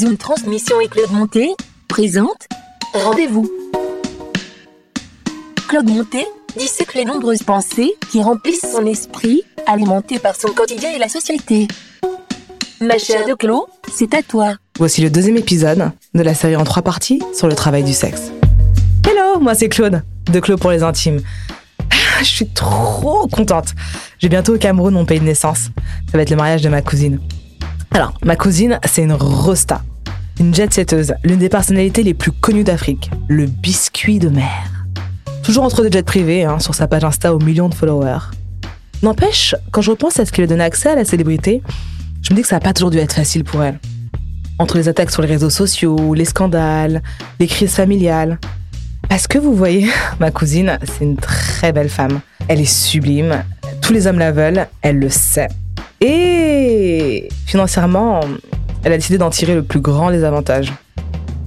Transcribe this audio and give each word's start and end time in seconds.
Une 0.00 0.16
transmission 0.16 0.80
et 0.80 0.88
Claude 0.88 1.10
Monté 1.10 1.54
présente 1.86 2.48
Rendez-vous. 2.94 3.50
Claude 5.68 5.90
Monté 5.90 6.26
dissèque 6.56 6.94
les 6.94 7.04
nombreuses 7.04 7.42
pensées 7.42 7.92
qui 8.10 8.22
remplissent 8.22 8.64
son 8.72 8.86
esprit, 8.86 9.42
alimenté 9.66 10.18
par 10.18 10.34
son 10.34 10.48
quotidien 10.48 10.92
et 10.92 10.98
la 10.98 11.10
société. 11.10 11.68
Ma 12.80 12.96
chère 12.96 13.26
de 13.28 13.34
Claude, 13.34 13.66
c'est 13.92 14.14
à 14.14 14.22
toi. 14.22 14.54
Voici 14.78 15.02
le 15.02 15.10
deuxième 15.10 15.36
épisode 15.36 15.90
de 16.14 16.22
la 16.22 16.34
série 16.34 16.56
en 16.56 16.64
trois 16.64 16.82
parties 16.82 17.20
sur 17.34 17.46
le 17.46 17.54
travail 17.54 17.84
du 17.84 17.92
sexe. 17.92 18.32
Hello, 19.06 19.40
moi 19.40 19.54
c'est 19.54 19.68
Claude, 19.68 20.02
de 20.32 20.40
Claude 20.40 20.58
pour 20.58 20.70
les 20.70 20.82
intimes. 20.82 21.20
Je 22.20 22.24
suis 22.24 22.48
trop 22.48 23.28
contente. 23.28 23.74
J'ai 24.18 24.30
bientôt 24.30 24.54
au 24.54 24.58
Cameroun 24.58 24.94
mon 24.94 25.04
pays 25.04 25.20
de 25.20 25.24
naissance. 25.24 25.68
Ça 26.10 26.16
va 26.16 26.22
être 26.22 26.30
le 26.30 26.36
mariage 26.36 26.62
de 26.62 26.70
ma 26.70 26.80
cousine. 26.80 27.20
Alors, 27.94 28.14
ma 28.24 28.36
cousine, 28.36 28.80
c'est 28.86 29.02
une 29.02 29.12
rosta. 29.12 29.82
Une 30.40 30.54
jet-setteuse, 30.54 31.12
l'une 31.24 31.38
des 31.38 31.50
personnalités 31.50 32.02
les 32.02 32.14
plus 32.14 32.32
connues 32.32 32.64
d'Afrique. 32.64 33.10
Le 33.28 33.44
biscuit 33.44 34.18
de 34.18 34.30
mer. 34.30 34.86
Toujours 35.42 35.64
entre 35.64 35.82
deux 35.82 35.90
jets 35.90 36.02
privés, 36.02 36.44
hein, 36.44 36.58
sur 36.58 36.74
sa 36.74 36.86
page 36.86 37.04
Insta 37.04 37.34
aux 37.34 37.38
millions 37.38 37.68
de 37.68 37.74
followers. 37.74 38.30
N'empêche, 39.02 39.54
quand 39.72 39.82
je 39.82 39.90
repense 39.90 40.18
à 40.18 40.24
ce 40.24 40.32
qui 40.32 40.40
lui 40.40 40.44
a 40.44 40.46
donné 40.46 40.64
accès 40.64 40.88
à 40.88 40.94
la 40.94 41.04
célébrité, 41.04 41.62
je 42.22 42.32
me 42.32 42.36
dis 42.36 42.42
que 42.42 42.48
ça 42.48 42.56
n'a 42.56 42.60
pas 42.60 42.72
toujours 42.72 42.90
dû 42.90 42.96
être 42.96 43.12
facile 43.12 43.44
pour 43.44 43.62
elle. 43.62 43.78
Entre 44.58 44.78
les 44.78 44.88
attaques 44.88 45.10
sur 45.10 45.20
les 45.20 45.28
réseaux 45.28 45.50
sociaux, 45.50 46.14
les 46.14 46.24
scandales, 46.24 47.02
les 47.40 47.46
crises 47.46 47.74
familiales. 47.74 48.38
Parce 49.10 49.26
que 49.26 49.36
vous 49.36 49.54
voyez, 49.54 49.90
ma 50.18 50.30
cousine, 50.30 50.78
c'est 50.84 51.04
une 51.04 51.16
très 51.16 51.72
belle 51.72 51.90
femme. 51.90 52.20
Elle 52.48 52.60
est 52.60 52.64
sublime, 52.64 53.44
tous 53.82 53.92
les 53.92 54.06
hommes 54.06 54.18
la 54.18 54.32
veulent, 54.32 54.66
elle 54.80 54.98
le 54.98 55.10
sait. 55.10 55.48
Et 56.04 57.28
financièrement, 57.46 58.18
elle 58.82 58.92
a 58.92 58.96
décidé 58.96 59.18
d'en 59.18 59.30
tirer 59.30 59.54
le 59.54 59.62
plus 59.62 59.78
grand 59.80 60.10
des 60.10 60.24
avantages. 60.24 60.72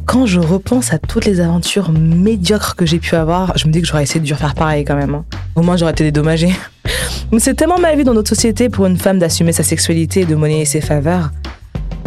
Quand 0.05 0.25
je 0.25 0.39
repense 0.39 0.93
à 0.93 0.97
toutes 0.97 1.25
les 1.25 1.41
aventures 1.41 1.91
médiocres 1.91 2.77
que 2.77 2.85
j'ai 2.85 2.99
pu 2.99 3.15
avoir, 3.15 3.57
je 3.57 3.67
me 3.67 3.73
dis 3.73 3.81
que 3.81 3.87
j'aurais 3.87 4.03
essayé 4.03 4.21
de 4.21 4.33
faire 4.33 4.55
pareil 4.55 4.85
quand 4.85 4.95
même. 4.95 5.13
hein. 5.13 5.25
Au 5.55 5.61
moins 5.61 5.75
j'aurais 5.75 5.91
été 5.91 6.05
dédommagée. 6.05 6.55
Mais 7.33 7.39
c'est 7.39 7.53
tellement 7.53 7.79
mal 7.79 7.97
vu 7.97 8.05
dans 8.05 8.13
notre 8.13 8.29
société 8.29 8.69
pour 8.69 8.85
une 8.85 8.97
femme 8.97 9.19
d'assumer 9.19 9.51
sa 9.51 9.63
sexualité 9.63 10.21
et 10.21 10.25
de 10.25 10.35
monnayer 10.35 10.63
ses 10.63 10.79
faveurs. 10.79 11.31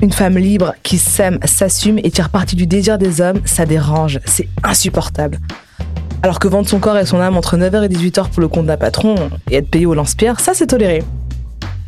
Une 0.01 0.13
femme 0.13 0.39
libre 0.39 0.75
qui 0.83 0.97
s'aime, 0.97 1.39
s'assume 1.45 1.99
et 1.99 2.11
tire 2.11 2.31
parti 2.31 2.57
du 2.57 2.67
désir 2.67 2.97
des 2.97 3.21
hommes, 3.21 3.41
ça 3.45 3.67
dérange, 3.67 4.21
c'est 4.25 4.49
insupportable. 4.63 5.39
Alors 6.23 6.39
que 6.39 6.49
vendre 6.49 6.67
son 6.69 6.79
corps 6.79 6.97
et 6.97 7.05
son 7.05 7.21
âme 7.21 7.37
entre 7.37 7.59
9h 7.59 7.85
et 7.85 7.89
18h 7.89 8.31
pour 8.31 8.41
le 8.41 8.49
compte 8.49 8.65
d'un 8.65 8.79
patron 8.79 9.17
et 9.51 9.57
être 9.57 9.69
payé 9.69 9.85
au 9.85 9.93
lance-pierre, 9.95 10.41
ça 10.41 10.55
c'est 10.55 10.69
toléré. 10.69 11.03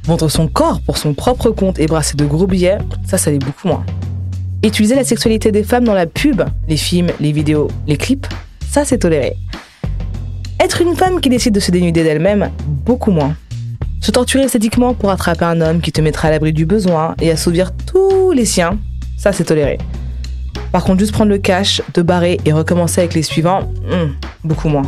Vendre 0.04 0.28
son 0.28 0.48
corps 0.48 0.80
pour 0.80 0.96
son 0.96 1.14
propre 1.14 1.50
compte 1.50 1.78
et 1.78 1.86
brasser 1.86 2.16
de 2.16 2.24
gros 2.24 2.46
billets, 2.46 2.78
ça, 3.06 3.18
ça 3.18 3.30
l'est 3.30 3.38
beaucoup 3.38 3.68
moins. 3.68 3.84
Utiliser 4.64 4.94
la 4.94 5.04
sexualité 5.04 5.52
des 5.52 5.62
femmes 5.62 5.84
dans 5.84 5.94
la 5.94 6.06
pub, 6.06 6.42
les 6.68 6.76
films, 6.76 7.10
les 7.20 7.32
vidéos, 7.32 7.68
les 7.86 7.96
clips, 7.96 8.26
ça, 8.70 8.84
c'est 8.84 8.98
toléré. 8.98 9.36
Être 10.62 10.80
une 10.80 10.94
femme 10.94 11.20
qui 11.20 11.28
décide 11.28 11.54
de 11.54 11.60
se 11.60 11.70
dénuder 11.70 12.04
d'elle-même, 12.04 12.50
beaucoup 12.84 13.10
moins. 13.10 13.34
Se 14.00 14.10
torturer 14.10 14.44
esthétiquement 14.44 14.94
pour 14.94 15.10
attraper 15.10 15.44
un 15.44 15.60
homme 15.60 15.80
qui 15.80 15.90
te 15.90 16.00
mettra 16.00 16.28
à 16.28 16.30
l'abri 16.30 16.52
du 16.52 16.66
besoin 16.66 17.14
et 17.20 17.30
assouvir 17.30 17.72
tous 17.74 18.30
les 18.30 18.44
siens, 18.44 18.78
ça, 19.16 19.32
c'est 19.32 19.44
toléré. 19.44 19.78
Par 20.72 20.84
contre, 20.84 21.00
juste 21.00 21.12
prendre 21.12 21.30
le 21.30 21.38
cash, 21.38 21.82
te 21.92 22.00
barrer 22.00 22.38
et 22.44 22.52
recommencer 22.52 23.00
avec 23.00 23.14
les 23.14 23.22
suivants, 23.22 23.62
hmm, 23.62 24.12
beaucoup 24.44 24.68
moins. 24.68 24.86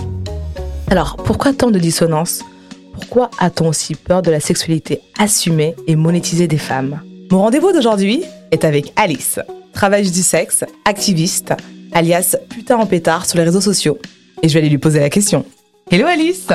Alors, 0.90 1.16
pourquoi 1.16 1.52
tant 1.52 1.70
de 1.70 1.78
dissonance? 1.78 2.44
Pourquoi 2.92 3.30
a-t-on 3.38 3.68
aussi 3.68 3.94
peur 3.94 4.22
de 4.22 4.30
la 4.30 4.40
sexualité 4.40 5.00
assumée 5.18 5.74
et 5.86 5.96
monétisée 5.96 6.48
des 6.48 6.58
femmes? 6.58 7.00
Mon 7.30 7.40
rendez-vous 7.40 7.72
d'aujourd'hui 7.72 8.24
est 8.50 8.64
avec 8.64 8.92
Alice, 8.96 9.40
travailleuse 9.72 10.12
du 10.12 10.22
sexe, 10.22 10.64
activiste, 10.84 11.54
alias 11.92 12.36
putain 12.50 12.76
en 12.76 12.86
pétard 12.86 13.26
sur 13.26 13.38
les 13.38 13.44
réseaux 13.44 13.60
sociaux. 13.60 13.98
Et 14.42 14.48
je 14.48 14.54
vais 14.54 14.60
aller 14.60 14.68
lui 14.68 14.78
poser 14.78 15.00
la 15.00 15.10
question. 15.10 15.44
Hello 15.90 16.06
Alice 16.06 16.48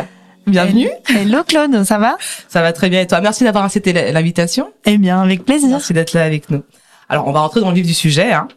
Bienvenue 0.45 0.89
Hello 1.09 1.43
Claude, 1.43 1.83
ça 1.83 1.97
va? 1.97 2.17
Ça 2.47 2.61
va 2.61 2.71
très 2.71 2.89
bien 2.89 3.01
et 3.01 3.07
toi? 3.07 3.19
Merci 3.19 3.43
d'avoir 3.43 3.65
accepté 3.65 3.91
l'invitation. 3.91 4.71
Eh 4.85 4.97
bien, 4.97 5.21
avec 5.21 5.43
plaisir. 5.43 5.67
Merci 5.69 5.91
d'être 5.91 6.13
là 6.13 6.23
avec 6.23 6.49
nous. 6.49 6.63
Alors, 7.09 7.27
on 7.27 7.33
va 7.33 7.41
rentrer 7.41 7.59
dans 7.59 7.69
le 7.69 7.75
vif 7.75 7.85
du 7.85 7.93
sujet. 7.93 8.31
Hein. 8.31 8.47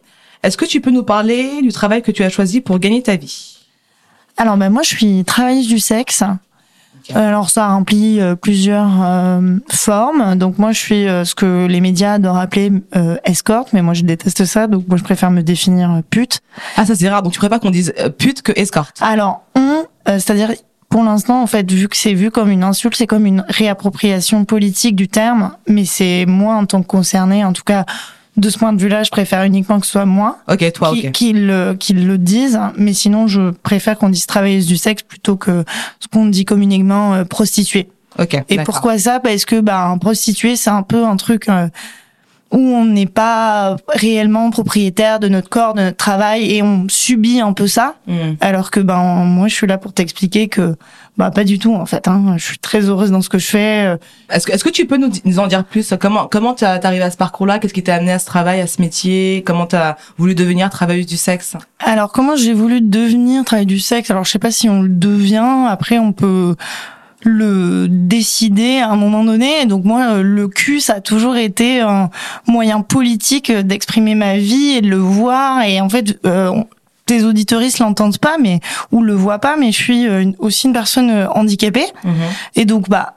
Est-ce 0.43 0.57
que 0.57 0.65
tu 0.65 0.81
peux 0.81 0.91
nous 0.91 1.03
parler 1.03 1.63
du 1.63 1.73
travail 1.73 2.03
que 2.03 2.13
tu 2.13 2.23
as 2.23 2.31
choisi 2.31 2.61
pour 2.61 2.79
gagner 2.79 3.03
ta 3.03 3.17
vie? 3.17 3.59
Alors, 4.37 4.57
ben, 4.57 4.71
moi, 4.71 4.83
je 4.83 4.89
suis 4.89 5.25
travailleuse 5.25 5.67
du 5.67 5.81
sexe. 5.81 6.23
Alors 7.15 7.51
ça 7.51 7.69
remplit 7.69 8.21
euh, 8.21 8.35
plusieurs 8.35 9.03
euh, 9.03 9.57
formes. 9.71 10.37
Donc 10.37 10.59
moi 10.59 10.73
je 10.73 10.79
suis 10.79 11.09
euh, 11.09 11.25
ce 11.25 11.35
que 11.35 11.67
les 11.67 11.81
médias 11.81 12.15
adorent 12.15 12.39
appeler 12.39 12.73
euh, 12.97 13.17
escorte, 13.25 13.73
mais 13.73 13.83
moi 13.83 13.95
je 13.95 14.03
déteste 14.03 14.45
ça, 14.45 14.67
donc 14.67 14.87
moi 14.89 14.97
je 14.97 15.03
préfère 15.03 15.31
me 15.31 15.43
définir 15.43 15.91
euh, 15.91 16.01
pute. 16.09 16.41
Ah 16.77 16.85
ça 16.87 16.95
c'est 16.95 17.09
rare, 17.09 17.23
donc 17.23 17.33
tu 17.33 17.39
préfères 17.39 17.61
qu'on 17.61 17.71
dise 17.71 17.93
euh, 17.99 18.09
pute 18.11 18.43
que 18.43 18.53
escorte 18.57 18.99
Alors 19.01 19.43
on, 19.55 19.61
euh, 19.61 20.19
c'est-à-dire 20.19 20.53
pour 20.89 21.05
l'instant 21.05 21.43
en 21.43 21.47
fait 21.47 21.71
vu 21.71 21.89
que 21.89 21.97
c'est 21.97 22.15
vu 22.15 22.31
comme 22.31 22.51
une 22.51 22.65
insulte, 22.65 22.97
c'est 22.97 23.07
comme 23.07 23.27
une 23.27 23.45
réappropriation 23.49 24.45
politique 24.45 24.97
du 24.97 25.09
terme, 25.09 25.53
mais 25.69 25.85
c'est 25.85 26.27
moi 26.27 26.55
en 26.57 26.67
tant 26.67 26.83
que 26.83 26.87
concernée, 26.87 27.45
en 27.45 27.53
tout 27.53 27.65
cas 27.65 27.85
de 28.41 28.51
ce 28.51 28.59
point 28.59 28.73
de 28.73 28.81
vue-là, 28.81 29.03
je 29.03 29.11
préfère 29.11 29.45
uniquement 29.45 29.79
que 29.79 29.87
ce 29.87 29.93
soit 29.93 30.07
moi 30.07 30.39
Ok, 30.49 30.73
toi, 30.73 30.93
qui, 30.93 31.09
ok. 31.09 31.13
qui 31.79 31.93
le, 31.93 32.17
disent, 32.17 32.59
mais 32.77 32.93
sinon 32.95 33.27
je 33.27 33.51
préfère 33.51 33.99
qu'on 33.99 34.09
dise 34.09 34.27
travailleuse 34.27 34.67
du 34.67 34.77
sexe 34.77 35.03
plutôt 35.03 35.37
que 35.37 35.65
ce 36.01 36.09
qu'on 36.09 36.27
dit 36.27 36.45
communément 36.45 37.15
euh, 37.15 37.25
prostituée. 37.25 37.89
Ok. 38.19 38.43
Et 38.49 38.59
pourquoi 38.65 38.99
ça? 38.99 39.21
Parce 39.21 39.45
que 39.45 39.61
bah 39.61 39.85
un 39.85 39.99
prostituée 39.99 40.57
c'est 40.57 40.71
un 40.71 40.83
peu 40.83 41.05
un 41.05 41.17
truc 41.17 41.49
euh, 41.49 41.69
où 42.53 42.59
on 42.59 42.85
n'est 42.85 43.07
pas 43.07 43.77
réellement 43.89 44.51
propriétaire 44.51 45.21
de 45.21 45.29
notre 45.29 45.49
corps, 45.49 45.75
de 45.75 45.83
notre 45.83 45.97
travail 45.97 46.53
et 46.55 46.63
on 46.63 46.87
subit 46.89 47.41
un 47.41 47.53
peu 47.53 47.67
ça. 47.69 47.95
Hmm. 48.09 48.33
Alors 48.41 48.71
que 48.71 48.81
ben 48.81 48.99
moi 49.25 49.47
je 49.49 49.55
suis 49.55 49.67
là 49.67 49.79
pour 49.79 49.93
t'expliquer 49.93 50.49
que 50.49 50.75
bah 51.17 51.31
pas 51.31 51.45
du 51.45 51.59
tout 51.61 51.75
en 51.75 51.87
fait. 51.87 52.09
Hein. 52.09 52.35
Je 52.39 52.45
suis 52.45 52.59
très 52.59 52.81
heureuse 52.81 53.11
dans 53.13 53.21
ce 53.23 53.29
que 53.29 53.39
je 53.39 53.47
fais. 53.47 53.85
euh, 53.87 53.97
Est-ce 54.31 54.47
que, 54.47 54.53
est-ce 54.53 54.65
que 54.65 54.71
tu 54.71 54.87
peux 54.87 54.97
nous, 54.97 55.11
nous 55.25 55.39
en 55.39 55.47
dire 55.47 55.65
plus? 55.65 55.95
Comment 56.01 56.27
comment 56.27 56.55
t'as- 56.55 56.79
t'es 56.79 56.87
arrivé 56.87 57.05
à 57.05 57.11
ce 57.11 57.17
parcours-là? 57.17 57.59
Qu'est-ce 57.61 57.75
qui 57.75 57.83
t'a 57.85 57.95
amené 57.95 58.13
à 58.13 58.19
ce 58.19 58.27
travail, 58.27 58.61
à 58.61 58.67
ce 58.67 58.81
métier? 58.81 59.43
Comment 59.47 59.67
t'as 59.67 59.97
voulu 60.19 60.35
devenir 60.35 60.71
travailleuse 60.71 61.07
du 61.07 61.17
sexe? 61.17 61.57
Alors 61.79 62.11
comment 62.11 62.35
j'ai 62.37 62.53
voulu 62.55 62.81
devenir 62.81 63.45
travail 63.45 63.67
du 63.67 63.79
sexe? 63.79 64.11
Alors 64.11 64.25
je 64.25 64.31
sais 64.31 64.39
pas 64.41 64.51
si 64.51 64.69
on 64.69 64.83
le 64.83 64.89
devient. 64.89 65.67
Après 65.69 65.99
on 65.99 66.13
peut 66.13 66.57
le 67.23 67.87
décider 67.89 68.79
à 68.79 68.91
un 68.91 68.97
moment 68.97 69.25
donné. 69.25 69.67
Donc 69.67 69.85
moi 69.85 70.15
euh, 70.15 70.23
le 70.23 70.49
cul 70.49 70.81
ça 70.81 70.95
a 70.95 71.01
toujours 71.01 71.37
été 71.37 71.81
un 71.81 72.11
moyen 72.47 72.81
politique 72.83 73.53
d'exprimer 73.53 74.15
ma 74.15 74.37
vie 74.37 74.77
et 74.77 74.81
de 74.81 74.89
le 74.89 74.97
voir. 74.97 75.63
Et 75.65 75.81
en 75.81 75.89
fait 75.89 76.19
euh, 76.27 76.53
tes 77.07 77.25
auditoristes 77.25 77.79
l'entendent 77.81 78.19
pas, 78.19 78.37
mais 78.41 78.61
ou 78.93 79.03
le 79.03 79.15
voient 79.15 79.41
pas, 79.41 79.57
mais 79.57 79.73
je 79.73 79.77
suis 79.83 80.07
euh, 80.07 80.23
une- 80.23 80.37
aussi 80.39 80.67
une 80.69 80.73
personne 80.73 81.11
euh, 81.11 81.29
handicapée. 81.31 81.87
Et 82.55 82.65
donc, 82.65 82.89
bah, 82.89 83.17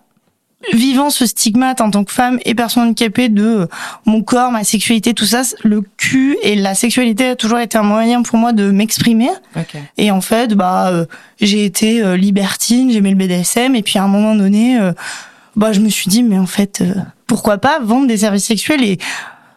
vivant 0.71 1.09
ce 1.09 1.25
stigmate 1.25 1.81
en 1.81 1.91
tant 1.91 2.03
que 2.03 2.11
femme 2.11 2.39
et 2.45 2.55
personne 2.55 2.83
handicapée 2.83 3.29
de 3.29 3.43
euh, 3.43 3.65
mon 4.05 4.23
corps, 4.23 4.51
ma 4.51 4.63
sexualité, 4.63 5.13
tout 5.13 5.25
ça, 5.25 5.41
le 5.63 5.83
cul 5.97 6.37
et 6.43 6.55
la 6.55 6.75
sexualité 6.75 7.29
a 7.29 7.35
toujours 7.35 7.59
été 7.59 7.77
un 7.77 7.83
moyen 7.83 8.23
pour 8.23 8.37
moi 8.37 8.53
de 8.53 8.71
m'exprimer. 8.71 9.29
Et 9.97 10.11
en 10.11 10.21
fait, 10.21 10.53
bah, 10.53 10.89
euh, 10.89 11.05
j'ai 11.41 11.65
été 11.65 12.01
euh, 12.01 12.15
libertine, 12.15 12.91
j'aimais 12.91 13.11
le 13.11 13.15
BDSM, 13.15 13.75
et 13.75 13.81
puis 13.81 13.99
à 13.99 14.03
un 14.03 14.07
moment 14.07 14.35
donné, 14.35 14.79
euh, 14.79 14.93
bah, 15.55 15.71
je 15.73 15.79
me 15.79 15.89
suis 15.89 16.09
dit, 16.09 16.23
mais 16.23 16.37
en 16.37 16.45
fait, 16.45 16.83
pourquoi 17.27 17.57
pas 17.57 17.79
vendre 17.79 18.07
des 18.07 18.17
services 18.17 18.45
sexuels 18.45 18.83
et 18.83 18.97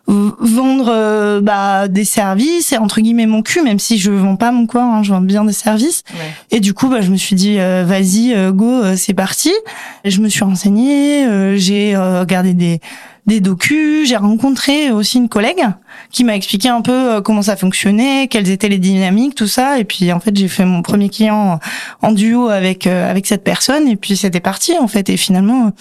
vendre 0.07 0.89
euh, 0.89 1.41
bah, 1.41 1.89
des 1.89 2.05
services 2.05 2.73
et 2.73 2.79
entre 2.79 3.01
guillemets 3.01 3.27
mon 3.27 3.43
cul, 3.43 3.63
même 3.63 3.79
si 3.79 3.99
je 3.99 4.11
vends 4.11 4.37
pas 4.37 4.53
mon 4.53 4.67
corps, 4.67 4.83
hein, 4.83 5.03
je 5.03 5.11
vends 5.11 5.21
bien 5.21 5.45
des 5.45 5.53
services. 5.53 6.05
Ouais. 6.15 6.31
Et 6.51 6.61
du 6.61 6.75
coup, 6.75 6.89
bah, 6.89 7.01
je 7.01 7.11
me 7.11 7.17
suis 7.17 7.35
dit, 7.35 7.59
euh, 7.59 7.85
vas-y, 7.87 8.33
euh, 8.35 8.53
go, 8.53 8.83
c'est 8.97 9.15
parti. 9.15 9.53
Et 10.05 10.11
je 10.11 10.21
me 10.21 10.29
suis 10.29 10.45
renseignée, 10.45 11.57
j'ai 11.59 11.97
regardé 11.97 12.55
des 12.55 12.81
des 13.27 13.41
docus, 13.41 14.09
j'ai 14.09 14.15
rencontré 14.15 14.93
aussi 14.93 15.19
une 15.19 15.29
collègue 15.29 15.67
qui 16.13 16.23
m'a 16.23 16.37
expliqué 16.37 16.69
un 16.69 16.81
peu 16.81 17.21
comment 17.23 17.43
ça 17.43 17.57
fonctionnait, 17.57 18.29
quelles 18.29 18.49
étaient 18.51 18.69
les 18.69 18.79
dynamiques, 18.79 19.35
tout 19.35 19.49
ça. 19.49 19.81
Et 19.81 19.85
puis 19.85 20.13
en 20.13 20.21
fait, 20.21 20.37
j'ai 20.37 20.47
fait 20.47 20.65
mon 20.65 20.81
premier 20.81 21.09
client 21.09 21.59
en 22.03 22.13
duo 22.13 22.49
avec 22.51 22.87
avec 22.87 23.27
cette 23.27 23.43
personne. 23.43 23.89
Et 23.89 23.97
puis 23.97 24.17
c'était 24.17 24.39
parti 24.39 24.75
en 24.79 24.87
fait. 24.87 25.09
Et 25.11 25.17
finalement, 25.17 25.73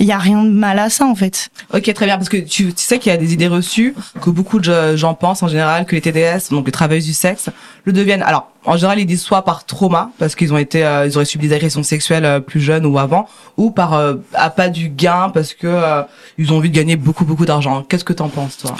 il 0.00 0.06
y 0.06 0.12
a 0.12 0.18
rien 0.18 0.42
de 0.42 0.48
mal 0.48 0.78
à 0.78 0.90
ça 0.90 1.04
en 1.04 1.14
fait. 1.14 1.50
Ok, 1.72 1.92
très 1.92 2.06
bien, 2.06 2.16
parce 2.16 2.28
que 2.30 2.38
tu, 2.38 2.72
tu 2.72 2.82
sais 2.82 2.98
qu'il 2.98 3.12
y 3.12 3.14
a 3.14 3.18
des 3.18 3.34
idées 3.34 3.48
reçues 3.48 3.94
que 4.20 4.30
beaucoup 4.30 4.58
de 4.58 4.96
gens 4.96 5.14
pensent 5.14 5.42
en 5.42 5.48
général 5.48 5.84
que 5.84 5.94
les 5.94 6.00
TDS, 6.00 6.50
donc 6.50 6.66
les 6.66 6.72
travailleuses 6.72 7.04
du 7.04 7.12
sexe, 7.12 7.50
le 7.84 7.92
deviennent. 7.92 8.22
Alors, 8.22 8.50
en 8.64 8.76
général, 8.76 8.98
ils 8.98 9.06
disent 9.06 9.22
soit 9.22 9.44
par 9.44 9.64
trauma, 9.64 10.10
parce 10.18 10.34
qu'ils 10.34 10.52
ont 10.52 10.58
été, 10.58 10.84
euh, 10.84 11.06
ils 11.06 11.16
auraient 11.16 11.24
subi 11.26 11.48
des 11.48 11.54
agressions 11.54 11.82
sexuelles 11.82 12.24
euh, 12.24 12.40
plus 12.40 12.60
jeunes 12.60 12.86
ou 12.86 12.98
avant, 12.98 13.28
ou 13.56 13.70
par 13.70 13.94
euh, 13.94 14.14
appât 14.34 14.70
du 14.70 14.88
gain, 14.88 15.30
parce 15.32 15.54
que 15.54 15.66
euh, 15.66 16.02
ils 16.38 16.52
ont 16.52 16.56
envie 16.56 16.70
de 16.70 16.74
gagner 16.74 16.96
beaucoup, 16.96 17.24
beaucoup 17.24 17.44
d'argent. 17.46 17.82
Qu'est-ce 17.82 18.04
que 18.04 18.14
t'en 18.14 18.28
penses, 18.28 18.56
toi? 18.56 18.74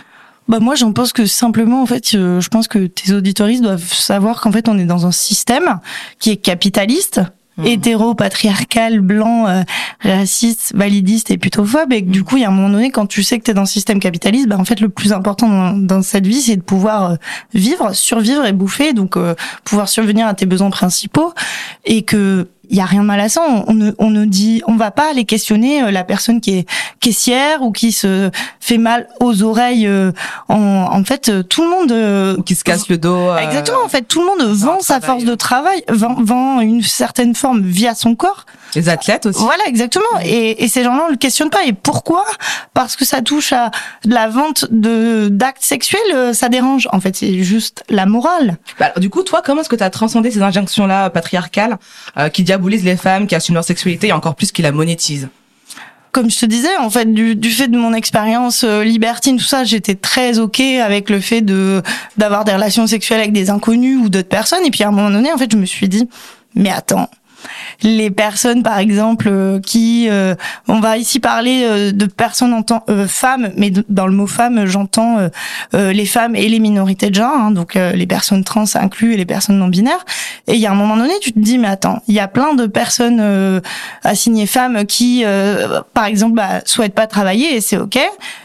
Bah 0.49 0.59
moi 0.59 0.75
j'en 0.75 0.93
pense 0.93 1.13
que 1.13 1.27
simplement 1.27 1.81
en 1.81 1.87
fait 1.87 2.15
euh, 2.15 2.41
je 2.41 2.49
pense 2.49 2.67
que 2.67 2.87
tes 2.87 3.13
auditoristes 3.13 3.63
doivent 3.63 3.93
savoir 3.93 4.41
qu'en 4.41 4.51
fait 4.51 4.69
on 4.69 4.77
est 4.79 4.85
dans 4.85 5.07
un 5.07 5.13
système 5.13 5.79
qui 6.19 6.31
est 6.31 6.39
capitaliste 6.39 7.21
hétéro, 7.65 8.15
patriarcal, 8.15 9.01
blanc, 9.01 9.47
euh, 9.47 9.63
raciste, 10.03 10.73
validiste 10.75 11.31
et 11.31 11.39
plutophobe. 11.39 11.93
Et 11.93 12.05
que, 12.05 12.11
du 12.11 12.25
coup, 12.25 12.37
il 12.37 12.43
y 12.43 12.45
a 12.45 12.49
un 12.49 12.53
moment 12.53 12.71
donné, 12.71 12.91
quand 12.91 13.07
tu 13.07 13.23
sais 13.23 13.39
que 13.39 13.45
tu 13.45 13.51
es 13.51 13.55
dans 13.55 13.63
le 13.63 13.67
système 13.67 14.01
capitaliste, 14.01 14.49
bah, 14.49 14.59
en 14.59 14.65
fait, 14.65 14.81
le 14.81 14.89
plus 14.89 15.13
important 15.13 15.49
dans, 15.49 15.73
dans 15.73 16.03
cette 16.03 16.27
vie, 16.27 16.41
c'est 16.41 16.57
de 16.57 16.63
pouvoir 16.63 17.13
euh, 17.13 17.17
vivre, 17.55 17.95
survivre 17.95 18.45
et 18.45 18.53
bouffer, 18.53 18.93
donc 18.93 19.17
euh, 19.17 19.35
pouvoir 19.65 19.89
survenir 19.89 20.27
à 20.27 20.35
tes 20.35 20.47
besoins 20.47 20.71
principaux. 20.71 21.33
Et 21.85 22.03
que 22.03 22.49
il 22.71 22.77
y 22.77 22.81
a 22.81 22.85
rien 22.85 23.03
de 23.03 23.07
mal 23.07 23.21
à 23.21 23.29
ça. 23.29 23.43
On, 23.67 23.75
ne, 23.75 23.93
on 23.99 24.11
ne 24.11 24.25
dit, 24.25 24.63
on 24.67 24.77
va 24.77 24.91
pas 24.91 25.11
aller 25.11 25.25
questionner 25.25 25.83
euh, 25.83 25.91
la 25.91 26.05
personne 26.05 26.41
qui 26.41 26.59
est 26.59 26.69
caissière 27.01 27.63
ou 27.63 27.73
qui 27.73 27.93
se 27.93 28.31
fait 28.61 28.79
mal 28.79 29.09
aux 29.21 29.43
oreilles. 29.43 29.87
Euh, 29.87 30.13
en, 30.49 30.57
en 30.91 31.05
fait, 31.05 31.29
euh, 31.29 31.43
tout 31.43 31.63
le 31.63 31.69
monde 31.69 32.45
qui 32.45 32.55
se 32.55 32.65
casse 32.65 32.89
le 32.89 32.97
dos. 32.97 33.37
Exactement. 33.37 33.85
En 33.85 33.89
fait, 33.89 34.03
tout 34.03 34.21
le 34.21 34.27
monde 34.27 34.55
vend 34.55 34.81
sa 34.81 35.01
force 35.01 35.25
de 35.25 35.35
travail, 35.35 35.83
vend, 35.89 36.15
vend 36.19 36.61
une 36.61 36.83
certaine 36.83 37.35
forme 37.35 37.63
via 37.63 37.95
son 37.95 38.15
corps. 38.15 38.47
Les 38.75 38.89
athlètes 38.89 39.27
aussi. 39.27 39.43
Voilà, 39.43 39.67
exactement. 39.67 40.05
Et, 40.25 40.65
et 40.65 40.69
ces 40.69 40.85
gens-là, 40.85 41.05
on 41.09 41.11
le 41.11 41.17
questionne 41.17 41.51
pas. 41.51 41.65
Et 41.67 41.73
pourquoi? 41.73 42.25
Parce 42.75 42.97
que 42.97 43.05
ça 43.05 43.23
touche 43.23 43.53
à 43.53 43.71
de 44.05 44.15
la 44.15 44.29
vente 44.29 44.67
de 44.71 45.29
d'actes 45.31 45.63
sexuels, 45.63 46.35
ça 46.35 46.49
dérange. 46.49 46.89
En 46.93 47.01
fait, 47.01 47.17
c'est 47.17 47.43
juste 47.43 47.85
la 47.89 48.07
morale. 48.07 48.59
Bah, 48.79 48.87
alors, 48.87 49.01
du 49.01 49.11
coup, 49.11 49.23
toi, 49.23 49.43
comment 49.45 49.61
est-ce 49.61 49.69
que 49.69 49.77
tu 49.77 49.85
as 49.85 49.91
transcendé 49.91 50.31
ces 50.31 50.43
injonctions-là 50.43 51.11
patriarcales 51.11 51.79
qui 52.33 52.43
diabolisent 52.43 52.85
les 52.85 52.97
femmes, 52.97 53.27
qui 53.27 53.35
assument 53.35 53.57
leur 53.57 53.65
sexualité 53.65 54.09
et 54.09 54.13
encore 54.13 54.35
plus 54.35 54.53
qui 54.53 54.63
la 54.63 54.73
monétisent? 54.73 55.29
Comme 56.13 56.29
je 56.29 56.41
te 56.41 56.47
disais, 56.47 56.77
en 56.79 56.91
fait, 56.91 57.13
du, 57.13 57.37
du 57.37 57.51
fait 57.51 57.69
de 57.69 57.79
mon 57.79 57.95
expérience 57.95 58.65
euh, 58.65 58.83
libertine, 58.83 59.37
tout 59.37 59.45
ça, 59.45 59.63
j'étais 59.63 59.95
très 59.95 60.41
ok 60.41 60.59
avec 60.59 61.09
le 61.09 61.21
fait 61.21 61.41
de 61.41 61.83
d'avoir 62.17 62.45
des 62.45 62.53
relations 62.53 62.85
sexuelles 62.89 63.21
avec 63.21 63.33
des 63.33 63.49
inconnus 63.49 63.97
ou 64.03 64.09
d'autres 64.09 64.29
personnes. 64.29 64.65
Et 64.67 64.73
puis 64.73 64.83
à 64.83 64.89
un 64.89 64.91
moment 64.91 65.11
donné, 65.11 65.33
en 65.33 65.39
fait, 65.39 65.53
je 65.53 65.57
me 65.57 65.67
suis 65.67 65.89
dit, 65.89 66.09
mais 66.57 66.71
attends, 66.71 67.09
les 67.83 68.11
personnes 68.11 68.63
par 68.63 68.79
exemple 68.79 69.29
euh, 69.31 69.61
qui 69.61 70.09
euh, 70.11 70.35
on 70.69 70.81
va 70.81 70.99
ici 70.99 71.21
parler 71.21 71.63
euh, 71.65 71.93
de 71.93 72.07
personnes 72.07 72.53
en 72.53 72.63
tant 72.63 72.85
femmes 73.07 73.51
mais 73.57 73.73
dans 73.89 74.07
le 74.07 74.13
mot 74.13 74.27
femme 74.27 74.67
j'entends 74.67 75.19
les 75.73 76.07
femmes 76.07 76.35
et 76.35 76.49
les 76.49 76.59
minorités 76.59 77.11
de 77.11 77.15
genre 77.15 77.35
hein, 77.35 77.51
donc 77.51 77.75
les 77.75 78.07
personnes 78.07 78.45
trans 78.45 78.65
inclus 78.75 79.15
et 79.15 79.17
les 79.17 79.27
personnes 79.27 79.59
non 79.59 79.69
binaires. 79.69 80.05
Et 80.47 80.55
il 80.55 80.61
y 80.61 80.67
a 80.67 80.71
un 80.71 80.75
moment 80.75 80.97
donné 80.97 81.13
tu 81.21 81.33
te 81.33 81.39
dis 81.39 81.59
mais 81.59 81.69
attends 81.69 82.03
il 82.09 82.15
y 82.15 82.21
a 82.21 82.29
plein 82.29 82.55
de 82.55 82.67
personnes 82.67 83.61
assignées 84.03 84.47
femmes 84.47 84.87
qui 84.87 85.25
par 85.95 86.05
exemple 86.05 86.35
bah, 86.35 86.61
souhaitent 86.65 86.95
pas 86.95 87.07
travailler 87.07 87.57
et 87.57 87.61
c'est 87.61 87.77
ok 87.77 87.99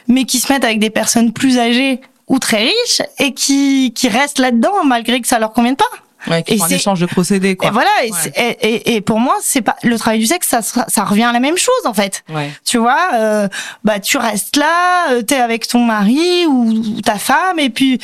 mais 0.08 0.26
qui 0.26 0.40
se 0.40 0.52
mettent 0.52 0.66
avec 0.66 0.80
des 0.80 0.90
personnes 0.90 1.32
plus 1.32 1.58
âgées 1.58 2.02
ou 2.28 2.40
très 2.40 2.64
riches 2.64 3.02
et 3.20 3.34
qui 3.34 3.94
qui 3.94 4.08
restent 4.08 4.40
là-dedans 4.40 4.84
malgré 4.86 5.22
que 5.22 5.28
ça 5.28 5.40
leur 5.40 5.54
convienne 5.54 5.76
pas 5.76 5.86
Ouais, 6.28 6.44
qui 6.44 6.56
et 6.56 6.62
un 6.62 6.68
échange 6.68 7.00
de 7.00 7.06
procédés, 7.06 7.56
quoi. 7.56 7.70
Et 7.70 7.72
voilà. 7.72 7.90
Et, 8.04 8.58
et, 8.62 8.96
et, 8.96 9.02
pour 9.02 9.20
moi, 9.20 9.36
c'est 9.42 9.62
pas 9.62 9.76
le 9.84 9.98
travail 9.98 10.20
du 10.20 10.26
sexe, 10.26 10.48
ça, 10.48 10.62
ça 10.62 11.04
revient 11.04 11.24
à 11.24 11.32
la 11.32 11.40
même 11.40 11.58
chose 11.58 11.74
en 11.86 11.94
fait. 11.94 12.24
Ouais. 12.30 12.52
Tu 12.66 12.78
vois, 12.78 13.10
euh, 13.14 13.48
bah 13.84 14.00
tu 14.00 14.18
restes 14.18 14.56
là, 14.56 15.12
euh, 15.12 15.22
t'es 15.22 15.38
avec 15.38 15.68
ton 15.68 15.84
mari 15.84 16.46
ou, 16.48 17.02
ta 17.02 17.18
femme, 17.18 17.60
et 17.60 17.70
puis 17.70 18.00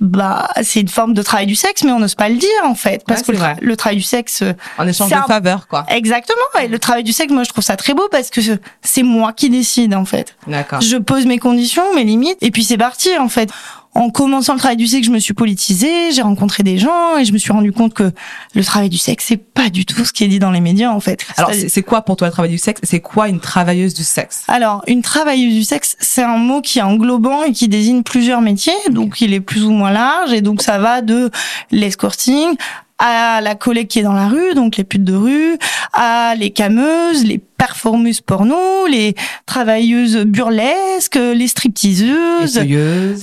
bah 0.00 0.48
c'est 0.62 0.80
une 0.80 0.88
forme 0.88 1.14
de 1.14 1.22
travail 1.22 1.46
du 1.46 1.54
sexe, 1.54 1.84
mais 1.84 1.92
on 1.92 2.00
n'ose 2.00 2.16
pas 2.16 2.28
le 2.28 2.36
dire 2.36 2.50
en 2.64 2.74
fait, 2.74 3.04
parce 3.06 3.22
que 3.22 3.32
le, 3.32 3.76
travail 3.76 3.96
du 3.96 4.02
sexe, 4.02 4.42
en 4.76 4.86
échange 4.86 5.10
de 5.10 5.16
faveur, 5.28 5.68
quoi. 5.68 5.84
Exactement. 5.88 6.62
Et 6.62 6.68
le 6.68 6.78
travail 6.78 7.04
du 7.04 7.12
sexe, 7.12 7.32
moi 7.32 7.44
je 7.44 7.50
trouve 7.50 7.64
ça 7.64 7.76
très 7.76 7.94
beau 7.94 8.08
parce 8.10 8.30
que 8.30 8.40
c'est 8.82 9.04
moi 9.04 9.32
qui 9.32 9.48
décide 9.48 9.94
en 9.94 10.04
fait. 10.04 10.36
D'accord. 10.46 10.80
Je 10.80 10.96
pose 10.96 11.26
mes 11.26 11.38
conditions, 11.38 11.94
mes 11.94 12.04
limites, 12.04 12.38
et 12.40 12.50
puis 12.50 12.64
c'est 12.64 12.78
parti 12.78 13.16
en 13.18 13.28
fait 13.28 13.50
en 13.94 14.10
commençant 14.10 14.54
le 14.54 14.58
travail 14.58 14.76
du 14.76 14.86
sexe, 14.86 15.06
je 15.06 15.12
me 15.12 15.18
suis 15.18 15.34
politisée, 15.34 16.12
j'ai 16.12 16.22
rencontré 16.22 16.62
des 16.62 16.78
gens 16.78 17.18
et 17.18 17.24
je 17.24 17.32
me 17.32 17.38
suis 17.38 17.52
rendu 17.52 17.72
compte 17.72 17.92
que 17.92 18.10
le 18.54 18.64
travail 18.64 18.88
du 18.88 18.96
sexe, 18.96 19.26
c'est 19.28 19.36
pas 19.36 19.68
du 19.68 19.84
tout 19.84 20.04
ce 20.04 20.12
qui 20.12 20.24
est 20.24 20.28
dit 20.28 20.38
dans 20.38 20.50
les 20.50 20.60
médias, 20.60 20.90
en 20.90 21.00
fait. 21.00 21.26
Alors, 21.36 21.52
c'est 21.52 21.82
quoi 21.82 22.02
pour 22.02 22.16
toi 22.16 22.28
le 22.28 22.32
travail 22.32 22.50
du 22.50 22.58
sexe? 22.58 22.80
C'est 22.84 23.00
quoi 23.00 23.28
une 23.28 23.40
travailleuse 23.40 23.92
du 23.92 24.04
sexe? 24.04 24.44
Alors, 24.48 24.82
une 24.86 25.02
travailleuse 25.02 25.54
du 25.54 25.64
sexe, 25.64 25.96
c'est 26.00 26.22
un 26.22 26.38
mot 26.38 26.62
qui 26.62 26.78
est 26.78 26.82
englobant 26.82 27.42
et 27.42 27.52
qui 27.52 27.68
désigne 27.68 28.02
plusieurs 28.02 28.40
métiers, 28.40 28.72
donc 28.90 29.20
il 29.20 29.34
est 29.34 29.40
plus 29.40 29.64
ou 29.64 29.70
moins 29.70 29.90
large 29.90 30.32
et 30.32 30.40
donc 30.40 30.62
ça 30.62 30.78
va 30.78 31.02
de 31.02 31.30
l'escorting 31.70 32.54
à 33.04 33.40
la 33.40 33.56
collègue 33.56 33.88
qui 33.88 33.98
est 33.98 34.04
dans 34.04 34.12
la 34.12 34.28
rue, 34.28 34.54
donc 34.54 34.76
les 34.76 34.84
putes 34.84 35.02
de 35.02 35.14
rue, 35.14 35.58
à 35.92 36.36
les 36.38 36.50
cameuses, 36.50 37.24
les 37.24 37.38
performeuses 37.38 38.20
porno, 38.20 38.86
les 38.88 39.16
travailleuses 39.44 40.18
burlesques, 40.18 41.16
les 41.16 41.48
stripteaseuses, 41.48 42.60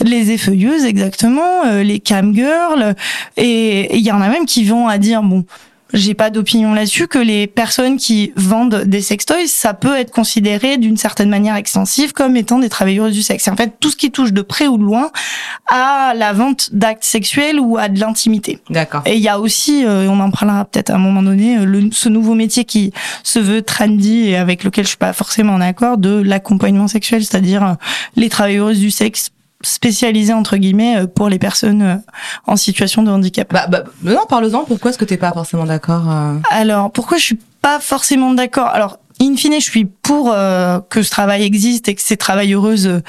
les 0.03 0.31
effeuilleuses, 0.31 0.83
exactement, 0.83 1.65
euh, 1.65 1.81
les 1.81 2.01
cam 2.01 2.35
girls, 2.35 2.93
et 3.37 3.95
il 3.95 4.05
y 4.05 4.11
en 4.11 4.19
a 4.19 4.27
même 4.27 4.45
qui 4.45 4.65
vont 4.65 4.89
à 4.89 4.97
dire 4.97 5.23
bon 5.23 5.45
j'ai 5.93 6.13
pas 6.13 6.29
d'opinion 6.29 6.73
là-dessus 6.73 7.07
que 7.07 7.17
les 7.17 7.47
personnes 7.47 7.97
qui 7.97 8.31
vendent 8.35 8.83
des 8.85 9.01
sextoys, 9.01 9.47
ça 9.47 9.73
peut 9.73 9.95
être 9.95 10.11
considéré 10.11 10.77
d'une 10.77 10.97
certaine 10.97 11.29
manière 11.29 11.55
extensive 11.55 12.13
comme 12.13 12.35
étant 12.35 12.59
des 12.59 12.69
travailleuses 12.69 13.13
du 13.13 13.23
sexe. 13.23 13.45
C'est 13.45 13.51
en 13.51 13.55
fait 13.55 13.73
tout 13.79 13.89
ce 13.89 13.95
qui 13.95 14.11
touche 14.11 14.33
de 14.33 14.41
près 14.41 14.67
ou 14.67 14.77
de 14.77 14.83
loin 14.83 15.11
à 15.67 16.13
la 16.15 16.33
vente 16.33 16.73
d'actes 16.73 17.03
sexuels 17.03 17.59
ou 17.59 17.77
à 17.77 17.89
de 17.89 17.99
l'intimité. 17.99 18.59
D'accord. 18.69 19.01
Et 19.05 19.15
il 19.15 19.21
y 19.21 19.29
a 19.29 19.39
aussi, 19.39 19.85
euh, 19.85 20.09
on 20.09 20.19
en 20.19 20.31
parlera 20.31 20.65
peut-être 20.65 20.91
à 20.91 20.95
un 20.95 20.99
moment 20.99 21.23
donné, 21.23 21.57
euh, 21.57 21.65
le, 21.65 21.89
ce 21.91 22.09
nouveau 22.09 22.35
métier 22.35 22.65
qui 22.65 22.93
se 23.23 23.39
veut 23.39 23.61
trendy 23.61 24.29
et 24.29 24.35
avec 24.35 24.63
lequel 24.63 24.85
je 24.85 24.89
suis 24.89 24.97
pas 24.97 25.13
forcément 25.13 25.53
en 25.53 25.61
accord 25.61 25.97
de 25.97 26.21
l'accompagnement 26.21 26.87
sexuel, 26.87 27.23
c'est-à-dire 27.23 27.63
euh, 27.63 27.73
les 28.15 28.29
travailleuses 28.29 28.79
du 28.79 28.91
sexe 28.91 29.31
spécialisé 29.61 30.33
entre 30.33 30.57
guillemets 30.57 30.97
euh, 30.97 31.07
pour 31.07 31.29
les 31.29 31.39
personnes 31.39 31.81
euh, 31.81 31.95
en 32.47 32.55
situation 32.55 33.03
de 33.03 33.11
handicap. 33.11 33.51
Bah, 33.51 33.67
bah 33.67 33.83
non, 34.03 34.25
parle-en. 34.27 34.65
Pourquoi 34.65 34.91
est-ce 34.91 34.97
que 34.97 35.05
t'es 35.05 35.17
pas 35.17 35.31
forcément 35.31 35.65
d'accord 35.65 36.09
euh 36.09 36.35
Alors, 36.49 36.91
pourquoi 36.91 37.17
je 37.17 37.23
suis 37.23 37.39
pas 37.61 37.79
forcément 37.79 38.33
d'accord? 38.33 38.67
Alors, 38.67 38.99
in 39.21 39.35
fine, 39.35 39.55
je 39.55 39.69
suis 39.69 39.85
pour 39.85 40.33
que 40.89 41.03
ce 41.03 41.09
travail 41.09 41.43
existe 41.43 41.89
et 41.89 41.95
que 41.95 42.01
ces 42.01 42.15
travailleuses 42.15 43.01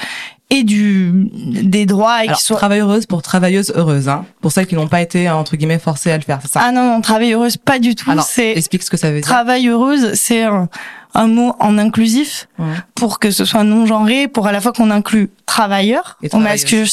et 0.51 0.63
du 0.63 1.29
des 1.33 1.85
droits 1.85 2.23
et 2.23 2.27
Alors, 2.27 2.39
soient 2.39 2.57
travailleuses 2.57 3.05
pour 3.05 3.21
travailleuses 3.21 3.71
heureuses 3.73 4.09
hein 4.09 4.25
pour 4.41 4.51
celles 4.51 4.67
qui 4.67 4.75
n'ont 4.75 4.89
pas 4.89 5.01
été 5.01 5.29
entre 5.29 5.55
guillemets 5.55 5.79
forcées 5.79 6.11
à 6.11 6.17
le 6.17 6.23
faire 6.23 6.39
c'est 6.41 6.51
ça? 6.51 6.61
Ah 6.61 6.71
non 6.73 6.83
non 6.83 7.01
travailleuse 7.01 7.55
pas 7.55 7.79
du 7.79 7.95
tout 7.95 8.11
Alors, 8.11 8.27
explique 8.37 8.83
ce 8.83 8.89
que 8.89 8.97
ça 8.97 9.11
veut 9.11 9.21
dire 9.21 9.25
travailleuse 9.25 10.13
c'est 10.15 10.43
un, 10.43 10.67
un 11.13 11.27
mot 11.27 11.55
en 11.59 11.77
inclusif 11.77 12.47
pour 12.95 13.19
que 13.19 13.31
ce 13.31 13.45
soit 13.45 13.63
non 13.63 13.85
genré, 13.85 14.27
pour 14.27 14.47
à 14.47 14.51
la 14.51 14.61
fois 14.61 14.71
qu'on 14.71 14.91
inclut 14.91 15.29
travailleur 15.45 16.17
au, 16.31 16.37
masculin, 16.37 16.85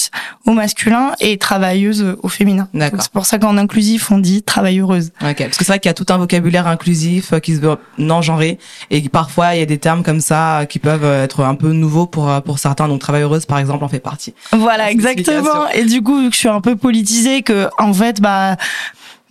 au 0.46 0.52
masculin 0.52 1.12
et 1.20 1.38
travailleuse 1.38 2.16
au 2.22 2.28
féminin. 2.28 2.68
C'est 2.74 3.12
pour 3.12 3.26
ça 3.26 3.38
qu'en 3.38 3.56
inclusif 3.56 4.10
on 4.10 4.18
dit 4.18 4.42
travailleureuse. 4.42 5.12
Ok, 5.22 5.36
parce 5.38 5.56
que 5.56 5.64
c'est 5.64 5.72
vrai 5.72 5.78
qu'il 5.78 5.88
y 5.88 5.90
a 5.90 5.94
tout 5.94 6.06
un 6.08 6.16
vocabulaire 6.18 6.66
inclusif 6.66 7.32
euh, 7.32 7.38
qui 7.38 7.54
se 7.54 7.60
veut 7.60 7.76
non 7.98 8.22
genré 8.22 8.58
et 8.90 9.06
parfois 9.08 9.54
il 9.54 9.60
y 9.60 9.62
a 9.62 9.66
des 9.66 9.78
termes 9.78 10.02
comme 10.02 10.20
ça 10.20 10.66
qui 10.68 10.78
peuvent 10.78 11.04
être 11.04 11.44
un 11.44 11.54
peu 11.54 11.72
nouveaux 11.72 12.06
pour 12.06 12.30
euh, 12.30 12.40
pour 12.40 12.58
certains. 12.58 12.88
Donc 12.88 13.00
travailleureuse 13.00 13.46
par 13.46 13.58
exemple 13.58 13.84
en 13.84 13.88
fait 13.88 14.00
partie. 14.00 14.34
Voilà, 14.52 14.90
exactement. 14.90 15.68
Et 15.74 15.84
du 15.84 16.02
coup, 16.02 16.30
je 16.30 16.36
suis 16.36 16.48
un 16.48 16.60
peu 16.60 16.76
politisée 16.76 17.42
que 17.42 17.68
en 17.78 17.92
fait 17.92 18.20
bah 18.20 18.56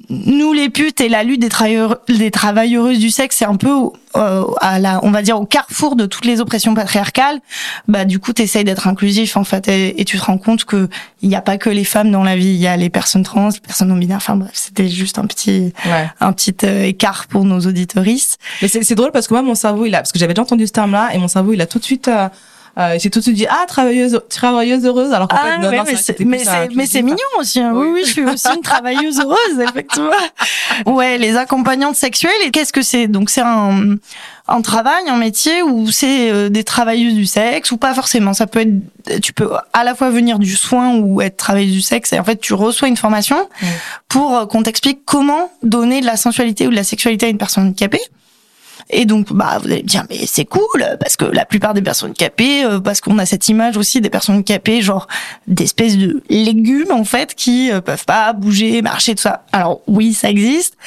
nous 0.09 0.53
les 0.53 0.69
putes 0.69 1.01
et 1.01 1.09
la 1.09 1.23
lutte 1.23 1.41
des, 1.41 1.49
travailleurs, 1.49 1.99
des 2.07 2.31
travailleuses 2.31 2.99
du 2.99 3.09
sexe, 3.09 3.37
c'est 3.37 3.45
un 3.45 3.55
peu 3.55 3.69
euh, 4.15 4.43
à 4.61 4.79
la, 4.79 4.99
on 5.03 5.11
va 5.11 5.21
dire 5.21 5.39
au 5.39 5.45
carrefour 5.45 5.95
de 5.95 6.05
toutes 6.05 6.25
les 6.25 6.39
oppressions 6.39 6.73
patriarcales. 6.73 7.39
Bah 7.87 8.05
du 8.05 8.19
coup, 8.19 8.31
t'essayes 8.31 8.63
d'être 8.63 8.87
inclusif 8.87 9.35
en 9.35 9.43
fait, 9.43 9.67
et, 9.67 10.05
tu 10.05 10.17
te 10.17 10.23
rends 10.23 10.37
compte 10.37 10.63
que 10.63 10.87
il 11.21 11.29
n'y 11.29 11.35
a 11.35 11.41
pas 11.41 11.57
que 11.57 11.69
les 11.69 11.83
femmes 11.83 12.11
dans 12.11 12.23
la 12.23 12.35
vie, 12.37 12.47
il 12.47 12.55
y 12.55 12.67
a 12.67 12.77
les 12.77 12.89
personnes 12.89 13.23
trans, 13.23 13.49
les 13.49 13.59
personnes 13.59 13.89
non 13.89 13.97
binaires. 13.97 14.17
Enfin 14.17 14.37
bref, 14.37 14.51
c'était 14.53 14.87
juste 14.87 15.19
un 15.19 15.25
petit, 15.25 15.73
un 16.19 16.33
petit 16.33 16.55
euh, 16.63 16.85
écart 16.85 17.27
pour 17.27 17.43
nos 17.43 17.59
auditoristes. 17.59 18.39
Mais 18.61 18.69
c'est 18.69 18.95
drôle 18.95 19.11
parce 19.11 19.27
que 19.27 19.33
moi, 19.33 19.43
mon 19.43 19.55
cerveau, 19.55 19.85
il 19.85 19.95
a, 19.95 19.99
parce 19.99 20.11
que 20.11 20.19
j'avais 20.19 20.33
déjà 20.33 20.43
entendu 20.43 20.67
ce 20.67 20.71
terme-là, 20.71 21.09
et 21.13 21.17
mon 21.17 21.27
cerveau, 21.27 21.53
il 21.53 21.61
a 21.61 21.65
tout 21.65 21.79
de 21.79 21.83
suite 21.83 22.07
euh, 22.07 22.29
euh, 22.77 22.97
j'ai 22.99 23.09
tout 23.09 23.19
de 23.19 23.23
suite 23.23 23.35
dit 23.35 23.47
ah 23.49 23.65
travailleuse 23.67 24.21
travailleuse 24.29 24.85
heureuse 24.85 25.13
alors 25.13 25.27
qu'en 25.27 25.37
ah, 25.39 25.45
fait 25.45 25.57
non, 25.57 25.71
non, 25.71 25.83
mais 25.85 25.95
c'est 25.95 26.19
mais 26.19 26.39
c'est 26.39 26.75
mais 26.75 26.85
c'est 26.85 27.01
mignon 27.01 27.17
aussi 27.39 27.59
hein. 27.59 27.73
oui 27.75 27.87
oui 27.93 28.01
je 28.05 28.11
suis 28.11 28.25
aussi 28.29 28.47
une 28.53 28.61
travailleuse 28.61 29.19
heureuse 29.19 29.59
effectivement 29.59 30.11
ouais 30.85 31.17
les 31.17 31.35
accompagnantes 31.37 31.95
sexuelles 31.95 32.31
et 32.45 32.51
qu'est-ce 32.51 32.73
que 32.73 32.81
c'est? 32.81 33.07
Donc 33.07 33.29
c'est 33.29 33.41
un 33.41 33.95
un 34.49 34.61
travail, 34.61 35.09
un 35.09 35.17
métier 35.17 35.61
où 35.61 35.91
c'est 35.91 36.31
euh, 36.31 36.49
des 36.49 36.63
travailleuses 36.63 37.15
du 37.15 37.25
sexe 37.25 37.71
ou 37.71 37.77
pas 37.77 37.93
forcément. 37.93 38.33
Ça 38.33 38.47
peut 38.47 38.61
être, 38.61 39.21
tu 39.21 39.33
peux 39.33 39.49
à 39.73 39.83
la 39.83 39.93
fois 39.93 40.09
venir 40.09 40.39
du 40.39 40.55
soin 40.55 40.95
ou 40.95 41.21
être 41.21 41.35
travailleuse 41.35 41.73
du 41.73 41.81
sexe 41.81 42.13
et 42.13 42.19
en 42.19 42.23
fait 42.23 42.37
tu 42.39 42.53
reçois 42.53 42.87
une 42.87 42.97
formation 42.97 43.49
pour 44.07 44.47
qu'on 44.47 44.63
t'explique 44.63 45.01
comment 45.05 45.51
donner 45.63 46.01
de 46.01 46.05
la 46.05 46.15
sensualité 46.15 46.67
ou 46.67 46.71
de 46.71 46.75
la 46.75 46.83
sexualité 46.83 47.25
à 47.25 47.29
une 47.29 47.37
personne 47.37 47.65
handicapée. 47.65 48.01
Et 48.89 49.05
donc, 49.05 49.33
bah, 49.33 49.57
vous 49.61 49.67
allez 49.67 49.83
me 49.83 49.87
dire, 49.87 50.05
mais 50.09 50.25
c'est 50.25 50.45
cool, 50.45 50.85
parce 50.99 51.17
que 51.17 51.25
la 51.25 51.45
plupart 51.45 51.73
des 51.73 51.81
personnes 51.81 52.13
capées, 52.13 52.63
euh, 52.63 52.79
parce 52.79 53.01
qu'on 53.01 53.17
a 53.17 53.25
cette 53.25 53.49
image 53.49 53.75
aussi 53.75 53.99
des 53.99 54.09
personnes 54.09 54.43
capées, 54.43 54.81
genre 54.81 55.07
d'espèces 55.47 55.97
de 55.97 56.23
légumes 56.29 56.91
en 56.91 57.03
fait, 57.03 57.35
qui 57.35 57.71
euh, 57.71 57.81
peuvent 57.81 58.05
pas 58.05 58.31
bouger, 58.31 58.81
marcher, 58.81 59.15
tout 59.15 59.23
ça. 59.23 59.43
Alors 59.51 59.81
oui, 59.87 60.13
ça 60.13 60.29
existe. 60.29 60.77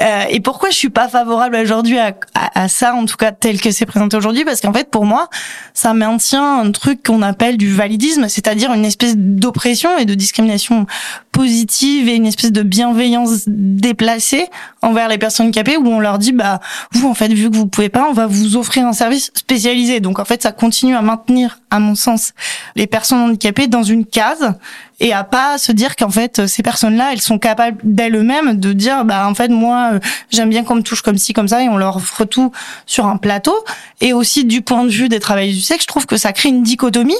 Euh, 0.00 0.24
et 0.30 0.40
pourquoi 0.40 0.70
je 0.70 0.76
suis 0.76 0.90
pas 0.90 1.08
favorable 1.08 1.56
aujourd'hui 1.56 1.98
à, 1.98 2.14
à, 2.34 2.68
ça, 2.68 2.94
en 2.94 3.04
tout 3.04 3.16
cas 3.16 3.30
tel 3.30 3.60
que 3.60 3.70
c'est 3.70 3.86
présenté 3.86 4.16
aujourd'hui, 4.16 4.44
parce 4.44 4.60
qu'en 4.60 4.72
fait, 4.72 4.90
pour 4.90 5.04
moi, 5.04 5.28
ça 5.74 5.94
maintient 5.94 6.58
un 6.58 6.72
truc 6.72 7.04
qu'on 7.04 7.22
appelle 7.22 7.56
du 7.56 7.72
validisme, 7.72 8.28
c'est-à-dire 8.28 8.72
une 8.72 8.84
espèce 8.84 9.14
d'oppression 9.16 9.96
et 9.96 10.06
de 10.06 10.14
discrimination 10.14 10.86
positive 11.34 12.08
et 12.08 12.14
une 12.14 12.26
espèce 12.26 12.52
de 12.52 12.62
bienveillance 12.62 13.42
déplacée 13.48 14.46
envers 14.82 15.08
les 15.08 15.18
personnes 15.18 15.46
handicapées 15.46 15.76
où 15.76 15.86
on 15.88 15.98
leur 15.98 16.18
dit 16.18 16.30
bah 16.30 16.60
vous 16.92 17.08
en 17.08 17.14
fait 17.14 17.26
vu 17.26 17.50
que 17.50 17.56
vous 17.56 17.66
pouvez 17.66 17.88
pas 17.88 18.06
on 18.08 18.12
va 18.12 18.28
vous 18.28 18.56
offrir 18.56 18.86
un 18.86 18.92
service 18.92 19.32
spécialisé. 19.34 19.98
Donc 19.98 20.20
en 20.20 20.24
fait 20.24 20.42
ça 20.42 20.52
continue 20.52 20.94
à 20.94 21.02
maintenir 21.02 21.58
à 21.70 21.80
mon 21.80 21.96
sens 21.96 22.34
les 22.76 22.86
personnes 22.86 23.18
handicapées 23.18 23.66
dans 23.66 23.82
une 23.82 24.06
case 24.06 24.54
et 25.00 25.12
à 25.12 25.24
pas 25.24 25.58
se 25.58 25.72
dire 25.72 25.96
qu'en 25.96 26.08
fait 26.08 26.46
ces 26.46 26.62
personnes-là 26.62 27.10
elles 27.12 27.20
sont 27.20 27.40
capables 27.40 27.78
d'elles-mêmes 27.82 28.60
de 28.60 28.72
dire 28.72 29.04
bah 29.04 29.28
en 29.28 29.34
fait 29.34 29.48
moi 29.48 29.90
euh, 29.94 29.98
j'aime 30.30 30.50
bien 30.50 30.62
qu'on 30.62 30.76
me 30.76 30.82
touche 30.82 31.02
comme 31.02 31.18
ci 31.18 31.32
comme 31.32 31.48
ça 31.48 31.64
et 31.64 31.68
on 31.68 31.76
leur 31.76 31.96
offre 31.96 32.24
tout 32.24 32.52
sur 32.86 33.06
un 33.06 33.16
plateau. 33.16 33.56
Et 34.00 34.12
aussi 34.12 34.44
du 34.44 34.62
point 34.62 34.84
de 34.84 34.90
vue 34.90 35.08
des 35.08 35.18
travailleurs 35.18 35.52
du 35.52 35.60
sexe 35.60 35.82
je 35.82 35.88
trouve 35.88 36.06
que 36.06 36.16
ça 36.16 36.32
crée 36.32 36.50
une 36.50 36.62
dichotomie 36.62 37.18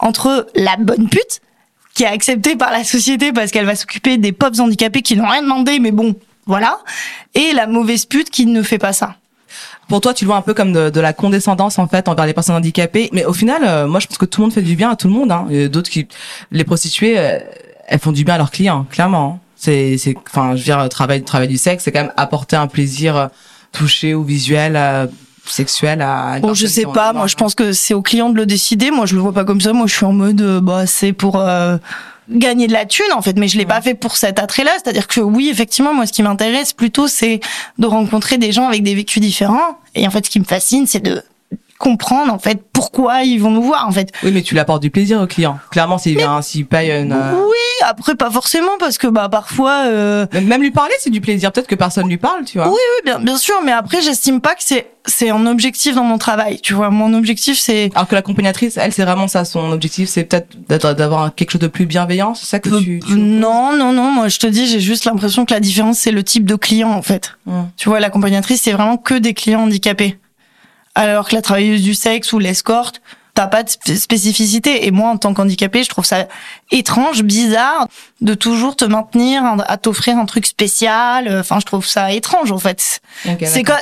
entre 0.00 0.48
la 0.54 0.76
bonne 0.76 1.08
pute 1.08 1.40
qui 1.94 2.02
est 2.02 2.08
acceptée 2.08 2.56
par 2.56 2.72
la 2.72 2.84
société 2.84 3.32
parce 3.32 3.50
qu'elle 3.50 3.66
va 3.66 3.76
s'occuper 3.76 4.18
des 4.18 4.32
pauvres 4.32 4.60
handicapés 4.60 5.02
qui 5.02 5.16
n'ont 5.16 5.28
rien 5.28 5.42
demandé, 5.42 5.78
mais 5.78 5.92
bon, 5.92 6.16
voilà. 6.46 6.80
Et 7.34 7.52
la 7.52 7.66
mauvaise 7.66 8.04
pute 8.04 8.30
qui 8.30 8.46
ne 8.46 8.62
fait 8.62 8.78
pas 8.78 8.92
ça. 8.92 9.16
Pour 9.88 10.00
toi, 10.00 10.14
tu 10.14 10.24
le 10.24 10.28
vois 10.28 10.36
un 10.36 10.42
peu 10.42 10.54
comme 10.54 10.72
de, 10.72 11.00
la 11.00 11.12
condescendance 11.12 11.78
en 11.78 11.86
fait 11.86 12.08
envers 12.08 12.26
les 12.26 12.32
personnes 12.32 12.56
handicapées, 12.56 13.10
mais 13.12 13.24
au 13.24 13.32
final, 13.32 13.62
euh, 13.64 13.86
moi 13.86 14.00
je 14.00 14.06
pense 14.06 14.18
que 14.18 14.24
tout 14.24 14.40
le 14.40 14.46
monde 14.46 14.54
fait 14.54 14.62
du 14.62 14.76
bien 14.76 14.90
à 14.90 14.96
tout 14.96 15.08
le 15.08 15.14
monde. 15.14 15.30
Hein. 15.30 15.46
D'autres 15.70 15.90
qui, 15.90 16.08
les 16.50 16.64
prostituées, 16.64 17.18
euh, 17.18 17.38
elles 17.86 17.98
font 18.00 18.12
du 18.12 18.24
bien 18.24 18.34
à 18.34 18.38
leurs 18.38 18.50
clients, 18.50 18.86
clairement. 18.90 19.34
Hein. 19.36 19.40
C'est, 19.56 19.96
c'est, 19.98 20.14
enfin, 20.28 20.56
je 20.56 20.58
veux 20.58 20.64
dire, 20.64 20.88
travail, 20.88 21.22
travail 21.22 21.48
du 21.48 21.58
sexe, 21.58 21.84
c'est 21.84 21.92
quand 21.92 22.02
même 22.02 22.12
apporter 22.16 22.56
un 22.56 22.66
plaisir 22.66 23.16
euh, 23.16 23.26
touché 23.72 24.14
ou 24.14 24.24
visuel 24.24 24.76
sexuel 25.46 26.00
à 26.02 26.38
bon 26.40 26.54
je 26.54 26.66
sais 26.66 26.84
pas. 26.84 27.12
moi 27.12 27.26
je 27.26 27.34
pense 27.34 27.54
que 27.54 27.72
c'est 27.72 27.94
au 27.94 28.02
client 28.02 28.30
de 28.30 28.36
le 28.36 28.46
décider. 28.46 28.90
Moi 28.90 29.06
je 29.06 29.14
le 29.14 29.20
vois 29.20 29.32
pas 29.32 29.44
comme 29.44 29.60
ça. 29.60 29.72
Moi 29.72 29.86
je 29.86 29.94
suis 29.94 30.04
en 30.04 30.12
mode 30.12 30.40
euh, 30.40 30.60
bah 30.60 30.86
c'est 30.86 31.12
pour 31.12 31.36
euh, 31.36 31.76
gagner 32.30 32.66
de 32.66 32.72
la 32.72 32.86
thune 32.86 33.12
en 33.14 33.22
fait. 33.22 33.36
Mais 33.38 33.48
je 33.48 33.58
l'ai 33.58 33.66
pas 33.66 33.80
fait 33.80 33.94
pour 33.94 34.16
cet 34.16 34.38
attrait 34.38 34.64
là 34.64 34.72
c'est-à-dire 34.82 35.06
que 35.06 35.20
oui 35.20 35.48
effectivement 35.50 35.94
moi 35.94 36.06
ce 36.06 36.12
qui 36.12 36.22
m'intéresse 36.22 36.72
plutôt 36.72 37.08
c'est 37.08 37.40
de 37.78 37.86
rencontrer 37.86 38.38
des 38.38 38.52
gens 38.52 38.68
avec 38.68 38.82
des 38.82 38.94
vécus 38.94 39.20
différents. 39.20 39.78
Et 39.94 40.06
en 40.06 40.10
fait 40.10 40.24
ce 40.26 40.30
qui 40.30 40.40
me 40.40 40.44
fascine 40.44 40.86
c'est 40.86 41.02
de 41.02 41.22
comprendre 41.84 42.32
en 42.32 42.38
fait 42.38 42.62
pourquoi 42.72 43.24
ils 43.24 43.38
vont 43.38 43.50
nous 43.50 43.62
voir 43.62 43.86
en 43.86 43.92
fait. 43.92 44.10
Oui, 44.22 44.30
mais 44.32 44.40
tu 44.40 44.54
l'apportes 44.54 44.80
du 44.80 44.90
plaisir 44.90 45.20
au 45.20 45.26
client. 45.26 45.58
Clairement, 45.70 45.98
s'il 45.98 46.16
vient, 46.16 46.40
s'il 46.40 46.64
paye 46.64 46.90
une. 46.90 47.12
Euh, 47.12 47.34
oui, 47.34 47.86
après 47.86 48.14
pas 48.14 48.30
forcément 48.30 48.72
parce 48.80 48.96
que 48.96 49.06
bah 49.06 49.28
parfois. 49.28 49.84
Euh... 49.86 50.26
Même 50.32 50.62
lui 50.62 50.70
parler, 50.70 50.94
c'est 50.98 51.10
du 51.10 51.20
plaisir. 51.20 51.52
Peut-être 51.52 51.66
que 51.66 51.74
personne 51.74 52.08
lui 52.08 52.16
parle, 52.16 52.44
tu 52.46 52.56
vois. 52.56 52.68
Oui, 52.68 52.74
oui, 52.74 53.02
bien, 53.04 53.18
bien 53.18 53.36
sûr, 53.36 53.56
mais 53.62 53.72
après, 53.72 54.00
j'estime 54.00 54.40
pas 54.40 54.54
que 54.54 54.62
c'est 54.62 54.86
c'est 55.06 55.28
un 55.28 55.46
objectif 55.46 55.94
dans 55.94 56.04
mon 56.04 56.16
travail. 56.16 56.58
Tu 56.62 56.72
vois, 56.72 56.88
mon 56.88 57.12
objectif 57.12 57.58
c'est. 57.58 57.90
Alors 57.94 58.08
que 58.08 58.14
l'accompagnatrice, 58.14 58.78
elle, 58.78 58.92
c'est 58.92 59.04
vraiment 59.04 59.28
ça. 59.28 59.44
Son 59.44 59.70
objectif, 59.70 60.08
c'est 60.08 60.24
peut-être 60.24 60.94
d'avoir 60.94 61.34
quelque 61.34 61.50
chose 61.50 61.60
de 61.60 61.66
plus 61.66 61.84
bienveillant. 61.84 62.34
C'est 62.34 62.46
ça 62.46 62.60
que 62.60 62.70
tu, 62.78 63.00
tu. 63.06 63.14
non, 63.14 63.76
non, 63.76 63.92
non. 63.92 64.10
Moi, 64.10 64.28
je 64.28 64.38
te 64.38 64.46
dis, 64.46 64.66
j'ai 64.66 64.80
juste 64.80 65.04
l'impression 65.04 65.44
que 65.44 65.52
la 65.52 65.60
différence, 65.60 65.98
c'est 65.98 66.12
le 66.12 66.22
type 66.22 66.46
de 66.46 66.56
client 66.56 66.90
en 66.90 67.02
fait. 67.02 67.36
Hum. 67.46 67.68
Tu 67.76 67.90
vois, 67.90 68.00
l'accompagnatrice, 68.00 68.62
c'est 68.62 68.72
vraiment 68.72 68.96
que 68.96 69.14
des 69.14 69.34
clients 69.34 69.64
handicapés 69.64 70.16
alors 70.94 71.28
que 71.28 71.34
la 71.34 71.42
travailleuse 71.42 71.82
du 71.82 71.94
sexe 71.94 72.32
ou 72.32 72.38
l'escorte, 72.38 73.00
t'as 73.34 73.48
pas 73.48 73.64
de 73.64 73.94
spécificité. 73.96 74.86
Et 74.86 74.90
moi, 74.90 75.10
en 75.10 75.16
tant 75.16 75.34
qu'handicapé, 75.34 75.82
je 75.82 75.88
trouve 75.88 76.04
ça 76.04 76.26
étrange, 76.70 77.22
bizarre, 77.22 77.88
de 78.20 78.34
toujours 78.34 78.76
te 78.76 78.84
maintenir, 78.84 79.42
à 79.66 79.76
t'offrir 79.76 80.16
un 80.16 80.24
truc 80.24 80.46
spécial. 80.46 81.28
Enfin, 81.40 81.58
je 81.60 81.66
trouve 81.66 81.86
ça 81.86 82.12
étrange, 82.12 82.52
en 82.52 82.58
fait. 82.58 83.00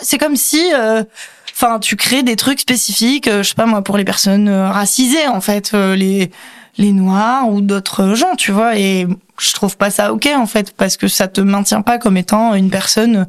c'est 0.03 0.19
comme 0.19 0.37
si, 0.37 0.73
euh, 0.75 1.05
enfin, 1.53 1.79
tu 1.79 1.97
crées 1.97 2.23
des 2.23 2.37
trucs 2.37 2.61
spécifiques, 2.61 3.29
euh, 3.29 3.43
je 3.43 3.51
sais 3.51 3.55
pas 3.55 3.67
moi, 3.67 3.83
pour 3.83 3.99
les 3.99 4.05
personnes 4.05 4.49
euh, 4.49 4.71
racisées, 4.71 5.29
en 5.29 5.41
fait, 5.41 5.73
les 5.73 6.31
les 6.79 6.93
noirs 6.93 7.51
ou 7.51 7.61
d'autres 7.61 8.15
gens, 8.15 8.35
tu 8.35 8.51
vois. 8.51 8.79
Et 8.79 9.07
je 9.39 9.53
trouve 9.53 9.77
pas 9.77 9.91
ça 9.91 10.13
ok, 10.15 10.31
en 10.35 10.47
fait, 10.47 10.75
parce 10.75 10.97
que 10.97 11.07
ça 11.07 11.29
te 11.29 11.43
maintient 11.43 11.83
pas 11.83 11.99
comme 11.99 12.17
étant 12.17 12.55
une 12.55 12.71
personne 12.71 13.27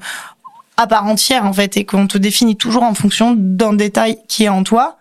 à 0.83 0.87
part 0.87 1.05
entière 1.05 1.45
en 1.45 1.53
fait 1.53 1.77
et 1.77 1.85
qu'on 1.85 2.07
te 2.07 2.17
définit 2.17 2.55
toujours 2.55 2.83
en 2.83 2.93
fonction 2.93 3.35
d'un 3.37 3.73
détail 3.73 4.17
qui 4.27 4.43
est 4.43 4.49
en 4.49 4.63
toi. 4.63 4.97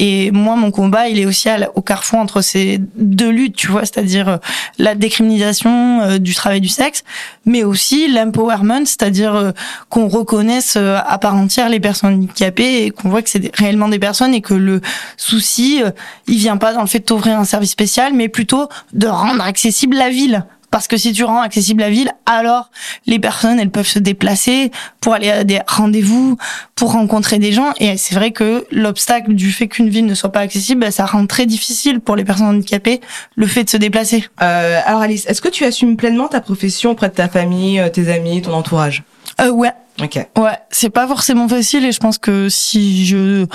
Et 0.00 0.30
moi, 0.30 0.54
mon 0.54 0.70
combat, 0.70 1.08
il 1.08 1.18
est 1.18 1.26
aussi 1.26 1.48
au 1.74 1.82
carrefour 1.82 2.20
entre 2.20 2.40
ces 2.40 2.78
deux 2.96 3.30
luttes, 3.30 3.56
tu 3.56 3.66
vois, 3.66 3.80
c'est-à-dire 3.80 4.28
euh, 4.28 4.36
la 4.78 4.94
décriminalisation 4.94 6.00
euh, 6.02 6.18
du 6.18 6.36
travail 6.36 6.60
du 6.60 6.68
sexe, 6.68 7.02
mais 7.46 7.64
aussi 7.64 8.06
l'empowerment, 8.06 8.86
c'est-à-dire 8.86 9.34
euh, 9.34 9.50
qu'on 9.88 10.06
reconnaisse 10.06 10.76
à 10.76 11.18
part 11.18 11.34
entière 11.34 11.68
les 11.68 11.80
personnes 11.80 12.14
handicapées 12.14 12.84
et 12.84 12.90
qu'on 12.90 13.08
voit 13.08 13.22
que 13.22 13.30
c'est 13.30 13.54
réellement 13.56 13.88
des 13.88 13.98
personnes 13.98 14.34
et 14.34 14.40
que 14.40 14.54
le 14.54 14.80
souci, 15.16 15.82
il 16.28 16.36
vient 16.36 16.58
pas 16.58 16.72
dans 16.72 16.82
le 16.82 16.86
fait 16.86 17.00
de 17.00 17.04
t'ouvrir 17.04 17.38
un 17.38 17.44
service 17.44 17.72
spécial, 17.72 18.12
mais 18.14 18.28
plutôt 18.28 18.68
de 18.92 19.08
rendre 19.08 19.42
accessible 19.42 19.96
la 19.96 20.10
ville 20.10 20.44
parce 20.70 20.86
que 20.88 20.96
si 20.96 21.12
tu 21.12 21.24
rends 21.24 21.40
accessible 21.40 21.80
la 21.80 21.90
ville, 21.90 22.10
alors 22.26 22.70
les 23.06 23.18
personnes, 23.18 23.58
elles 23.58 23.70
peuvent 23.70 23.86
se 23.86 23.98
déplacer 23.98 24.70
pour 25.00 25.14
aller 25.14 25.30
à 25.30 25.44
des 25.44 25.60
rendez-vous, 25.66 26.36
pour 26.74 26.92
rencontrer 26.92 27.38
des 27.38 27.52
gens. 27.52 27.72
Et 27.78 27.96
c'est 27.96 28.14
vrai 28.14 28.32
que 28.32 28.66
l'obstacle 28.70 29.34
du 29.34 29.50
fait 29.50 29.68
qu'une 29.68 29.88
ville 29.88 30.06
ne 30.06 30.14
soit 30.14 30.32
pas 30.32 30.40
accessible, 30.40 30.90
ça 30.92 31.06
rend 31.06 31.26
très 31.26 31.46
difficile 31.46 32.00
pour 32.00 32.16
les 32.16 32.24
personnes 32.24 32.46
handicapées 32.46 33.00
le 33.36 33.46
fait 33.46 33.64
de 33.64 33.70
se 33.70 33.76
déplacer. 33.76 34.28
Euh, 34.42 34.80
alors 34.84 35.00
Alice, 35.00 35.26
est-ce 35.26 35.40
que 35.40 35.48
tu 35.48 35.64
assumes 35.64 35.96
pleinement 35.96 36.28
ta 36.28 36.40
profession 36.40 36.90
auprès 36.90 37.08
de 37.08 37.14
ta 37.14 37.28
famille, 37.28 37.80
euh, 37.80 37.88
tes 37.88 38.12
amis, 38.12 38.42
ton 38.42 38.52
entourage? 38.52 39.02
Euh, 39.40 39.50
Ouais. 39.50 39.72
Ok. 40.00 40.16
Ouais, 40.36 40.58
c'est 40.70 40.90
pas 40.90 41.08
forcément 41.08 41.48
facile 41.48 41.84
et 41.84 41.90
je 41.90 41.98
pense 41.98 42.18
que 42.18 42.48
si 42.48 43.04
je 43.04 43.46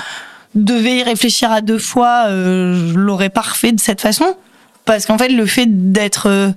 devais 0.54 0.98
y 0.98 1.02
réfléchir 1.02 1.50
à 1.50 1.62
deux 1.62 1.78
fois, 1.78 2.24
euh, 2.28 2.90
je 2.92 2.98
l'aurais 2.98 3.30
pas 3.30 3.40
refait 3.40 3.72
de 3.72 3.80
cette 3.80 4.00
façon. 4.00 4.36
Parce 4.84 5.06
qu'en 5.06 5.16
fait, 5.16 5.28
le 5.28 5.46
fait 5.46 5.92
d'être 5.92 6.28
euh, 6.28 6.50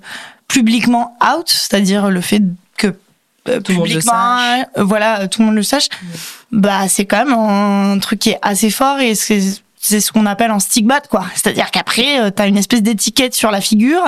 publiquement 0.48 1.18
out, 1.22 1.50
c'est-à-dire 1.50 2.10
le 2.10 2.22
fait 2.22 2.42
que 2.78 2.96
euh, 3.50 3.60
tout 3.62 3.74
publiquement, 3.74 4.38
euh, 4.40 4.84
voilà, 4.84 5.28
tout 5.28 5.42
le 5.42 5.48
monde 5.48 5.56
le 5.56 5.64
sache, 5.64 5.88
bah 6.52 6.88
c'est 6.90 7.06
quand 7.06 7.26
même 7.26 7.34
un 7.34 7.98
truc 8.00 8.20
qui 8.20 8.32
est 8.32 8.40
assez 8.42 8.70
fort 8.70 9.00
et 9.00 9.16
c'est 9.16 9.42
c'est 9.80 10.02
ce 10.02 10.12
qu'on 10.12 10.26
appelle 10.26 10.52
un 10.52 10.60
stigmate 10.60 11.08
quoi. 11.08 11.26
C'est-à-dire 11.34 11.72
qu'après 11.72 12.20
euh, 12.20 12.30
t'as 12.30 12.48
une 12.48 12.58
espèce 12.58 12.82
d'étiquette 12.82 13.34
sur 13.34 13.52
la 13.52 13.62
figure 13.62 14.04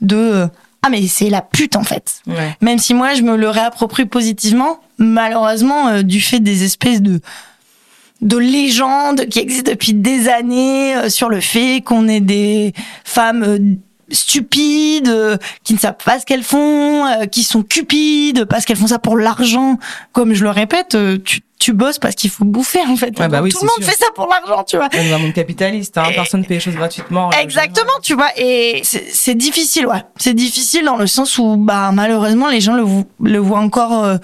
de 0.00 0.48
ah 0.82 0.88
mais 0.88 1.06
c'est 1.08 1.30
la 1.30 1.42
pute 1.42 1.74
en 1.74 1.82
fait. 1.82 2.20
Même 2.60 2.78
si 2.78 2.94
moi 2.94 3.14
je 3.14 3.22
me 3.22 3.36
le 3.36 3.48
réapproprie 3.48 4.06
positivement, 4.06 4.80
malheureusement 4.98 6.02
du 6.02 6.20
fait 6.20 6.40
des 6.40 6.64
espèces 6.64 7.02
de 7.02 7.20
de 8.22 8.36
légendes 8.38 9.26
qui 9.26 9.40
existent 9.40 9.70
depuis 9.70 9.94
des 9.94 10.28
années 10.28 11.10
sur 11.10 11.28
le 11.28 11.40
fait 11.40 11.82
qu'on 11.84 12.08
est 12.08 12.20
des 12.20 12.72
femmes 13.04 13.78
stupides, 14.10 15.08
euh, 15.08 15.36
qui 15.64 15.74
ne 15.74 15.78
savent 15.78 15.96
pas 16.04 16.18
ce 16.20 16.26
qu'elles 16.26 16.42
font, 16.42 17.06
euh, 17.06 17.26
qui 17.26 17.42
sont 17.42 17.62
cupides 17.62 18.44
parce 18.44 18.64
qu'elles 18.64 18.76
font 18.76 18.86
ça 18.86 18.98
pour 18.98 19.16
l'argent. 19.16 19.78
Comme 20.12 20.34
je 20.34 20.44
le 20.44 20.50
répète, 20.50 20.94
euh, 20.94 21.18
tu, 21.24 21.40
tu 21.58 21.72
bosses 21.72 21.98
parce 21.98 22.14
qu'il 22.14 22.30
faut 22.30 22.44
bouffer 22.44 22.80
en 22.86 22.96
fait. 22.96 23.10
bah 23.12 23.40
oui, 23.42 23.50
Tout 23.50 23.60
le 23.62 23.66
monde 23.66 23.82
fait 23.82 23.96
ça 23.96 24.06
pour 24.14 24.28
l'argent, 24.28 24.62
tu 24.64 24.76
vois. 24.76 24.88
Dans 24.88 25.14
un 25.14 25.18
monde 25.18 25.32
capitaliste, 25.32 25.98
hein, 25.98 26.04
personne 26.14 26.40
ne 26.40 26.46
fait 26.46 26.54
les 26.54 26.60
choses 26.60 26.76
gratuitement. 26.76 27.30
Exactement, 27.32 27.92
tu 28.02 28.14
vois. 28.14 28.30
Et 28.36 28.82
c'est 28.84 29.34
difficile, 29.34 29.86
ouais. 29.86 30.02
C'est 30.16 30.34
difficile 30.34 30.84
dans 30.84 30.96
le 30.96 31.06
sens 31.06 31.38
où, 31.38 31.56
bah 31.56 31.90
malheureusement, 31.92 32.48
les 32.48 32.60
gens 32.60 32.74
le, 32.74 32.84
le 33.20 33.38
voient 33.38 33.60
encore. 33.60 34.18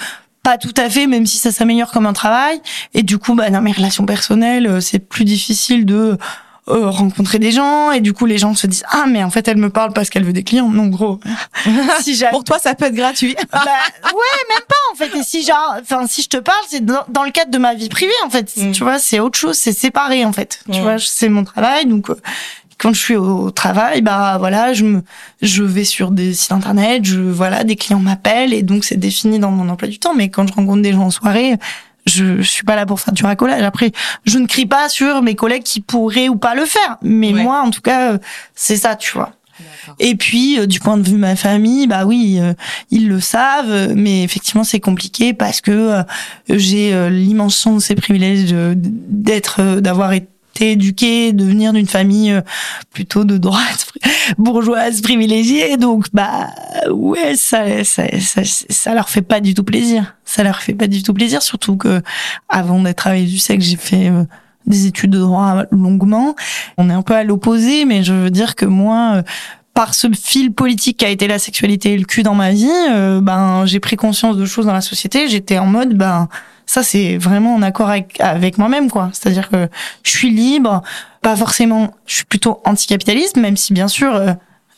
pas 0.44 0.58
tout 0.58 0.74
à 0.76 0.90
fait, 0.90 1.06
même 1.06 1.24
si 1.24 1.38
ça 1.38 1.52
s'améliore 1.52 1.90
comme 1.92 2.06
un 2.06 2.12
travail. 2.12 2.60
Et 2.94 3.02
du 3.02 3.18
coup, 3.18 3.34
bah, 3.34 3.48
dans 3.50 3.60
mes 3.62 3.72
relations 3.72 4.06
personnelles, 4.06 4.82
c'est 4.82 4.98
plus 4.98 5.24
difficile 5.24 5.86
de 5.86 6.18
euh, 6.68 6.90
rencontrer 6.90 7.40
des 7.40 7.50
gens 7.50 7.90
et 7.90 8.00
du 8.00 8.12
coup 8.12 8.24
les 8.24 8.38
gens 8.38 8.54
se 8.54 8.68
disent 8.68 8.84
ah 8.90 9.06
mais 9.08 9.24
en 9.24 9.30
fait 9.30 9.48
elle 9.48 9.56
me 9.56 9.68
parle 9.68 9.92
parce 9.92 10.10
qu'elle 10.10 10.24
veut 10.24 10.32
des 10.32 10.44
clients 10.44 10.68
non 10.68 10.86
gros 10.86 11.18
si 12.02 12.22
pour 12.30 12.44
toi 12.44 12.60
ça 12.60 12.76
peut 12.76 12.84
être 12.84 12.94
gratuit 12.94 13.34
bah, 13.52 13.64
ouais 13.64 14.44
même 14.48 14.64
pas 14.68 14.74
en 14.92 14.94
fait 14.94 15.18
et 15.18 15.24
si 15.24 15.44
genre 15.44 15.76
enfin 15.80 16.06
si 16.06 16.22
je 16.22 16.28
te 16.28 16.36
parle 16.36 16.62
c'est 16.68 16.84
dans, 16.84 17.24
le 17.24 17.32
cadre 17.32 17.50
de 17.50 17.58
ma 17.58 17.74
vie 17.74 17.88
privée 17.88 18.12
en 18.24 18.30
fait 18.30 18.56
mm. 18.56 18.70
tu 18.70 18.84
vois 18.84 19.00
c'est 19.00 19.18
autre 19.18 19.36
chose 19.36 19.56
c'est 19.56 19.72
séparé 19.72 20.24
en 20.24 20.32
fait 20.32 20.60
tu 20.70 20.78
mm. 20.78 20.82
vois 20.82 20.98
c'est 21.00 21.28
mon 21.28 21.42
travail 21.42 21.86
donc 21.86 22.10
euh, 22.10 22.20
quand 22.78 22.92
je 22.92 22.98
suis 22.98 23.16
au 23.16 23.52
travail, 23.52 24.02
bah 24.02 24.38
voilà, 24.38 24.72
je 24.72 24.84
me, 24.84 25.02
je 25.40 25.62
vais 25.62 25.84
sur 25.84 26.10
des 26.10 26.34
sites 26.34 26.50
internet, 26.50 27.04
je 27.04 27.20
voilà, 27.20 27.62
des 27.62 27.76
clients 27.76 28.00
m'appellent 28.00 28.52
et 28.52 28.62
donc 28.62 28.84
c'est 28.84 28.96
défini 28.96 29.38
dans 29.38 29.52
mon 29.52 29.68
emploi 29.68 29.88
du 29.88 30.00
temps. 30.00 30.14
Mais 30.14 30.30
quand 30.30 30.48
je 30.48 30.52
rencontre 30.52 30.82
des 30.82 30.92
gens 30.92 31.04
en 31.04 31.10
soirée, 31.10 31.58
je, 32.06 32.42
je 32.42 32.48
suis 32.48 32.64
pas 32.64 32.76
là 32.76 32.86
pour 32.86 33.00
faire 33.00 33.14
du 33.14 33.24
racolage. 33.24 33.62
Après, 33.62 33.92
je 34.24 34.38
ne 34.38 34.46
crie 34.46 34.66
pas 34.66 34.88
sur 34.88 35.22
mes 35.22 35.34
collègues 35.34 35.62
qui 35.62 35.80
pourraient 35.80 36.28
ou 36.28 36.36
pas 36.36 36.54
le 36.54 36.64
faire, 36.64 36.98
mais 37.02 37.32
moi, 37.32 37.62
en 37.62 37.70
tout 37.70 37.80
cas, 37.80 38.12
euh, 38.12 38.18
c'est 38.54 38.76
ça, 38.76 38.96
tu 38.96 39.12
vois. 39.12 39.32
Et 40.00 40.16
puis, 40.16 40.58
euh, 40.58 40.66
du 40.66 40.80
point 40.80 40.96
de 40.96 41.02
vue 41.02 41.12
de 41.12 41.18
ma 41.18 41.36
famille, 41.36 41.86
bah 41.86 42.04
oui, 42.04 42.38
euh, 42.40 42.54
ils 42.90 43.08
le 43.08 43.20
savent, 43.20 43.92
mais 43.94 44.22
effectivement, 44.24 44.64
c'est 44.64 44.80
compliqué 44.80 45.34
parce 45.34 45.60
que 45.60 46.02
j'ai 46.48 47.10
l'immense 47.10 47.60
chance 47.60 47.90
et 47.90 47.94
privilège 47.94 48.54
d'être, 48.76 49.80
d'avoir 49.80 50.12
été 50.12 50.28
éduqué, 50.60 51.32
de 51.32 51.44
venir 51.44 51.72
d'une 51.72 51.86
famille 51.86 52.40
plutôt 52.92 53.24
de 53.24 53.38
droite 53.38 53.92
bourgeoise 54.38 55.00
privilégiée, 55.00 55.76
donc 55.76 56.06
bah 56.12 56.50
ouais, 56.90 57.34
ça, 57.36 57.84
ça, 57.84 58.04
ça, 58.20 58.42
ça 58.44 58.94
leur 58.94 59.08
fait 59.08 59.22
pas 59.22 59.40
du 59.40 59.54
tout 59.54 59.64
plaisir. 59.64 60.14
Ça 60.24 60.42
leur 60.42 60.62
fait 60.62 60.74
pas 60.74 60.86
du 60.86 61.02
tout 61.02 61.14
plaisir, 61.14 61.42
surtout 61.42 61.76
que 61.76 62.02
avant 62.48 62.80
d'être 62.80 62.98
travailleuse 62.98 63.30
du 63.30 63.38
sexe, 63.38 63.66
j'ai 63.66 63.76
fait 63.76 64.08
euh, 64.08 64.24
des 64.66 64.86
études 64.86 65.10
de 65.10 65.18
droit 65.18 65.64
longuement. 65.70 66.34
On 66.78 66.88
est 66.90 66.94
un 66.94 67.02
peu 67.02 67.14
à 67.14 67.24
l'opposé, 67.24 67.84
mais 67.84 68.02
je 68.02 68.12
veux 68.12 68.30
dire 68.30 68.54
que 68.54 68.64
moi, 68.64 69.16
euh, 69.16 69.22
par 69.74 69.94
ce 69.94 70.08
fil 70.12 70.52
politique 70.52 70.98
qui 70.98 71.04
a 71.04 71.08
été 71.08 71.26
la 71.26 71.38
sexualité 71.38 71.92
et 71.92 71.98
le 71.98 72.04
cul 72.04 72.22
dans 72.22 72.34
ma 72.34 72.52
vie, 72.52 72.70
euh, 72.90 73.20
ben 73.20 73.64
j'ai 73.66 73.80
pris 73.80 73.96
conscience 73.96 74.36
de 74.36 74.44
choses 74.44 74.66
dans 74.66 74.72
la 74.72 74.80
société. 74.80 75.28
J'étais 75.28 75.58
en 75.58 75.66
mode 75.66 75.94
ben 75.94 76.28
ça 76.72 76.82
c'est 76.82 77.18
vraiment 77.18 77.54
en 77.54 77.60
accord 77.60 77.90
avec, 77.90 78.18
avec 78.18 78.56
moi-même 78.56 78.90
quoi. 78.90 79.10
C'est-à-dire 79.12 79.50
que 79.50 79.68
je 80.04 80.10
suis 80.10 80.30
libre, 80.30 80.82
pas 81.20 81.36
forcément. 81.36 81.92
Je 82.06 82.14
suis 82.14 82.24
plutôt 82.24 82.62
anticapitaliste, 82.64 83.36
même 83.36 83.58
si 83.58 83.74
bien 83.74 83.88
sûr 83.88 84.14
euh, 84.14 84.32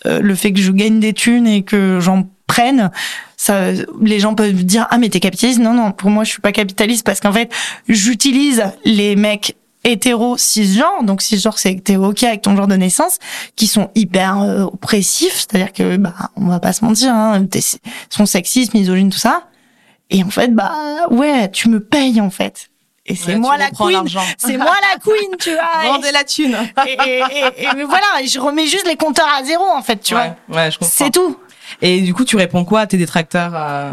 euh, 0.06 0.18
le 0.20 0.34
fait 0.34 0.52
que 0.52 0.58
je 0.58 0.72
gagne 0.72 0.98
des 0.98 1.12
thunes 1.12 1.46
et 1.46 1.62
que 1.62 2.00
j'en 2.00 2.26
prenne, 2.48 2.90
ça, 3.36 3.70
les 4.02 4.18
gens 4.18 4.34
peuvent 4.34 4.64
dire 4.64 4.88
ah 4.90 4.98
mais 4.98 5.08
t'es 5.08 5.20
capitaliste. 5.20 5.60
Non 5.60 5.72
non, 5.72 5.92
pour 5.92 6.10
moi 6.10 6.24
je 6.24 6.30
suis 6.30 6.40
pas 6.40 6.50
capitaliste 6.50 7.06
parce 7.06 7.20
qu'en 7.20 7.32
fait 7.32 7.52
j'utilise 7.88 8.64
les 8.84 9.14
mecs 9.14 9.54
hétéro 9.84 10.36
cisgenres, 10.36 11.04
donc 11.04 11.22
cisgenre 11.22 11.58
c'est 11.58 11.76
que 11.76 11.80
t'es 11.80 11.94
ok 11.94 12.24
avec 12.24 12.42
ton 12.42 12.56
genre 12.56 12.66
de 12.66 12.74
naissance, 12.74 13.20
qui 13.54 13.68
sont 13.68 13.90
hyper 13.94 14.42
euh, 14.42 14.64
oppressifs, 14.64 15.46
c'est-à-dire 15.46 15.72
que 15.72 15.96
bah 15.96 16.32
on 16.34 16.46
va 16.46 16.58
pas 16.58 16.72
se 16.72 16.84
mentir, 16.84 17.14
hein, 17.14 17.46
sont 18.10 18.26
sexistes, 18.26 18.74
misogynes, 18.74 19.10
tout 19.10 19.18
ça. 19.18 19.44
Et 20.14 20.22
en 20.22 20.30
fait 20.30 20.54
bah 20.54 20.72
ouais, 21.10 21.50
tu 21.50 21.68
me 21.68 21.80
payes 21.80 22.20
en 22.20 22.30
fait. 22.30 22.70
Et 23.06 23.16
c'est 23.16 23.36
moi 23.36 23.58
la 23.58 23.68
queen, 23.70 24.02
c'est 24.38 24.56
moi 24.56 24.74
la 24.80 24.98
queen, 25.04 25.36
tu 25.38 25.52
vois. 25.52 25.92
Vendez 25.92 26.10
la 26.10 26.24
thune. 26.24 26.56
et, 26.86 26.92
et, 26.92 27.18
et, 27.18 27.64
et, 27.64 27.84
voilà, 27.84 28.06
je 28.24 28.40
remets 28.40 28.66
juste 28.66 28.86
les 28.86 28.96
compteurs 28.96 29.28
à 29.36 29.44
zéro 29.44 29.64
en 29.64 29.82
fait, 29.82 29.98
tu 29.98 30.14
vois. 30.14 30.36
Ouais, 30.48 30.70
je 30.70 30.78
comprends. 30.78 30.94
C'est 30.94 31.10
tout. 31.10 31.38
Et 31.82 32.00
du 32.00 32.14
coup, 32.14 32.24
tu 32.24 32.36
réponds 32.36 32.64
quoi 32.64 32.80
à 32.80 32.86
tes 32.86 32.96
détracteurs 32.96 33.52
euh 33.54 33.92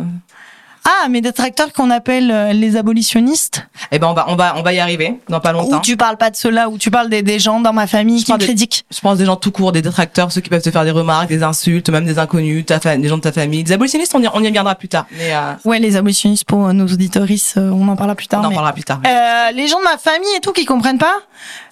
ah, 0.83 1.07
mes 1.09 1.21
détracteurs 1.21 1.73
qu'on 1.73 1.89
appelle 1.91 2.31
euh, 2.31 2.53
les 2.53 2.75
abolitionnistes. 2.75 3.67
Eh 3.91 3.99
ben 3.99 4.07
on 4.07 4.13
va 4.13 4.25
on 4.29 4.35
va 4.35 4.55
on 4.57 4.63
va 4.63 4.73
y 4.73 4.79
arriver 4.79 5.19
dans 5.29 5.39
pas 5.39 5.51
longtemps. 5.51 5.77
Ou 5.77 5.81
tu 5.81 5.97
parles 5.97 6.17
pas 6.17 6.29
de 6.29 6.35
cela, 6.35 6.69
ou 6.69 6.77
tu 6.77 6.89
parles 6.89 7.09
des, 7.09 7.21
des 7.21 7.39
gens 7.39 7.59
dans 7.59 7.73
ma 7.73 7.87
famille 7.87 8.23
qui 8.23 8.33
me 8.33 8.37
critiquent. 8.37 8.85
Je 8.93 8.99
pense 8.99 9.17
des 9.17 9.25
gens 9.25 9.35
tout 9.35 9.51
court, 9.51 9.71
des 9.71 9.81
détracteurs, 9.81 10.31
ceux 10.31 10.41
qui 10.41 10.49
peuvent 10.49 10.61
te 10.61 10.71
faire 10.71 10.83
des 10.83 10.91
remarques, 10.91 11.29
des 11.29 11.43
insultes, 11.43 11.89
même 11.89 12.05
des 12.05 12.17
inconnus, 12.19 12.65
ta 12.65 12.79
des 12.97 13.07
gens 13.07 13.17
de 13.17 13.21
ta 13.21 13.31
famille. 13.31 13.63
Les 13.63 13.73
abolitionnistes, 13.73 14.15
on 14.15 14.21
y, 14.21 14.27
on 14.27 14.41
y 14.41 14.47
reviendra 14.47 14.75
plus 14.75 14.87
tard. 14.87 15.05
Mais 15.17 15.33
euh... 15.33 15.53
ouais, 15.65 15.79
les 15.79 15.95
abolitionnistes 15.95 16.45
pour 16.45 16.67
euh, 16.67 16.73
nos 16.73 16.87
auditoristes, 16.87 17.57
on 17.57 17.87
en 17.87 17.95
parlera 17.95 18.15
plus 18.15 18.27
tard. 18.27 18.41
On 18.43 18.47
en 18.47 18.51
parlera 18.51 18.73
plus 18.73 18.83
tard. 18.83 19.01
Euh, 19.05 19.51
les 19.51 19.67
gens 19.67 19.79
de 19.79 19.83
ma 19.83 19.97
famille 19.97 20.35
et 20.35 20.39
tout 20.39 20.51
qui 20.51 20.65
comprennent 20.65 20.97
pas, 20.97 21.17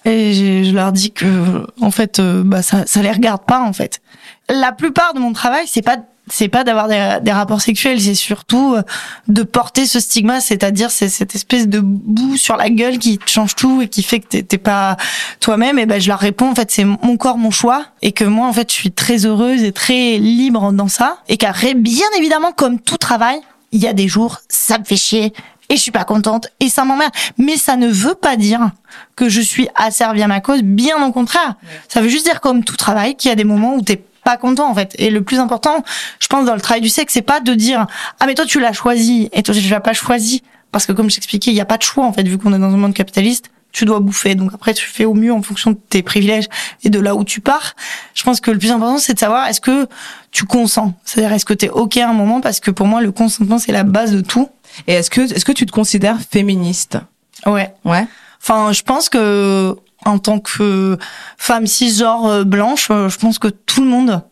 et 0.04 0.32
je, 0.32 0.68
je 0.68 0.74
leur 0.74 0.92
dis 0.92 1.10
que 1.10 1.66
en 1.80 1.90
fait, 1.90 2.20
bah 2.20 2.62
ça 2.62 2.86
ça 2.86 3.02
les 3.02 3.10
regarde 3.10 3.44
pas 3.44 3.60
en 3.60 3.72
fait. 3.72 4.00
La 4.48 4.72
plupart 4.72 5.14
de 5.14 5.20
mon 5.20 5.32
travail, 5.32 5.64
c'est 5.66 5.82
pas 5.82 5.96
c'est 6.30 6.48
pas 6.48 6.64
d'avoir 6.64 6.88
des, 6.88 7.18
des, 7.22 7.32
rapports 7.32 7.60
sexuels, 7.60 8.00
c'est 8.00 8.14
surtout 8.14 8.74
euh, 8.74 8.82
de 9.28 9.42
porter 9.42 9.86
ce 9.86 10.00
stigma, 10.00 10.40
c'est-à-dire 10.40 10.90
c'est 10.90 11.08
cette 11.08 11.34
espèce 11.34 11.68
de 11.68 11.80
boue 11.80 12.36
sur 12.36 12.56
la 12.56 12.70
gueule 12.70 12.98
qui 12.98 13.18
change 13.26 13.56
tout 13.56 13.82
et 13.82 13.88
qui 13.88 14.02
fait 14.02 14.20
que 14.20 14.38
t'es 14.38 14.58
pas 14.58 14.96
toi-même. 15.40 15.78
Et 15.78 15.86
ben 15.86 16.00
je 16.00 16.08
leur 16.08 16.18
réponds 16.18 16.50
en 16.50 16.54
fait 16.54 16.70
c'est 16.70 16.84
mon 16.84 17.16
corps, 17.16 17.38
mon 17.38 17.50
choix, 17.50 17.86
et 18.02 18.12
que 18.12 18.24
moi 18.24 18.46
en 18.46 18.52
fait 18.52 18.70
je 18.70 18.74
suis 18.74 18.92
très 18.92 19.26
heureuse 19.26 19.62
et 19.62 19.72
très 19.72 20.18
libre 20.18 20.72
dans 20.72 20.88
ça, 20.88 21.18
et 21.28 21.36
qu'après 21.36 21.74
bien 21.74 22.06
évidemment 22.16 22.52
comme 22.52 22.80
tout 22.80 22.98
travail, 22.98 23.40
il 23.72 23.80
y 23.80 23.86
a 23.86 23.92
des 23.92 24.08
jours 24.08 24.40
ça 24.48 24.78
me 24.78 24.84
fait 24.84 24.96
chier 24.96 25.32
et 25.70 25.76
je 25.76 25.80
suis 25.80 25.92
pas 25.92 26.04
contente 26.04 26.48
et 26.58 26.68
ça 26.68 26.84
m'emmerde. 26.84 27.12
Mais 27.38 27.56
ça 27.56 27.76
ne 27.76 27.88
veut 27.88 28.16
pas 28.16 28.36
dire 28.36 28.70
que 29.16 29.28
je 29.28 29.40
suis 29.40 29.68
asservie 29.76 30.22
à 30.22 30.26
ma 30.26 30.40
cause, 30.40 30.62
bien 30.62 31.02
au 31.02 31.12
contraire. 31.12 31.54
Ça 31.88 32.00
veut 32.00 32.08
juste 32.08 32.26
dire 32.26 32.40
comme 32.40 32.64
tout 32.64 32.76
travail 32.76 33.14
qu'il 33.14 33.28
y 33.28 33.32
a 33.32 33.36
des 33.36 33.44
moments 33.44 33.76
où 33.76 33.80
t'es 33.80 34.02
pas 34.24 34.36
content 34.36 34.70
en 34.70 34.74
fait. 34.74 34.94
Et 34.98 35.10
le 35.10 35.22
plus 35.22 35.38
important, 35.38 35.84
je 36.18 36.26
pense 36.28 36.46
dans 36.46 36.54
le 36.54 36.60
travail 36.60 36.80
du 36.80 36.88
sexe, 36.88 37.12
c'est 37.14 37.22
pas 37.22 37.40
de 37.40 37.54
dire 37.54 37.86
ah 38.18 38.26
mais 38.26 38.34
toi 38.34 38.46
tu 38.46 38.60
l'as 38.60 38.72
choisi 38.72 39.28
et 39.32 39.42
toi 39.42 39.54
tu 39.54 39.68
l'as 39.68 39.80
pas 39.80 39.92
choisi 39.92 40.42
parce 40.72 40.86
que 40.86 40.92
comme 40.92 41.10
j'expliquais, 41.10 41.50
il 41.50 41.56
y 41.56 41.60
a 41.60 41.64
pas 41.64 41.78
de 41.78 41.82
choix 41.82 42.04
en 42.04 42.12
fait 42.12 42.22
vu 42.22 42.38
qu'on 42.38 42.52
est 42.54 42.58
dans 42.58 42.72
un 42.72 42.76
monde 42.76 42.94
capitaliste. 42.94 43.50
Tu 43.72 43.84
dois 43.84 44.00
bouffer, 44.00 44.34
donc 44.34 44.52
après 44.52 44.74
tu 44.74 44.84
fais 44.84 45.04
au 45.04 45.14
mieux 45.14 45.32
en 45.32 45.42
fonction 45.42 45.70
de 45.70 45.78
tes 45.88 46.02
privilèges 46.02 46.48
et 46.82 46.90
de 46.90 46.98
là 46.98 47.14
où 47.14 47.22
tu 47.22 47.40
pars. 47.40 47.76
Je 48.14 48.24
pense 48.24 48.40
que 48.40 48.50
le 48.50 48.58
plus 48.58 48.72
important 48.72 48.98
c'est 48.98 49.14
de 49.14 49.18
savoir 49.18 49.46
est-ce 49.46 49.60
que 49.60 49.86
tu 50.32 50.44
consens, 50.44 50.92
c'est-à-dire 51.04 51.32
est-ce 51.32 51.44
que 51.44 51.54
tu 51.54 51.66
es 51.66 51.68
ok 51.70 51.98
à 51.98 52.08
un 52.08 52.12
moment? 52.12 52.40
Parce 52.40 52.58
que 52.58 52.72
pour 52.72 52.88
moi 52.88 53.00
le 53.00 53.12
consentement 53.12 53.58
c'est 53.60 53.70
la 53.70 53.84
base 53.84 54.10
de 54.10 54.22
tout. 54.22 54.48
Et 54.88 54.94
est-ce 54.94 55.08
que 55.08 55.20
est-ce 55.20 55.44
que 55.44 55.52
tu 55.52 55.66
te 55.66 55.72
considères 55.72 56.18
féministe? 56.20 56.98
Ouais. 57.46 57.72
Ouais. 57.84 58.06
Enfin, 58.42 58.72
je 58.72 58.82
pense 58.82 59.08
que 59.08 59.76
en 60.04 60.18
tant 60.18 60.38
que 60.38 60.98
femme 61.36 61.66
cisgenre 61.66 62.26
euh, 62.26 62.44
blanche, 62.44 62.88
euh, 62.90 63.08
je 63.08 63.18
pense 63.18 63.38
que 63.38 63.48
tout 63.48 63.82
le 63.82 63.88
monde. 63.88 64.22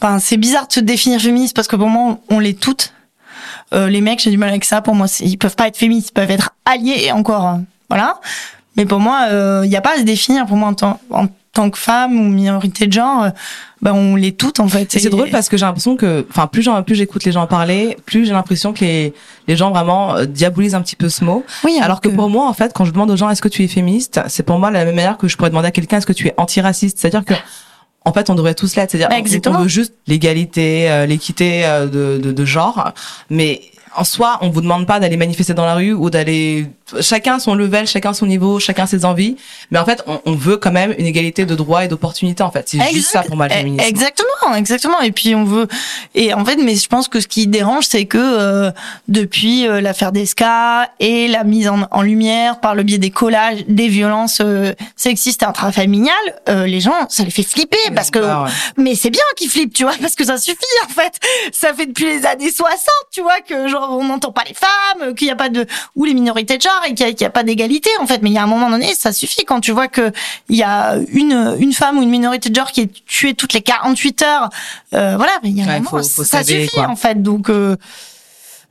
Enfin, 0.00 0.18
c'est 0.18 0.36
bizarre 0.36 0.66
de 0.66 0.72
se 0.72 0.80
définir 0.80 1.20
féministe 1.20 1.54
parce 1.54 1.68
que 1.68 1.76
pour 1.76 1.88
moi, 1.88 2.18
on 2.28 2.38
l'est 2.38 2.58
toutes. 2.58 2.92
Euh, 3.72 3.88
les 3.88 4.00
mecs, 4.00 4.20
j'ai 4.20 4.30
du 4.30 4.38
mal 4.38 4.50
avec 4.50 4.64
ça. 4.64 4.82
Pour 4.82 4.94
moi, 4.94 5.06
ils 5.20 5.38
peuvent 5.38 5.56
pas 5.56 5.68
être 5.68 5.76
féministes, 5.76 6.10
ils 6.10 6.14
peuvent 6.14 6.30
être 6.30 6.54
alliés 6.64 7.04
et 7.04 7.12
encore, 7.12 7.58
voilà. 7.88 8.20
Mais 8.76 8.86
pour 8.86 8.98
moi, 8.98 9.28
il 9.62 9.68
n'y 9.68 9.76
a 9.76 9.80
pas 9.80 9.94
à 9.94 9.98
se 9.98 10.02
définir. 10.02 10.46
Pour 10.46 10.56
moi, 10.56 10.68
en 10.68 10.74
tant, 10.74 11.00
en 11.10 11.28
tant 11.54 11.70
que 11.70 11.78
femme 11.78 12.18
ou 12.18 12.24
minorité 12.28 12.86
de 12.86 12.92
genre, 12.92 13.28
ben 13.80 13.92
on 13.92 14.16
l'est 14.16 14.36
toutes 14.36 14.60
en 14.60 14.68
fait. 14.68 14.94
Et, 14.96 14.98
c'est 14.98 15.08
drôle 15.08 15.30
parce 15.30 15.48
que 15.48 15.56
j'ai 15.56 15.64
l'impression 15.64 15.96
que, 15.96 16.26
enfin, 16.28 16.48
plus 16.48 16.94
j'écoute 16.94 17.24
les 17.24 17.32
gens 17.32 17.46
parler, 17.46 17.96
plus 18.04 18.26
j'ai 18.26 18.32
l'impression 18.32 18.72
que 18.72 18.80
les, 18.80 19.14
les 19.46 19.56
gens 19.56 19.70
vraiment 19.70 20.16
euh, 20.16 20.26
diabolisent 20.26 20.74
un 20.74 20.82
petit 20.82 20.96
peu 20.96 21.08
ce 21.08 21.24
mot. 21.24 21.44
Oui. 21.62 21.78
Alors 21.80 22.00
que, 22.00 22.08
pour 22.08 22.28
moi, 22.28 22.46
en 22.46 22.52
fait, 22.52 22.72
quand 22.74 22.84
je 22.84 22.90
demande 22.90 23.10
aux 23.10 23.16
gens 23.16 23.30
est-ce 23.30 23.42
que 23.42 23.48
tu 23.48 23.62
es 23.62 23.68
féministe, 23.68 24.20
c'est 24.26 24.42
pour 24.42 24.58
moi 24.58 24.70
la 24.70 24.84
même 24.84 24.96
manière 24.96 25.16
que 25.16 25.28
je 25.28 25.36
pourrais 25.36 25.50
demander 25.50 25.68
à 25.68 25.70
quelqu'un 25.70 25.98
est-ce 25.98 26.06
que 26.06 26.12
tu 26.12 26.26
es 26.26 26.34
antiraciste? 26.36 26.98
C'est-à-dire 26.98 27.24
que 27.24 27.34
en 28.06 28.12
fait, 28.12 28.28
on 28.28 28.34
devrait 28.34 28.54
tous 28.54 28.76
l'être. 28.76 28.90
C'est-à-dire, 28.90 29.16
Exactement. 29.16 29.60
on 29.60 29.62
veut 29.62 29.68
juste 29.68 29.94
l'égalité, 30.06 30.90
euh, 30.90 31.06
l'équité 31.06 31.64
euh, 31.64 31.86
de, 31.86 32.20
de, 32.22 32.32
de 32.32 32.44
genre, 32.44 32.92
mais 33.30 33.62
en 33.96 34.04
soi, 34.04 34.38
on 34.40 34.50
vous 34.50 34.60
demande 34.60 34.86
pas 34.86 35.00
d'aller 35.00 35.16
manifester 35.16 35.54
dans 35.54 35.64
la 35.64 35.74
rue 35.74 35.92
ou 35.92 36.10
d'aller 36.10 36.66
chacun 37.00 37.38
son 37.38 37.54
level, 37.54 37.86
chacun 37.86 38.12
son 38.12 38.26
niveau, 38.26 38.60
chacun 38.60 38.86
ses 38.86 39.04
envies. 39.04 39.36
Mais 39.70 39.78
en 39.78 39.84
fait, 39.84 40.02
on, 40.06 40.20
on 40.24 40.34
veut 40.34 40.56
quand 40.56 40.72
même 40.72 40.94
une 40.98 41.06
égalité 41.06 41.46
de 41.46 41.54
droits 41.54 41.84
et 41.84 41.88
d'opportunités. 41.88 42.42
En 42.42 42.50
fait, 42.50 42.68
c'est 42.68 42.80
juste 42.92 43.10
ça 43.10 43.22
pour 43.22 43.36
moi 43.36 43.48
le 43.48 43.54
féminisme. 43.54 43.86
Exactement, 43.86 44.54
exactement. 44.56 45.00
Et 45.00 45.12
puis 45.12 45.34
on 45.34 45.44
veut. 45.44 45.68
Et 46.14 46.34
en 46.34 46.44
fait, 46.44 46.56
mais 46.56 46.74
je 46.76 46.88
pense 46.88 47.08
que 47.08 47.20
ce 47.20 47.28
qui 47.28 47.46
dérange, 47.46 47.86
c'est 47.86 48.06
que 48.06 48.18
euh, 48.18 48.70
depuis 49.08 49.66
euh, 49.66 49.80
l'affaire 49.80 50.12
d'Esca 50.12 50.90
et 51.00 51.28
la 51.28 51.44
mise 51.44 51.68
en, 51.68 51.86
en, 51.90 52.02
lumière 52.02 52.60
par 52.60 52.74
le 52.74 52.82
biais 52.82 52.98
des 52.98 53.10
collages 53.10 53.64
des 53.68 53.88
violences 53.88 54.40
euh, 54.40 54.72
sexistes 54.96 55.42
et 55.42 55.46
intrafamiliales, 55.46 56.14
euh, 56.48 56.66
les 56.66 56.80
gens, 56.80 57.08
ça 57.08 57.24
les 57.24 57.30
fait 57.30 57.42
flipper 57.42 57.78
parce 57.94 58.10
que. 58.10 58.18
Ouais. 58.18 58.50
Mais 58.76 58.94
c'est 58.94 59.10
bien 59.10 59.22
qu'ils 59.36 59.50
flippent, 59.50 59.74
tu 59.74 59.84
vois, 59.84 59.94
parce 60.00 60.14
que 60.14 60.24
ça 60.24 60.38
suffit 60.38 60.58
en 60.84 60.88
fait. 60.88 61.18
Ça 61.52 61.72
fait 61.74 61.86
depuis 61.86 62.06
les 62.06 62.26
années 62.26 62.50
60, 62.50 62.78
tu 63.12 63.22
vois, 63.22 63.40
que 63.40 63.68
genre 63.68 63.96
on 63.98 64.04
n'entend 64.04 64.32
pas 64.32 64.44
les 64.46 64.54
femmes, 64.54 65.14
qu'il 65.14 65.26
n'y 65.26 65.32
a 65.32 65.36
pas 65.36 65.48
de 65.48 65.66
ou 65.96 66.04
les 66.04 66.14
minorités 66.14 66.56
de 66.56 66.62
genre 66.62 66.73
et 66.88 66.94
qu'il 66.94 67.06
n'y 67.06 67.24
a, 67.24 67.26
a, 67.26 67.30
pas 67.30 67.42
d'égalité 67.42 67.90
en 68.00 68.06
fait. 68.06 68.20
Mais 68.22 68.30
il 68.30 68.34
y 68.34 68.38
a 68.38 68.42
un 68.42 68.46
moment 68.46 68.70
donné, 68.70 68.94
ça 68.94 69.12
suffit 69.12 69.44
quand 69.44 69.60
tu 69.60 69.72
vois 69.72 69.88
que 69.88 70.12
il 70.48 70.56
y 70.56 70.62
a 70.62 70.96
une 71.12 71.56
une 71.58 71.72
femme 71.72 71.98
ou 71.98 72.02
une 72.02 72.10
minorité 72.10 72.50
de 72.50 72.54
genre 72.54 72.72
qui 72.72 72.82
est 72.82 72.90
tuée 73.06 73.34
toutes 73.34 73.52
les 73.52 73.62
48 73.62 74.22
heures. 74.22 74.50
Euh, 74.94 75.14
voilà, 75.16 75.32
il 75.42 75.56
y 75.56 75.60
a 75.60 75.64
un 75.64 75.68
Ouais, 75.68 75.78
moment, 75.78 75.90
faut- 75.90 76.02
faut 76.02 76.24
ça 76.24 76.42
suffit 76.44 76.68
quoi. 76.74 76.88
en 76.88 76.96
fait. 76.96 77.22
Donc 77.22 77.50
euh, 77.50 77.76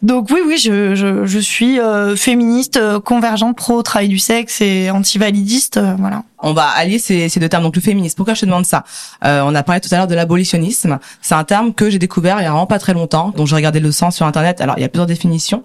donc 0.02 0.28
oui, 0.32 0.40
oui, 0.46 0.58
je, 0.58 0.96
je, 0.96 1.26
je 1.26 1.40
suis 1.40 1.80
euh, 1.80 2.18
féministe, 2.18 2.76
euh, 2.76 3.00
convergente, 3.00 3.56
pro 3.56 3.82
travail 3.84 4.10
du 4.10 4.20
sexe 4.20 4.60
et 4.60 4.92
anti-validiste, 4.92 5.78
euh, 5.78 5.96
voilà. 5.98 6.24
On 6.40 6.52
va 6.52 6.66
allier 6.68 7.00
ces, 7.00 7.30
ces 7.30 7.40
deux 7.40 7.48
termes. 7.48 7.64
Donc 7.64 7.78
le 7.78 7.82
féminisme. 7.82 8.18
Pourquoi 8.18 8.34
je 8.34 8.42
te 8.42 8.46
demande 8.46 8.66
ça? 8.66 8.84
Euh, 9.24 9.42
On 9.46 9.56
a 9.56 9.64
parlé 9.64 9.80
tout 9.80 9.88
à 9.94 9.98
l'heure 9.98 10.08
de 10.08 10.16
l'abolitionnisme. 10.16 11.00
C'est 11.22 11.36
un 11.36 11.46
terme 11.46 11.74
que 11.74 11.90
j'ai 11.90 12.00
découvert 12.00 12.42
il 12.42 12.44
y 12.44 12.48
a 12.48 12.50
vraiment 12.50 12.66
pas 12.68 12.80
très 12.80 12.94
longtemps. 12.94 13.30
Donc 13.38 13.48
j'ai 13.48 13.56
regardé 13.56 13.80
le 13.80 13.94
sens 13.94 14.18
sur 14.18 14.26
internet. 14.26 14.60
Alors 14.60 14.76
il 14.78 14.82
y 14.82 14.84
a 14.84 14.90
plusieurs 14.90 15.08
définitions. 15.08 15.64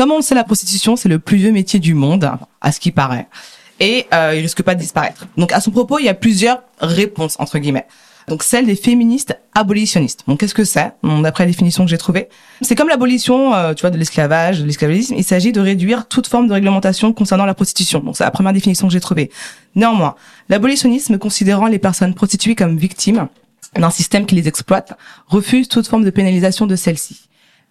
Comme 0.00 0.12
on 0.12 0.22
sait, 0.22 0.34
la 0.34 0.44
prostitution 0.44 0.96
c'est 0.96 1.10
le 1.10 1.18
plus 1.18 1.36
vieux 1.36 1.52
métier 1.52 1.78
du 1.78 1.92
monde, 1.92 2.30
à 2.62 2.72
ce 2.72 2.80
qui 2.80 2.90
paraît, 2.90 3.28
et 3.80 4.06
euh, 4.14 4.32
il 4.34 4.40
risque 4.40 4.62
pas 4.62 4.74
de 4.74 4.80
disparaître. 4.80 5.26
Donc 5.36 5.52
à 5.52 5.60
son 5.60 5.72
propos, 5.72 5.98
il 5.98 6.06
y 6.06 6.08
a 6.08 6.14
plusieurs 6.14 6.62
réponses 6.80 7.36
entre 7.38 7.58
guillemets. 7.58 7.84
Donc 8.26 8.42
celle 8.42 8.64
des 8.64 8.76
féministes 8.76 9.38
abolitionnistes. 9.54 10.24
Donc 10.26 10.40
qu'est-ce 10.40 10.54
que 10.54 10.64
c'est? 10.64 10.94
D'après 11.02 11.44
la 11.44 11.50
définition 11.50 11.84
que 11.84 11.90
j'ai 11.90 11.98
trouvée, 11.98 12.30
c'est 12.62 12.74
comme 12.76 12.88
l'abolition, 12.88 13.52
euh, 13.52 13.74
tu 13.74 13.82
vois, 13.82 13.90
de 13.90 13.98
l'esclavage, 13.98 14.60
de 14.60 14.64
l'esclavagisme. 14.64 15.16
Il 15.18 15.22
s'agit 15.22 15.52
de 15.52 15.60
réduire 15.60 16.08
toute 16.08 16.28
forme 16.28 16.48
de 16.48 16.54
réglementation 16.54 17.12
concernant 17.12 17.44
la 17.44 17.52
prostitution. 17.52 18.00
Donc 18.00 18.16
c'est 18.16 18.24
la 18.24 18.30
première 18.30 18.54
définition 18.54 18.86
que 18.86 18.94
j'ai 18.94 19.00
trouvée. 19.00 19.30
Néanmoins, 19.74 20.14
l'abolitionnisme 20.48 21.18
considérant 21.18 21.66
les 21.66 21.78
personnes 21.78 22.14
prostituées 22.14 22.54
comme 22.54 22.78
victimes 22.78 23.28
d'un 23.76 23.90
système 23.90 24.24
qui 24.24 24.34
les 24.34 24.48
exploite 24.48 24.96
refuse 25.26 25.68
toute 25.68 25.86
forme 25.86 26.04
de 26.04 26.10
pénalisation 26.10 26.66
de 26.66 26.74
celles-ci. 26.74 27.28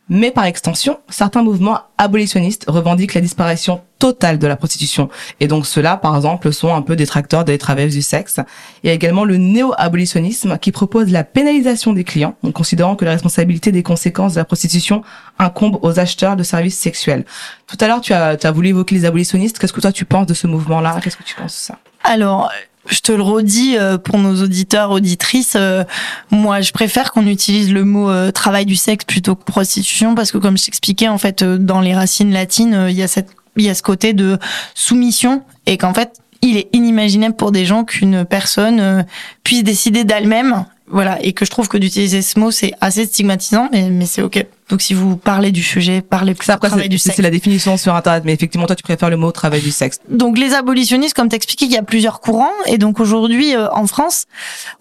Mais 0.09 0.31
par 0.31 0.45
extension, 0.45 0.99
certains 1.07 1.43
mouvements 1.43 1.81
abolitionnistes 1.97 2.65
revendiquent 2.67 3.13
la 3.13 3.21
disparition 3.21 3.81
totale 3.99 4.39
de 4.39 4.47
la 4.47 4.55
prostitution. 4.55 5.09
Et 5.39 5.47
donc 5.47 5.67
ceux-là, 5.67 5.97
par 5.97 6.15
exemple, 6.15 6.51
sont 6.51 6.73
un 6.73 6.81
peu 6.81 6.95
détracteurs 6.95 7.45
des 7.45 7.57
travailleuses 7.57 7.93
du 7.93 8.01
sexe. 8.01 8.39
Il 8.83 8.87
y 8.87 8.89
a 8.89 8.93
également 8.93 9.25
le 9.25 9.37
néo-abolitionnisme 9.37 10.57
qui 10.57 10.71
propose 10.71 11.11
la 11.11 11.23
pénalisation 11.23 11.93
des 11.93 12.03
clients, 12.03 12.35
en 12.43 12.51
considérant 12.51 12.95
que 12.95 13.05
la 13.05 13.11
responsabilité 13.11 13.71
des 13.71 13.83
conséquences 13.83 14.33
de 14.33 14.39
la 14.39 14.45
prostitution 14.45 15.03
incombe 15.37 15.77
aux 15.81 15.99
acheteurs 15.99 16.35
de 16.35 16.43
services 16.43 16.79
sexuels. 16.79 17.25
Tout 17.67 17.77
à 17.81 17.87
l'heure, 17.87 18.01
tu 18.01 18.13
as, 18.13 18.37
tu 18.37 18.47
as 18.47 18.51
voulu 18.51 18.69
évoquer 18.69 18.95
les 18.95 19.05
abolitionnistes. 19.05 19.59
Qu'est-ce 19.59 19.73
que 19.73 19.81
toi 19.81 19.91
tu 19.91 20.05
penses 20.05 20.27
de 20.27 20.33
ce 20.33 20.47
mouvement-là? 20.47 20.99
Qu'est-ce 21.03 21.17
que 21.17 21.23
tu 21.23 21.35
penses 21.35 21.53
de 21.53 21.73
ça? 21.73 21.77
Alors, 22.03 22.49
je 22.87 22.99
te 23.01 23.11
le 23.11 23.21
redis 23.21 23.77
euh, 23.77 23.97
pour 23.97 24.17
nos 24.17 24.41
auditeurs, 24.41 24.91
auditrices, 24.91 25.55
euh, 25.55 25.83
moi 26.31 26.61
je 26.61 26.71
préfère 26.71 27.11
qu'on 27.11 27.27
utilise 27.27 27.71
le 27.71 27.83
mot 27.83 28.09
euh, 28.09 28.31
travail 28.31 28.65
du 28.65 28.75
sexe 28.75 29.05
plutôt 29.05 29.35
que 29.35 29.43
prostitution 29.43 30.15
parce 30.15 30.31
que 30.31 30.37
comme 30.37 30.57
je 30.57 30.65
t'expliquais 30.65 31.07
en 31.07 31.17
fait 31.17 31.43
dans 31.43 31.81
les 31.81 31.93
racines 31.93 32.31
latines, 32.31 32.87
il 32.89 32.95
y 32.95 33.03
a 33.03 33.07
cette 33.07 33.29
il 33.57 33.65
y 33.65 33.69
a 33.69 33.75
ce 33.75 33.81
côté 33.81 34.13
de 34.13 34.37
soumission 34.73 35.43
et 35.65 35.77
qu'en 35.77 35.93
fait, 35.93 36.13
il 36.41 36.55
est 36.55 36.69
inimaginable 36.71 37.35
pour 37.35 37.51
des 37.51 37.65
gens 37.65 37.83
qu'une 37.83 38.23
personne 38.23 39.05
puisse 39.43 39.63
décider 39.63 40.05
d'elle-même 40.05 40.65
voilà, 40.89 41.21
et 41.21 41.33
que 41.33 41.45
je 41.45 41.51
trouve 41.51 41.67
que 41.67 41.77
d'utiliser 41.77 42.21
ce 42.21 42.39
mot 42.39 42.51
c'est 42.51 42.73
assez 42.81 43.05
stigmatisant, 43.05 43.69
mais, 43.71 43.89
mais 43.89 44.05
c'est 44.05 44.21
ok. 44.21 44.45
Donc 44.69 44.81
si 44.81 44.93
vous 44.93 45.17
parlez 45.17 45.51
du 45.51 45.63
sujet, 45.63 46.01
parlez 46.01 46.35
plus 46.35 46.45
Ça, 46.45 46.53
après, 46.53 46.67
travail 46.67 46.85
c'est 46.85 46.89
du 46.89 46.99
c'est 46.99 47.09
sexe. 47.09 47.19
la 47.19 47.31
définition 47.31 47.75
sur 47.75 47.95
Internet, 47.95 48.23
mais 48.23 48.33
effectivement, 48.33 48.67
toi, 48.67 48.75
tu 48.75 48.83
préfères 48.83 49.09
le 49.09 49.17
mot 49.17 49.31
travail 49.31 49.61
du 49.61 49.71
sexe. 49.71 49.99
Donc 50.09 50.37
les 50.37 50.53
abolitionnistes, 50.53 51.15
comme 51.15 51.29
t'expliquais, 51.29 51.65
il 51.65 51.71
y 51.71 51.77
a 51.77 51.81
plusieurs 51.81 52.19
courants, 52.19 52.51
et 52.67 52.77
donc 52.77 52.99
aujourd'hui 52.99 53.55
euh, 53.55 53.67
en 53.71 53.87
France, 53.87 54.25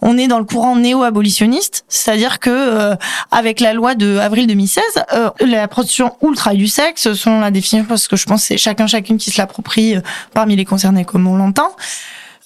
on 0.03 0.19
est 0.19 0.29
dans 0.29 0.39
le 0.39 0.45
courant 0.45 0.77
néo-abolitionniste, 0.77 1.85
c'est-à-dire 1.89 2.39
que 2.39 2.51
euh, 2.51 2.97
avec 3.31 3.61
la 3.61 3.73
loi 3.73 3.95
de 3.95 4.19
avril 4.19 4.47
2016, 4.47 4.83
euh, 5.15 5.31
la 5.41 5.69
prostitution 5.69 6.15
ou 6.21 6.31
le 6.31 6.37
travail 6.37 6.59
du 6.59 6.69
sexe, 6.69 7.13
selon 7.15 7.41
la 7.41 7.51
définition, 7.51 7.87
parce 7.89 8.09
que 8.09 8.17
je 8.17 8.27
pense 8.27 8.43
que 8.43 8.47
c'est 8.49 8.59
chacun 8.59 8.87
chacune 8.87 9.17
qui 9.17 9.31
se 9.31 9.39
l'approprie 9.39 9.97
euh, 9.97 10.01
parmi 10.35 10.55
les 10.57 10.65
concernés 10.65 11.05
comme 11.05 11.27
on 11.27 11.37
l'entend, 11.37 11.71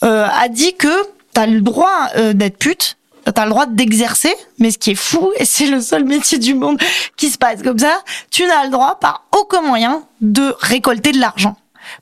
euh, 0.04 0.26
a 0.26 0.48
dit 0.48 0.74
que 0.74 0.88
t'as 1.32 1.46
le 1.46 1.60
droit 1.60 2.08
euh, 2.16 2.32
d'être 2.32 2.58
pute, 2.58 2.96
t'as 3.30 3.44
le 3.44 3.50
droit 3.50 3.66
d'exercer, 3.66 4.34
mais 4.58 4.70
ce 4.70 4.78
qui 4.78 4.90
est 4.92 4.94
fou, 4.96 5.30
et 5.36 5.44
c'est 5.44 5.66
le 5.66 5.80
seul 5.80 6.04
métier 6.04 6.38
du 6.38 6.54
monde 6.54 6.80
qui 7.16 7.28
se 7.30 7.38
passe 7.38 7.62
comme 7.62 7.78
ça, 7.78 8.02
tu 8.30 8.44
n'as 8.46 8.64
le 8.64 8.70
droit 8.70 8.98
par 9.00 9.24
aucun 9.38 9.60
moyen 9.62 10.02
de 10.20 10.54
récolter 10.60 11.12
de 11.12 11.18
l'argent. 11.20 11.56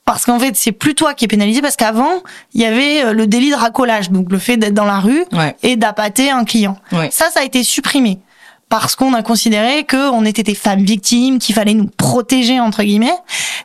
Parce 0.05 0.27
qu'en 0.27 0.39
fait, 0.39 0.57
c'est 0.57 0.73
plus 0.73 0.95
toi 0.95 1.15
qui 1.15 1.25
es 1.25 1.29
pénalisé, 1.29 1.63
parce 1.63 1.77
qu'avant, 1.77 2.23
il 2.55 2.61
y 2.61 2.67
avait 2.67 3.03
euh, 3.05 3.13
le 3.13 3.27
délit 3.27 3.51
de 3.51 3.55
racolage, 3.57 4.11
donc 4.11 4.31
le 4.31 4.39
fait 4.39 4.57
d'être 4.59 4.75
dans 4.75 4.85
la 4.85 4.99
rue 5.01 5.25
Ouais. 5.33 5.57
et 5.63 5.77
d'appâter 5.77 6.31
un 6.31 6.45
client. 6.45 6.77
Ouais. 6.93 7.09
Ça, 7.11 7.31
ça 7.31 7.41
a 7.41 7.45
été 7.45 7.63
supprimé 7.65 8.19
parce 8.71 8.95
qu'on 8.95 9.13
a 9.15 9.23
considéré 9.23 9.85
que 9.85 10.11
on 10.11 10.25
était 10.25 10.45
des 10.45 10.55
femmes 10.55 10.85
victimes, 10.85 11.41
qu'il 11.41 11.55
fallait 11.55 11.75
nous 11.75 11.89
protéger 11.89 12.61
entre 12.61 12.85
guillemets. 12.85 13.17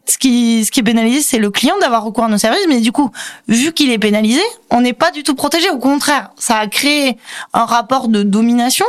Ce 0.08 0.18
qui, 0.18 0.65
ce 0.65 0.72
qui 0.72 0.80
est 0.82 0.84
pénalisé, 0.84 1.22
c'est 1.22 1.38
le 1.38 1.52
client 1.52 1.76
d'avoir 1.80 2.04
recours 2.04 2.26
à 2.26 2.28
nos 2.28 2.39
services, 2.39 2.65
mais 2.68 2.82
du 2.82 2.91
coup, 2.91 3.12
vu 3.48 3.72
qu'il 3.72 3.91
est 3.91 4.00
pénalisé, 4.00 4.41
on 4.72 4.82
n'est 4.82 4.94
pas 4.94 5.12
du 5.12 5.24
tout 5.24 5.36
protégé. 5.36 5.70
Au 5.70 5.78
contraire, 5.78 6.32
ça 6.38 6.58
a 6.58 6.68
créé 6.68 7.18
un 7.54 7.65
rapport 7.65 8.08
de 8.08 8.24
domination 8.24 8.86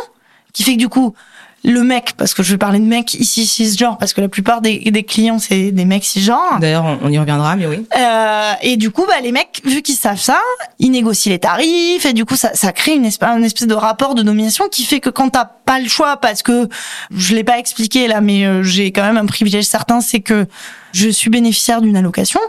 qui 0.55 0.63
fait 0.63 0.73
que 0.73 0.79
du 0.79 0.89
coup, 0.89 1.15
le 1.67 1.83
mec, 1.83 2.13
parce 2.17 2.33
que 2.33 2.45
je 2.45 2.53
vais 2.53 2.59
parler 2.59 2.79
de 2.79 2.85
mec 2.85 3.15
ici 3.15 3.45
cisgenre, 3.45 3.99
parce 3.99 4.15
que 4.15 4.21
la 4.21 4.29
plupart 4.29 4.61
des, 4.61 4.79
des 4.79 5.03
clients 5.03 5.41
c'est 5.41 5.73
des 5.73 5.85
mecs 5.85 6.05
cisgenres. 6.05 6.59
D'ailleurs, 6.61 6.85
on, 6.85 6.99
on 7.03 7.11
y 7.11 7.19
reviendra, 7.19 7.57
mais 7.57 7.67
oui. 7.67 7.85
Euh, 7.99 8.53
et 8.63 8.77
du 8.77 8.93
coup, 8.93 9.05
bah, 9.07 9.21
les 9.21 9.33
mecs, 9.33 9.61
vu 9.65 9.83
qu'ils 9.83 9.97
savent 9.97 10.21
ça, 10.21 10.39
ils 10.79 10.93
négocient 10.93 11.33
les 11.33 11.41
tarifs 11.41 12.07
et 12.07 12.13
du 12.13 12.25
coup, 12.25 12.37
ça, 12.37 12.55
ça 12.55 12.71
crée 12.71 12.95
une 12.95 13.05
espèce, 13.05 13.29
un 13.29 13.43
espèce 13.43 13.67
de 13.67 13.75
rapport 13.75 14.15
de 14.15 14.23
domination 14.23 14.69
qui 14.71 14.85
fait 14.85 15.01
que 15.01 15.11
quand 15.11 15.31
t'as 15.31 15.45
pas 15.45 15.81
le 15.81 15.89
choix, 15.89 16.19
parce 16.19 16.45
que 16.45 16.69
je 17.11 17.35
l'ai 17.35 17.43
pas 17.43 17.59
expliqué 17.59 18.07
là, 18.07 18.21
mais 18.21 18.47
euh, 18.47 18.63
j'ai 18.63 18.93
quand 18.93 19.03
même 19.03 19.17
un 19.17 19.27
privilège 19.27 19.65
certain, 19.65 20.01
c'est 20.01 20.21
que 20.21 20.47
je 20.93 21.09
suis 21.09 21.31
bénéficiaire 21.31 21.81
d'une 21.81 21.97
allocation. 21.97 22.41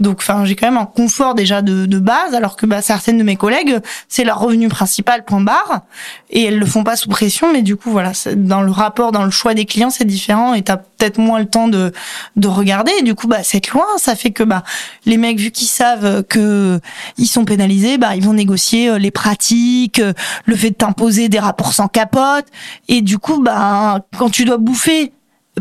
Donc, 0.00 0.16
enfin, 0.18 0.44
j'ai 0.44 0.56
quand 0.56 0.66
même 0.66 0.76
un 0.76 0.86
confort 0.86 1.34
déjà 1.36 1.62
de, 1.62 1.86
de 1.86 1.98
base, 2.00 2.34
alors 2.34 2.56
que 2.56 2.66
bah, 2.66 2.82
certaines 2.82 3.16
de 3.16 3.22
mes 3.22 3.36
collègues, 3.36 3.78
c'est 4.08 4.24
leur 4.24 4.40
revenu 4.40 4.68
principal, 4.68 5.24
point 5.24 5.40
barre, 5.40 5.82
et 6.30 6.42
elles 6.46 6.58
le 6.58 6.66
font 6.66 6.82
pas 6.82 6.96
sous 6.96 7.08
pression. 7.08 7.52
Mais 7.52 7.62
du 7.62 7.76
coup, 7.76 7.90
voilà, 7.92 8.12
c'est- 8.12 8.34
dans 8.34 8.62
le 8.62 8.72
rapport, 8.72 9.12
dans 9.12 9.24
le 9.24 9.30
choix 9.30 9.54
des 9.54 9.66
clients, 9.66 9.90
c'est 9.90 10.04
différent, 10.04 10.52
et 10.54 10.62
t'as 10.62 10.78
peut-être 10.78 11.18
moins 11.18 11.38
le 11.38 11.46
temps 11.46 11.68
de 11.68 11.92
de 12.34 12.48
regarder. 12.48 12.90
Et 12.98 13.02
du 13.02 13.14
coup, 13.14 13.28
bah, 13.28 13.44
cette 13.44 13.68
loi, 13.68 13.86
ça 13.98 14.16
fait 14.16 14.32
que 14.32 14.42
bah 14.42 14.64
les 15.06 15.16
mecs, 15.16 15.38
vu 15.38 15.52
qu'ils 15.52 15.68
savent 15.68 16.24
que 16.24 16.80
ils 17.16 17.26
sont 17.28 17.44
pénalisés, 17.44 17.96
bah 17.96 18.16
ils 18.16 18.24
vont 18.24 18.32
négocier 18.32 18.88
euh, 18.90 18.98
les 18.98 19.12
pratiques, 19.12 20.00
euh, 20.00 20.12
le 20.44 20.56
fait 20.56 20.70
de 20.70 20.74
t'imposer 20.74 21.28
des 21.28 21.38
rapports 21.38 21.72
sans 21.72 21.86
capote, 21.86 22.46
et 22.88 23.00
du 23.00 23.18
coup, 23.18 23.40
bah 23.40 24.00
quand 24.18 24.28
tu 24.30 24.44
dois 24.44 24.58
bouffer 24.58 25.12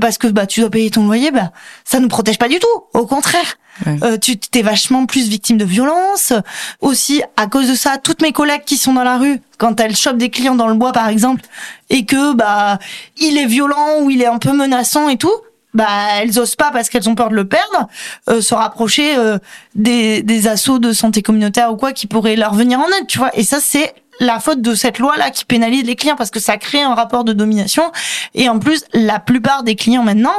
parce 0.01 0.17
que 0.17 0.25
bah 0.27 0.47
tu 0.47 0.61
dois 0.61 0.71
payer 0.71 0.89
ton 0.89 1.05
loyer, 1.05 1.29
bah 1.29 1.51
ça 1.85 1.99
ne 1.99 2.07
protège 2.07 2.39
pas 2.39 2.47
du 2.49 2.57
tout. 2.57 2.83
Au 2.95 3.05
contraire, 3.05 3.57
Euh, 3.87 4.17
tu 4.17 4.37
t'es 4.37 4.61
vachement 4.61 5.05
plus 5.05 5.27
victime 5.27 5.57
de 5.57 5.65
violence. 5.65 6.33
Aussi, 6.81 7.23
à 7.37 7.47
cause 7.47 7.67
de 7.69 7.75
ça, 7.75 7.97
toutes 7.97 8.21
mes 8.21 8.31
collègues 8.31 8.63
qui 8.65 8.77
sont 8.77 8.93
dans 8.93 9.03
la 9.03 9.17
rue, 9.17 9.41
quand 9.57 9.79
elles 9.79 9.95
chopent 9.95 10.17
des 10.17 10.29
clients 10.29 10.55
dans 10.55 10.67
le 10.67 10.75
bois 10.75 10.91
par 10.91 11.07
exemple, 11.07 11.41
et 11.89 12.05
que 12.05 12.33
bah 12.33 12.79
il 13.17 13.37
est 13.37 13.45
violent 13.45 14.01
ou 14.01 14.09
il 14.09 14.21
est 14.21 14.27
un 14.27 14.39
peu 14.39 14.53
menaçant 14.53 15.09
et 15.09 15.17
tout, 15.17 15.33
bah 15.73 15.87
elles 16.21 16.39
osent 16.39 16.55
pas 16.55 16.71
parce 16.71 16.89
qu'elles 16.89 17.09
ont 17.09 17.15
peur 17.15 17.29
de 17.29 17.35
le 17.35 17.47
perdre, 17.47 17.87
euh, 18.29 18.41
se 18.41 18.53
rapprocher 18.53 19.17
euh, 19.17 19.39
des, 19.75 20.21
des 20.21 20.47
assauts 20.47 20.79
de 20.79 20.93
santé 20.93 21.21
communautaire 21.21 21.71
ou 21.71 21.77
quoi 21.77 21.93
qui 21.93 22.07
pourraient 22.07 22.35
leur 22.35 22.53
venir 22.53 22.79
en 22.79 22.87
aide, 22.87 23.07
tu 23.07 23.17
vois. 23.17 23.31
Et 23.37 23.43
ça 23.43 23.59
c'est 23.59 23.93
la 24.19 24.39
faute 24.39 24.61
de 24.61 24.75
cette 24.75 24.99
loi 24.99 25.17
là 25.17 25.29
qui 25.31 25.45
pénalise 25.45 25.83
les 25.85 25.95
clients 25.95 26.15
parce 26.15 26.29
que 26.29 26.39
ça 26.39 26.57
crée 26.57 26.81
un 26.81 26.93
rapport 26.95 27.23
de 27.23 27.33
domination 27.33 27.91
et 28.35 28.47
en 28.49 28.59
plus 28.59 28.83
la 28.93 29.19
plupart 29.19 29.63
des 29.63 29.75
clients 29.75 30.03
maintenant 30.03 30.35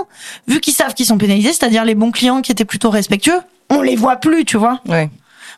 vu 0.47 0.61
qu'ils 0.61 0.75
savent 0.75 0.95
qu'ils 0.95 1.07
sont 1.07 1.19
pénalisés 1.19 1.53
c'est-à-dire 1.53 1.85
les 1.85 1.95
bons 1.95 2.11
clients 2.13 2.41
qui 2.43 2.53
étaient 2.53 2.65
plutôt 2.65 2.91
respectueux 2.91 3.41
on 3.71 3.83
les 3.83 3.97
voit 3.97 4.17
plus 4.17 4.45
tu 4.45 4.57
vois 4.57 4.81
Ouais. 4.89 5.11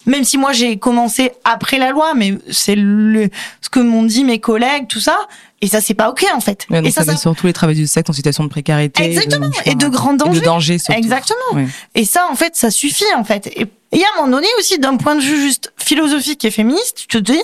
même 0.06 0.24
si 0.24 0.38
moi 0.38 0.52
j'ai 0.52 0.78
commencé 0.78 1.32
après 1.44 1.78
la 1.78 1.90
loi, 1.90 2.14
mais 2.14 2.38
c'est 2.50 2.76
le 2.76 3.28
ce 3.60 3.68
que 3.68 3.80
m'ont 3.80 4.04
dit 4.04 4.22
mes 4.24 4.38
collègues, 4.38 4.86
tout 4.88 5.00
ça, 5.00 5.18
et 5.60 5.66
ça 5.66 5.80
c'est 5.80 5.94
pas 5.94 6.08
ok 6.10 6.24
en 6.34 6.40
fait. 6.40 6.64
Ouais, 6.70 6.78
donc 6.78 6.86
et 6.88 6.92
ça, 6.92 7.00
ça, 7.04 7.10
met 7.10 7.16
ça- 7.16 7.22
surtout 7.22 7.46
les 7.48 7.52
travailleurs 7.52 7.80
du 7.82 7.86
sexe 7.88 8.08
en 8.08 8.12
situation 8.12 8.44
de 8.44 8.48
précarité. 8.48 9.02
exactement, 9.04 9.48
de- 9.48 9.54
et 9.70 9.74
de 9.74 9.88
grands 9.88 10.14
et 10.14 10.18
dangers. 10.18 10.40
de 10.40 10.44
danger 10.44 10.78
surtout. 10.78 10.98
Exactement. 11.00 11.38
Ouais. 11.54 11.66
Et 11.96 12.04
ça 12.04 12.28
en 12.30 12.36
fait 12.36 12.54
ça 12.54 12.70
suffit 12.70 13.04
en 13.16 13.24
fait. 13.24 13.48
Et 13.56 13.66
y 14.00 14.04
a 14.04 14.08
un 14.14 14.16
moment 14.22 14.36
donné 14.36 14.48
aussi 14.58 14.78
d'un 14.78 14.96
point 14.96 15.14
de 15.14 15.20
vue 15.20 15.40
juste 15.40 15.72
philosophique 15.78 16.44
et 16.44 16.50
féministe, 16.50 16.96
tu 16.96 17.06
te 17.06 17.18
dis, 17.18 17.42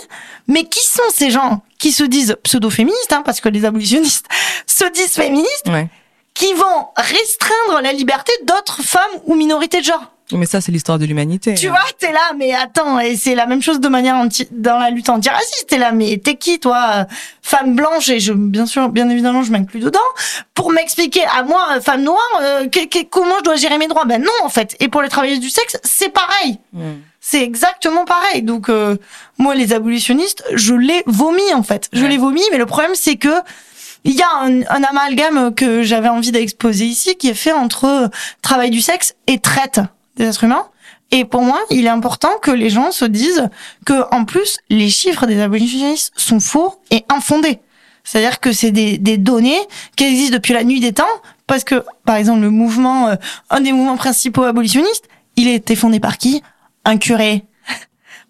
mais 0.49 0.65
qui 0.65 0.85
sont 0.85 1.03
ces 1.15 1.31
gens 1.31 1.63
qui 1.79 1.93
se 1.93 2.05
disent 2.05 2.37
pseudo-féministes, 2.45 3.13
hein, 3.13 3.23
parce 3.25 3.41
que 3.41 3.49
les 3.49 3.65
abolitionnistes 3.65 4.27
se 4.67 4.85
disent 4.93 5.13
féministes, 5.15 5.69
Ouais. 5.69 5.89
qui 6.35 6.53
vont 6.55 6.87
restreindre 6.97 7.81
la 7.83 7.93
liberté 7.93 8.33
d'autres 8.45 8.83
femmes 8.83 9.21
ou 9.25 9.35
minorités 9.35 9.81
de 9.81 9.85
genre? 9.87 10.12
Mais 10.39 10.47
ça, 10.47 10.61
c'est 10.61 10.73
l'histoire 10.73 10.99
de 10.99 11.05
l'humanité. 11.07 11.55
Tu 11.55 11.67
hein. 11.69 11.71
vois, 11.71 11.81
t'es 11.99 12.13
là, 12.13 12.33
mais 12.37 12.53
attends, 12.55 12.99
et 13.01 13.17
c'est 13.17 13.35
la 13.35 13.47
même 13.47 13.63
chose 13.63 13.81
de 13.81 13.89
manière 13.89 14.17
anti, 14.17 14.47
dans 14.51 14.79
la 14.79 14.91
lutte 14.91 15.09
antiraciste. 15.09 15.67
T'es 15.69 15.79
là, 15.79 15.93
mais 15.93 16.21
t'es 16.23 16.37
qui, 16.37 16.59
toi, 16.59 16.87
euh, 16.95 17.05
femme 17.43 17.75
blanche 17.75 18.09
et 18.09 18.21
je, 18.21 18.33
bien 18.33 18.67
sûr, 18.67 18.89
bien 18.89 19.09
évidemment, 19.09 19.43
je 19.43 19.53
m'inclus 19.53 19.81
dedans, 19.81 19.99
pour 20.55 20.71
m'expliquer 20.73 21.23
à 21.37 21.43
moi, 21.43 21.67
euh, 21.77 21.81
femme 21.81 22.03
noire, 22.03 22.19
euh, 22.41 22.69
que- 22.69 22.87
que- 22.87 23.05
comment 23.05 23.39
je 23.39 23.45
dois 23.45 23.57
gérer 23.57 23.79
mes 23.79 23.89
droits? 23.89 24.05
Ben 24.05 24.23
non, 24.23 24.31
en 24.45 24.49
fait. 24.49 24.77
Et 24.81 24.89
pour 24.89 25.03
les 25.03 25.09
travailleuses 25.09 25.41
du 25.41 25.51
sexe, 25.51 25.79
c'est 25.83 26.09
pareil. 26.11 26.59
Mm. 26.73 26.81
C'est 27.21 27.43
exactement 27.43 28.05
pareil. 28.05 28.43
Donc 28.43 28.69
euh, 28.69 28.97
moi, 29.39 29.55
les 29.55 29.73
abolitionnistes, 29.73 30.43
je 30.55 30.75
les 30.75 31.03
vomis 31.07 31.55
en 31.55 31.63
fait. 31.63 31.89
Je 31.93 32.03
Ouais. 32.03 32.09
les 32.09 32.19
vomis, 32.19 32.43
mais 32.51 32.59
le 32.59 32.67
problème 32.67 32.93
c'est 32.95 33.15
que 33.17 33.29
il 34.05 34.15
y 34.17 34.23
a 34.23 34.29
un, 34.41 34.63
un 34.63 34.83
amalgame 34.83 35.55
que 35.55 35.85
j'avais 35.85 36.09
envie 36.09 36.33
d'exposer 36.33 36.85
ici, 36.87 37.15
qui 37.17 37.29
est 37.29 37.35
fait 37.35 37.53
entre 37.53 37.85
euh, 37.85 38.09
travail 38.43 38.71
du 38.71 38.81
sexe 38.81 39.15
et 39.29 39.39
traite 39.39 39.79
des 40.17 40.25
êtres 40.25 40.45
humains. 40.45 40.67
Et 41.11 41.25
pour 41.25 41.43
moi, 41.43 41.61
il 41.71 41.87
est 41.87 41.91
important 41.91 42.31
que 42.41 42.51
les 42.51 42.71
gens 42.71 42.91
se 42.91 43.05
disent 43.05 43.49
que, 43.85 44.05
en 44.15 44.25
plus, 44.25 44.59
les 44.71 44.89
chiffres 44.89 45.27
des 45.27 45.41
abolitionnistes 45.41 46.13
sont 46.17 46.41
faux 46.41 46.81
et 46.91 47.05
infondés. 47.09 47.61
C'est-à-dire 48.05 48.41
que 48.41 48.53
c'est 48.53 48.71
des, 48.73 48.99
des 48.99 49.19
données 49.19 49.61
qui 49.97 50.05
existent 50.05 50.35
depuis 50.35 50.55
la 50.55 50.65
nuit 50.65 50.81
des 50.81 50.93
temps, 50.93 51.05
parce 51.47 51.65
que, 51.65 51.85
par 52.05 52.17
exemple, 52.17 52.41
le 52.41 52.51
mouvement, 52.51 53.09
euh, 53.09 53.15
un 53.51 53.61
des 53.61 53.73
mouvements 53.73 53.97
principaux 53.97 54.43
abolitionnistes, 54.43 55.09
il 55.37 55.49
a 55.49 55.53
été 55.53 55.77
fondé 55.77 56.01
par 56.01 56.19
qui? 56.19 56.43
Un 56.85 56.97
curé. 56.97 57.45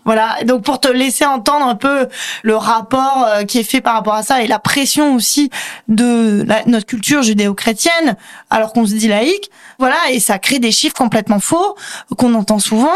Voilà, 0.05 0.39
donc 0.45 0.65
pour 0.65 0.81
te 0.81 0.89
laisser 0.89 1.25
entendre 1.25 1.67
un 1.67 1.77
peu 1.77 2.09
le 2.43 2.57
rapport 2.57 3.25
euh, 3.27 3.45
qui 3.45 3.59
est 3.59 3.65
fait 3.65 3.81
par 3.81 3.95
rapport 3.95 4.15
à 4.15 4.23
ça 4.23 4.43
et 4.43 4.49
la 4.49 4.59
pression 4.59 5.15
aussi 5.15 5.51
de 5.89 6.45
notre 6.67 6.87
culture 6.87 7.23
judéo-chrétienne, 7.23 8.17
alors 8.51 8.73
qu'on 8.73 8.85
se 8.85 8.95
dit 8.95 9.09
laïque, 9.09 9.51
voilà, 9.79 9.97
et 10.11 10.19
ça 10.19 10.39
crée 10.39 10.59
des 10.59 10.73
chiffres 10.73 10.97
complètement 10.97 11.41
faux 11.41 11.77
qu'on 12.17 12.35
entend 12.35 12.59
souvent, 12.59 12.91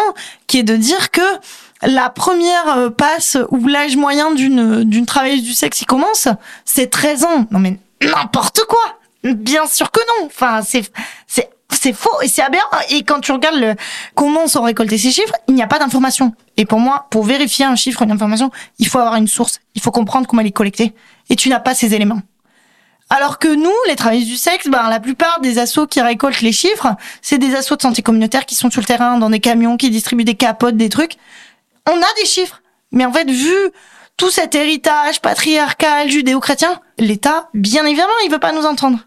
qui 0.49 0.59
est 0.59 0.65
de 0.65 0.77
dire 0.77 1.11
que 1.13 1.21
la 1.83 2.11
première 2.11 2.79
euh, 2.79 2.91
passe 2.91 3.37
ou 3.51 3.67
l'âge 3.69 3.97
moyen 3.97 4.33
d'une 4.33 4.85
d'une 4.85 5.07
travailleuse 5.07 5.43
du 5.43 5.53
sexe 5.53 5.79
qui 5.79 5.85
commence, 5.85 6.29
c'est 6.65 6.89
13 6.89 7.25
ans. 7.25 7.47
Non 7.51 7.59
mais 7.59 7.79
n'importe 8.03 8.63
quoi. 8.69 8.99
Bien 9.23 9.67
sûr 9.67 9.91
que 9.91 10.01
non. 10.01 10.27
Enfin, 10.27 10.63
c'est 10.63 10.91
c'est 11.27 11.51
c'est 11.73 11.93
faux 11.93 12.21
et 12.23 12.29
c'est 12.29 12.43
aberrant. 12.43 12.67
Et 12.91 13.03
quand 13.03 13.21
tu 13.21 13.33
regardes 13.33 13.57
le, 13.57 13.75
comment 14.15 14.47
sont 14.47 14.63
récoltés 14.63 14.99
ces 14.99 15.11
chiffres, 15.11 15.35
il 15.49 15.55
n'y 15.55 15.63
a 15.63 15.67
pas 15.67 15.79
d'information. 15.79 16.35
Et 16.57 16.65
pour 16.65 16.79
moi, 16.79 17.07
pour 17.11 17.25
vérifier 17.25 17.65
un 17.65 17.77
chiffre, 17.77 18.03
une 18.03 18.13
information, 18.13 18.51
il 18.79 18.87
faut 18.87 18.99
avoir 18.99 19.17
une 19.17 19.29
source. 19.29 19.61
Il 19.75 19.83
faut 19.83 19.91
comprendre 19.91 20.27
comment 20.27 20.41
elle 20.41 20.49
est 20.49 20.53
collectée. 20.53 20.95
Et 21.31 21.37
tu 21.37 21.49
n'as 21.49 21.61
pas 21.61 21.75
ces 21.75 21.95
éléments. 21.95 22.23
Alors 23.09 23.39
que 23.39 23.49
nous, 23.55 23.73
les 23.89 23.95
travailleurs 23.95 24.27
du 24.27 24.37
sexe, 24.37 24.67
ben, 24.69 24.89
la 24.89 24.99
plupart 24.99 25.41
des 25.41 25.59
assos 25.59 25.87
qui 25.87 26.01
récoltent 26.01 26.41
les 26.41 26.53
chiffres, 26.53 26.89
c'est 27.23 27.39
des 27.39 27.55
assos 27.55 27.77
de 27.77 27.83
santé 27.83 28.03
communautaire 28.03 28.47
qui 28.47 28.57
sont 28.57 28.71
sur 28.71 28.81
le 28.81 28.87
terrain, 28.87 29.19
dans 29.19 29.31
des 29.31 29.39
camions, 29.39 29.77
qui 29.77 29.91
distribuent 29.91 30.25
des 30.25 30.35
capotes, 30.35 30.77
des 30.77 30.89
trucs. 30.89 31.17
On 31.89 31.97
a 31.97 32.15
des 32.21 32.27
chiffres. 32.27 32.63
Mais 32.91 33.05
en 33.05 33.13
fait, 33.13 33.31
vu 33.31 33.55
tout 34.17 34.31
cet 34.31 34.55
héritage 34.55 35.21
patriarcal, 35.21 36.11
judéo-chrétien, 36.11 36.81
l'État, 36.99 37.49
bien 37.55 37.85
évidemment, 37.85 38.13
il 38.25 38.31
veut 38.31 38.41
pas 38.41 38.53
nous 38.53 38.67
entendre. 38.67 38.99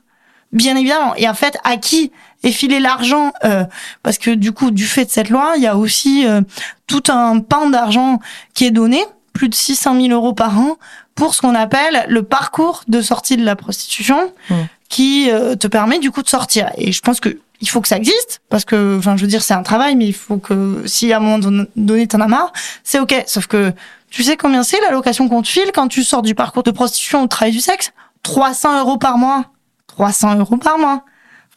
Bien 0.54 0.78
évidemment. 0.78 1.14
Et 1.16 1.28
en 1.28 1.34
fait, 1.34 1.58
à 1.64 1.78
qui 1.78 2.12
filé 2.52 2.80
l'argent 2.80 3.32
euh, 3.44 3.66
Parce 4.04 4.18
que 4.18 4.32
du 4.32 4.52
coup, 4.52 4.72
du 4.72 4.86
fait 4.86 5.06
de 5.06 5.10
cette 5.12 5.30
loi, 5.30 5.54
il 5.58 5.62
y 5.64 5.68
a 5.68 5.76
aussi 5.78 6.26
euh, 6.28 6.42
tout 6.88 7.04
un 7.10 7.40
pan 7.40 7.70
d'argent 7.70 8.20
qui 8.54 8.66
est 8.66 8.72
donné, 8.72 9.04
plus 9.34 9.50
de 9.50 9.56
600 9.56 9.96
000 10.02 10.08
euros 10.14 10.34
par 10.34 10.58
an, 10.60 10.78
pour 11.16 11.36
ce 11.36 11.42
qu'on 11.42 11.56
appelle 11.56 12.06
le 12.08 12.24
parcours 12.24 12.84
de 12.88 13.02
sortie 13.02 13.36
de 13.38 13.44
la 13.46 13.56
prostitution, 13.56 14.32
Mmh. 14.50 14.54
qui 14.88 15.30
euh, 15.30 15.56
te 15.56 15.68
permet 15.68 16.00
du 16.00 16.12
coup 16.12 16.24
de 16.24 16.30
sortir. 16.30 16.72
Et 16.78 16.92
je 16.92 17.02
pense 17.02 17.20
que 17.20 17.38
il 17.62 17.68
faut 17.68 17.82
que 17.82 17.90
ça 17.90 17.98
existe, 17.98 18.40
parce 18.50 18.64
que, 18.64 18.98
enfin, 18.98 19.18
je 19.18 19.22
veux 19.24 19.28
dire, 19.28 19.42
c'est 19.44 19.54
un 19.54 19.64
travail, 19.64 19.98
mais 19.98 20.08
il 20.08 20.14
faut 20.14 20.38
que, 20.38 20.82
si 20.86 21.12
à 21.12 21.18
un 21.18 21.20
moment 21.20 21.40
don- 21.40 21.68
donné 21.76 22.08
t'en 22.08 22.22
as 22.22 22.28
marre, 22.28 22.54
c'est 22.86 23.00
ok. 23.00 23.24
Sauf 23.28 23.48
que 23.48 23.74
Tu 24.10 24.24
sais 24.24 24.38
combien 24.38 24.64
c'est 24.64 24.80
l'allocation 24.82 25.28
qu'on 25.28 25.42
te 25.44 25.48
file 25.50 25.72
quand 25.74 25.88
tu 25.90 26.04
sors 26.04 26.22
du 26.22 26.34
parcours 26.36 26.64
de 26.64 26.72
prostitution 26.72 27.22
au 27.22 27.28
travail 27.28 27.52
du 27.52 27.60
sexe? 27.60 27.92
300 28.24 28.80
euros 28.80 28.98
par 28.98 29.18
mois. 29.18 29.46
300 29.88 30.36
euros 30.38 30.58
par 30.58 30.78
mois. 30.80 31.04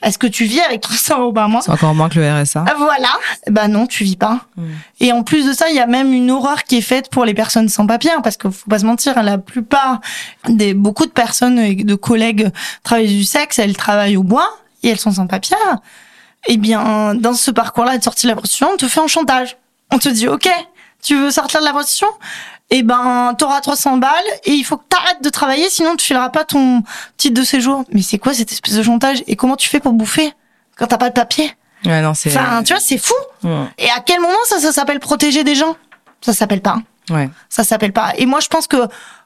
Est-ce 0.03 0.19
que 0.19 0.27
tu 0.27 0.45
vis 0.45 0.61
avec 0.61 0.81
300 0.81 1.21
euros 1.21 1.33
par 1.33 1.49
mois 1.49 1.63
C'est 1.63 1.71
encore 1.71 1.95
moins 1.95 2.09
que 2.09 2.19
le 2.19 2.43
RSA. 2.43 2.65
Ah, 2.69 2.75
Voilà. 2.77 3.09
Bah 3.51 3.69
non, 3.69 3.87
tu 3.87 4.05
vis 4.05 4.17
pas. 4.17 4.41
Mm. 4.57 4.63
Et 5.01 5.13
en 5.13 5.23
plus 5.23 5.47
de 5.47 5.53
ça, 5.53 5.69
il 5.71 5.77
y 5.77 5.81
a 5.81 5.87
même 5.87 6.13
une 6.13 6.31
horreur 6.31 6.65
qui 6.65 6.79
est 6.79 6.83
faite 6.83 7.09
pour 7.11 7.25
les 7.25 7.35
personnes 7.35 7.69
sans 7.69 7.87
papier, 7.87 8.11
hein, 8.11 8.21
parce 8.23 8.37
qu'il 8.37 8.51
faut 8.51 8.69
pas 8.69 8.81
se 8.81 8.87
mentir, 8.87 9.23
la 9.23 9.39
plupart 9.39 10.01
des 10.49 10.75
beaucoup 10.75 11.07
de 11.07 11.11
personnes 11.13 11.59
et 11.59 11.75
de 11.75 11.95
collègues 11.95 12.51
travaillent 12.83 13.17
du 13.17 13.25
sexe, 13.25 13.59
elles 13.59 13.77
travaillent 13.77 14.17
au 14.17 14.25
bois 14.25 14.49
et 14.83 14.89
elles 14.89 14.99
sont 14.99 15.13
sans 15.13 15.27
papier. 15.27 15.57
Eh 16.49 16.57
bien, 16.57 17.15
dans 17.15 17.35
ce 17.35 17.51
parcours-là 17.53 17.99
de 17.99 18.03
sortie 18.03 18.27
de 18.27 18.31
la 18.31 18.37
prostitution, 18.37 18.71
on 18.75 18.77
te 18.77 18.89
fait 18.89 19.01
un 19.01 19.07
chantage. 19.07 19.57
On 19.93 19.99
te 19.99 20.09
dit, 20.09 20.27
ok, 20.27 20.49
tu 21.03 21.17
veux 21.17 21.31
sortir 21.31 21.61
de 21.61 21.65
la 21.67 21.73
prostitution 21.73 22.09
Eh 22.71 22.83
ben, 22.83 23.35
t'auras 23.37 23.61
300 23.61 23.99
balles 23.99 24.11
et 24.45 24.53
il 24.53 24.65
faut 24.65 24.77
que 24.77 24.85
t'arrêtes 24.89 25.23
de 25.23 25.29
travailler, 25.29 25.69
sinon 25.69 25.97
tu 25.97 26.07
fileras 26.07 26.31
pas 26.31 26.45
ton 26.45 26.83
titre 27.17 27.35
de 27.39 27.45
séjour. 27.45 27.85
Mais 27.93 28.03
c'est 28.03 28.19
quoi 28.19 28.33
cette 28.33 28.53
espèce 28.53 28.75
de 28.75 28.83
chantage 28.83 29.23
Et 29.27 29.37
comment 29.37 29.57
tu 29.57 29.69
fais 29.69 29.81
pour 29.81 29.93
bouffer 29.93 30.33
quand 30.77 30.87
t'as 30.87 30.99
pas 30.99 31.09
de 31.11 31.15
papier? 31.15 31.55
Ouais, 31.85 32.01
non, 32.01 32.15
c'est. 32.15 32.31
Enfin, 32.31 32.63
tu 32.63 32.73
vois, 32.73 32.81
c'est 32.81 32.99
fou. 32.99 33.15
Ouais. 33.43 33.67
Et 33.79 33.91
à 33.91 34.01
quel 34.01 34.21
moment 34.21 34.39
ça, 34.45 34.61
ça 34.61 34.73
s'appelle 34.73 35.01
protéger 35.01 35.43
des 35.45 35.57
gens? 35.57 35.77
Ça 36.21 36.33
s'appelle 36.33 36.63
pas. 36.63 36.77
Ouais. 37.11 37.29
Ça 37.49 37.65
s'appelle 37.65 37.93
pas. 37.93 38.13
Et 38.17 38.27
moi, 38.27 38.39
je 38.41 38.47
pense 38.47 38.69
que 38.69 38.77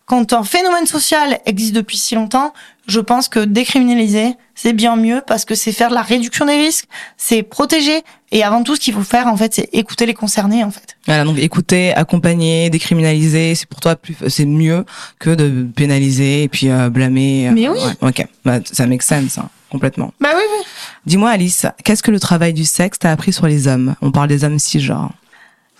quand 0.07 0.33
un 0.33 0.45
phénomène 0.45 0.87
social 0.87 1.41
existe 1.47 1.75
depuis 1.75 1.97
si 1.97 2.15
longtemps, 2.15 2.53
je 2.87 3.01
pense 3.01 3.29
que 3.29 3.41
décriminaliser, 3.41 4.35
c'est 4.55 4.73
bien 4.73 4.95
mieux 4.95 5.21
parce 5.27 5.45
que 5.45 5.57
c'est 5.57 5.73
faire 5.73 5.91
de 5.91 5.95
la 5.95 6.03
réduction 6.03 6.47
des 6.47 6.57
risques, 6.57 6.87
c'est 7.17 7.43
protéger. 7.43 8.03
Et 8.31 8.45
avant 8.45 8.63
tout, 8.63 8.77
ce 8.77 8.81
qu'il 8.81 8.95
faut 8.95 9.03
faire, 9.03 9.27
en 9.27 9.37
fait, 9.37 9.55
c'est 9.55 9.69
écouter 9.73 10.07
les 10.07 10.15
concernés, 10.15 10.63
en 10.63 10.71
fait. 10.71 10.97
Voilà, 11.07 11.25
donc 11.25 11.39
écouter, 11.39 11.93
accompagner, 11.93 12.71
décriminaliser, 12.71 13.57
c'est 13.57 13.67
pour 13.67 13.81
toi 13.81 13.97
plus, 13.97 14.17
c'est 14.29 14.45
mieux 14.45 14.85
que 15.19 15.31
de 15.31 15.67
pénaliser 15.75 16.45
et 16.45 16.49
puis 16.49 16.71
euh, 16.71 16.89
blâmer. 16.89 17.51
Mais 17.53 17.69
oui. 17.69 17.79
Ouais, 17.79 18.09
ok, 18.09 18.27
bah, 18.45 18.61
ça 18.65 18.87
make 18.87 19.03
sense, 19.03 19.39
hein, 19.39 19.49
complètement. 19.71 20.13
Bah 20.21 20.31
oui, 20.37 20.43
oui. 20.57 20.65
Dis-moi, 21.07 21.31
Alice, 21.31 21.67
qu'est-ce 21.83 22.05
que 22.05 22.13
le 22.13 22.21
travail 22.21 22.53
du 22.53 22.65
sexe 22.65 23.01
t'a 23.01 23.11
appris 23.11 23.33
sur 23.33 23.49
les 23.49 23.67
hommes? 23.67 23.97
On 24.03 24.13
parle 24.13 24.29
des 24.29 24.45
hommes 24.45 24.61
cisgenres, 24.61 25.11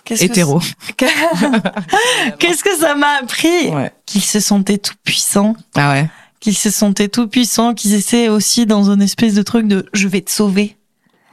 Qu'est-ce 0.07 0.21
que 0.21 0.25
hétéros. 0.25 0.61
Qu'est-ce 2.39 2.63
que 2.63 2.75
ça 2.79 2.95
m'a 2.95 3.17
appris 3.21 3.67
Ouais. 3.69 3.91
Qu'ils 4.05 4.21
se 4.23 4.39
sentaient 4.39 4.77
tout 4.77 4.93
puissants, 5.03 5.55
Ah 5.75 5.91
ouais. 5.91 6.09
qu'ils 6.39 6.57
se 6.57 6.69
sentaient 6.69 7.07
tout 7.09 7.27
puissants, 7.27 7.73
qu'ils 7.73 7.93
essaient 7.93 8.29
aussi 8.29 8.65
dans 8.65 8.89
une 8.91 9.01
espèce 9.01 9.33
de 9.33 9.41
truc 9.41 9.67
de 9.67 9.85
je 9.93 10.07
vais 10.07 10.21
te 10.21 10.31
sauver. 10.31 10.75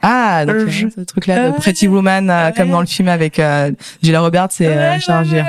Ah, 0.01 0.45
donc, 0.45 0.55
Euh, 0.55 0.59
euh, 0.65 0.69
je- 0.69 0.87
ce 0.89 1.01
truc-là, 1.01 1.49
de. 1.49 1.55
Pretty 1.55 1.87
Woman, 1.87 2.29
euh, 2.29 2.51
comme 2.51 2.69
dans 2.69 2.81
le 2.81 2.85
film 2.85 3.07
avec 3.07 3.39
euh, 3.39 3.71
Julia 4.03 4.21
Roberts 4.21 4.49
et 4.59 4.99
Charles 4.99 5.25
Gere. 5.27 5.47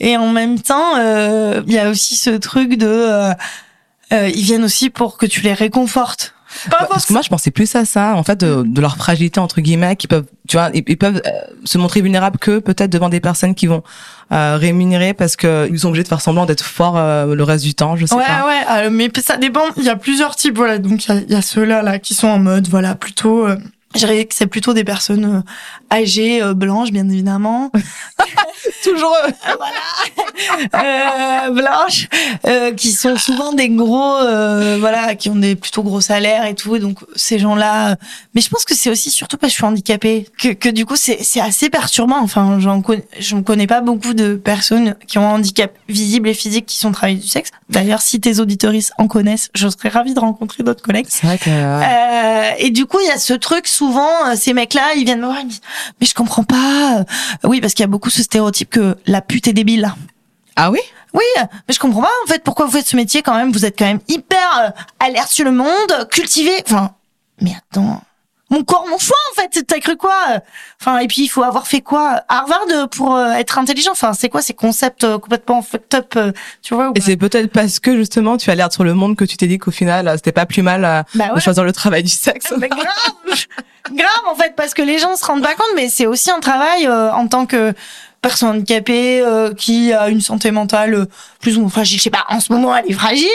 Et 0.00 0.16
en 0.16 0.28
même 0.32 0.58
temps, 0.60 0.96
il 0.96 1.72
y 1.72 1.78
a 1.78 1.88
aussi 1.90 2.16
ce 2.16 2.30
truc 2.30 2.76
de, 2.76 3.30
ils 4.10 4.42
viennent 4.42 4.64
aussi 4.64 4.90
pour 4.90 5.16
que 5.16 5.26
tu 5.26 5.42
les 5.42 5.52
réconfortes. 5.54 6.34
Pas 6.70 6.78
Bah, 6.80 6.88
parce 6.90 7.06
que 7.06 7.12
moi, 7.12 7.22
je 7.22 7.28
pensais 7.28 7.50
plus 7.50 7.74
à 7.76 7.84
ça, 7.84 8.14
en 8.16 8.22
fait, 8.22 8.38
de, 8.40 8.62
de 8.66 8.80
leur 8.80 8.96
fragilité 8.96 9.40
entre 9.40 9.60
guillemets, 9.60 9.96
qui 9.96 10.06
peuvent, 10.06 10.26
tu 10.48 10.56
vois, 10.56 10.70
ils, 10.74 10.82
ils 10.86 10.96
peuvent 10.98 11.22
euh, 11.26 11.30
se 11.64 11.78
montrer 11.78 12.00
vulnérables 12.00 12.38
que 12.38 12.58
peut-être 12.58 12.90
devant 12.90 13.08
des 13.08 13.20
personnes 13.20 13.54
qui 13.54 13.66
vont 13.66 13.82
euh, 14.32 14.56
rémunérer 14.58 15.12
parce 15.14 15.36
que 15.36 15.68
ils 15.70 15.78
sont 15.80 15.88
obligés 15.88 16.02
de 16.04 16.08
faire 16.08 16.20
semblant 16.20 16.46
d'être 16.46 16.64
forts 16.64 16.96
euh, 16.96 17.34
le 17.34 17.42
reste 17.44 17.64
du 17.64 17.74
temps. 17.74 17.96
Je 17.96 18.06
sais 18.06 18.14
Ouais, 18.14 18.22
pas. 18.24 18.46
ouais, 18.46 18.86
euh, 18.86 18.90
mais 18.90 19.10
ça 19.22 19.36
dépend. 19.36 19.62
Il 19.76 19.84
y 19.84 19.88
a 19.90 19.96
plusieurs 19.96 20.36
types, 20.36 20.56
voilà. 20.56 20.78
Donc 20.78 21.04
il 21.06 21.14
y 21.14 21.18
a, 21.18 21.20
il 21.20 21.30
y 21.32 21.34
a 21.36 21.42
ceux-là 21.42 21.82
là 21.82 21.98
qui 21.98 22.14
sont 22.14 22.28
en 22.28 22.38
mode, 22.38 22.68
voilà, 22.68 22.94
plutôt. 22.94 23.46
Euh, 23.46 23.56
je 23.94 23.98
dirais 23.98 24.24
que 24.24 24.34
c'est 24.34 24.46
plutôt 24.46 24.74
des 24.74 24.84
personnes 24.84 25.24
euh, 25.24 25.94
âgées, 25.94 26.42
euh, 26.42 26.54
blanches, 26.54 26.90
bien 26.90 27.08
évidemment. 27.08 27.70
Toujours 28.82 29.14
euh, 30.74 31.50
blanches, 31.50 32.08
euh, 32.46 32.72
qui 32.72 32.92
sont 32.92 33.16
souvent 33.16 33.52
des 33.52 33.68
gros, 33.68 34.16
euh, 34.16 34.76
voilà, 34.80 35.14
qui 35.14 35.28
ont 35.28 35.36
des 35.36 35.56
plutôt 35.56 35.82
gros 35.82 36.00
salaires 36.00 36.46
et 36.46 36.54
tout. 36.54 36.76
Et 36.76 36.80
donc 36.80 36.98
ces 37.14 37.38
gens-là. 37.38 37.96
Mais 38.34 38.40
je 38.40 38.48
pense 38.48 38.64
que 38.64 38.74
c'est 38.74 38.90
aussi 38.90 39.10
surtout 39.10 39.36
parce 39.36 39.50
que 39.50 39.54
je 39.54 39.56
suis 39.56 39.64
handicapée 39.64 40.26
que, 40.38 40.48
que 40.48 40.68
du 40.68 40.86
coup 40.86 40.96
c'est 40.96 41.22
c'est 41.22 41.40
assez 41.40 41.70
perturbant. 41.70 42.20
Enfin, 42.20 42.58
j'en 42.60 42.82
connais, 42.82 43.04
je 43.18 43.36
ne 43.36 43.42
connais 43.42 43.66
pas 43.66 43.80
beaucoup 43.80 44.14
de 44.14 44.34
personnes 44.34 44.96
qui 45.06 45.18
ont 45.18 45.28
un 45.28 45.34
handicap 45.34 45.72
visible 45.88 46.28
et 46.28 46.34
physique 46.34 46.66
qui 46.66 46.78
sont 46.78 46.92
travailleuses 46.92 47.22
du 47.22 47.28
sexe. 47.28 47.50
D'ailleurs, 47.68 48.02
si 48.02 48.20
tes 48.20 48.38
auditoristes 48.38 48.92
en 48.98 49.08
connaissent, 49.08 49.50
je 49.54 49.68
serais 49.68 49.88
ravie 49.88 50.14
de 50.14 50.20
rencontrer 50.20 50.62
d'autres 50.62 50.82
collègues. 50.82 51.06
C'est 51.08 51.26
vrai 51.26 51.38
que. 51.38 51.50
Euh, 51.50 52.50
et 52.58 52.70
du 52.70 52.86
coup, 52.86 52.98
il 53.00 53.06
y 53.06 53.10
a 53.10 53.18
ce 53.18 53.34
truc 53.34 53.66
souvent, 53.82 54.26
euh, 54.28 54.36
ces 54.36 54.52
mecs-là, 54.52 54.94
ils 54.94 55.04
viennent 55.04 55.20
me 55.20 55.26
voir, 55.26 55.40
ils 55.40 55.46
me 55.46 55.50
disent, 55.50 55.60
mais 56.00 56.06
je 56.06 56.14
comprends 56.14 56.44
pas. 56.44 56.98
Euh, 56.98 57.04
Oui, 57.42 57.60
parce 57.60 57.74
qu'il 57.74 57.82
y 57.82 57.84
a 57.84 57.88
beaucoup 57.88 58.10
ce 58.10 58.22
stéréotype 58.22 58.70
que 58.70 58.96
la 59.06 59.20
pute 59.20 59.48
est 59.48 59.52
débile. 59.52 59.92
Ah 60.54 60.70
oui? 60.70 60.78
Oui, 61.14 61.24
mais 61.36 61.74
je 61.74 61.80
comprends 61.80 62.02
pas 62.02 62.10
en 62.24 62.28
fait 62.28 62.44
pourquoi 62.44 62.66
vous 62.66 62.72
faites 62.72 62.86
ce 62.86 62.94
métier 62.96 63.22
quand 63.22 63.34
même. 63.34 63.50
Vous 63.50 63.64
êtes 63.66 63.76
quand 63.76 63.84
même 63.86 63.98
hyper 64.06 64.48
euh, 64.60 64.70
alerte 65.00 65.30
sur 65.30 65.44
le 65.44 65.50
monde, 65.50 66.08
cultivé. 66.12 66.52
Enfin, 66.64 66.92
mais 67.40 67.54
attends, 67.58 68.00
mon 68.52 68.62
corps, 68.62 68.86
mon 68.88 68.98
choix 68.98 69.16
en 69.32 69.40
fait. 69.40 69.64
T'as 69.66 69.80
cru 69.80 69.96
quoi 69.96 70.14
euh 70.30 70.38
Enfin, 70.80 70.98
et 70.98 71.06
puis 71.06 71.22
il 71.22 71.28
faut 71.28 71.42
avoir 71.42 71.66
fait 71.66 71.80
quoi 71.80 72.22
Harvard 72.28 72.66
euh, 72.70 72.86
pour 72.86 73.16
euh, 73.16 73.32
être 73.32 73.58
intelligent. 73.58 73.92
Enfin, 73.92 74.12
c'est 74.12 74.28
quoi 74.28 74.42
ces 74.42 74.54
concepts 74.54 75.06
complètement 75.18 75.62
fucked 75.62 75.94
up 75.94 76.34
Tu 76.62 76.74
vois 76.74 76.90
ou 76.90 76.92
Et 76.94 77.00
c'est 77.00 77.16
peut-être 77.16 77.50
parce 77.50 77.80
que 77.80 77.96
justement 77.96 78.36
tu 78.36 78.50
as 78.50 78.54
l'air 78.54 78.72
sur 78.72 78.84
le 78.84 78.94
monde 78.94 79.16
que 79.16 79.24
tu 79.24 79.36
t'es 79.36 79.46
dit 79.46 79.58
qu'au 79.58 79.70
final 79.70 80.12
c'était 80.16 80.32
pas 80.32 80.46
plus 80.46 80.62
mal 80.62 81.04
Bah 81.14 81.30
de 81.34 81.40
choisir 81.40 81.64
le 81.64 81.72
travail 81.72 82.02
du 82.02 82.10
sexe. 82.10 82.52
Mais 82.58 82.68
grave, 82.68 83.46
grave 83.90 84.22
en 84.30 84.34
fait, 84.34 84.54
parce 84.56 84.74
que 84.74 84.82
les 84.82 84.98
gens 84.98 85.16
se 85.16 85.24
rendent 85.24 85.42
pas 85.42 85.54
compte, 85.54 85.72
mais 85.76 85.88
c'est 85.88 86.06
aussi 86.06 86.30
un 86.30 86.40
travail 86.40 86.86
euh, 86.86 87.12
en 87.12 87.26
tant 87.26 87.46
que 87.46 87.74
personne 88.20 88.50
handicapée 88.50 89.20
euh, 89.20 89.52
qui 89.52 89.92
a 89.92 90.08
une 90.08 90.20
santé 90.20 90.50
mentale 90.52 91.06
plus 91.40 91.56
ou 91.56 91.62
moins 91.62 91.70
fragile. 91.70 91.98
Je 91.98 92.04
sais 92.04 92.10
pas, 92.10 92.24
en 92.28 92.40
ce 92.40 92.52
moment 92.52 92.76
elle 92.76 92.88
est 92.88 92.94
fragile. 92.94 93.28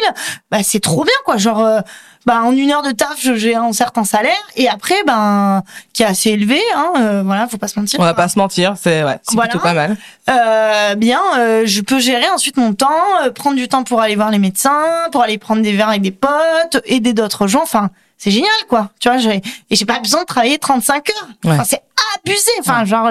Bah 0.50 0.60
c'est 0.64 0.80
trop 0.80 1.04
bien 1.04 1.14
quoi. 1.26 1.38
Genre, 1.38 1.64
euh, 1.64 1.82
bah 2.28 2.42
en 2.44 2.52
une 2.52 2.72
heure 2.72 2.84
de 2.84 2.92
taf 2.92 3.16
je- 3.20 3.36
j'ai 3.36 3.56
un 3.56 3.72
certain 3.72 4.04
salaire 4.04 4.36
et 4.58 4.68
après 4.68 5.02
ben 5.08 5.64
qui 5.94 6.04
est 6.04 6.06
assez 6.06 6.30
élevé. 6.32 6.60
Hein, 6.76 6.92
euh, 7.00 7.24
voilà, 7.26 7.48
faut 7.48 7.58
pas 7.58 7.70
se 7.70 7.80
mentir. 7.80 8.00
On 8.00 8.04
va 8.04 8.14
pas 8.14 8.28
se 8.28 8.38
mentir, 8.38 8.76
c'est 8.80 9.04
ouais, 9.04 9.18
c'est 9.24 9.34
Voilà. 9.36 9.50
plutôt 9.50 9.64
pas 9.64 9.74
mal. 9.74 9.96
Euh, 10.30 10.96
bien, 10.96 11.22
euh, 11.38 11.64
je 11.66 11.82
peux 11.82 12.00
gérer 12.00 12.30
ensuite 12.30 12.58
mon 12.58 12.74
temps, 12.74 12.92
euh, 13.24 13.32
prendre 13.32 13.56
du 13.56 13.68
temps 13.70 13.84
pour 13.84 14.02
aller 14.02 14.16
voir 14.16 14.30
les 14.30 14.40
médecins, 14.40 14.84
pour 15.14 15.24
aller 15.24 15.38
prendre 15.38 15.62
des 15.62 15.72
verres 15.72 15.90
avec 15.90 16.02
des 16.02 16.12
potes, 16.12 16.82
aider 16.86 17.14
d'autres 17.14 17.48
gens. 17.48 17.64
Enfin, 17.64 17.90
c'est 18.18 18.32
génial, 18.32 18.50
quoi. 18.68 18.90
Tu 19.00 19.10
vois, 19.10 19.18
j'ai, 19.20 19.42
et 19.70 19.76
j'ai 19.76 19.86
pas 19.86 20.00
besoin 20.00 20.22
de 20.22 20.26
travailler 20.26 20.58
35 20.58 21.10
heures. 21.10 21.28
Ouais. 21.46 21.52
Enfin, 21.54 21.64
c'est 21.64 21.82
abusé. 22.26 22.50
Enfin, 22.60 22.84
genre, 22.86 23.10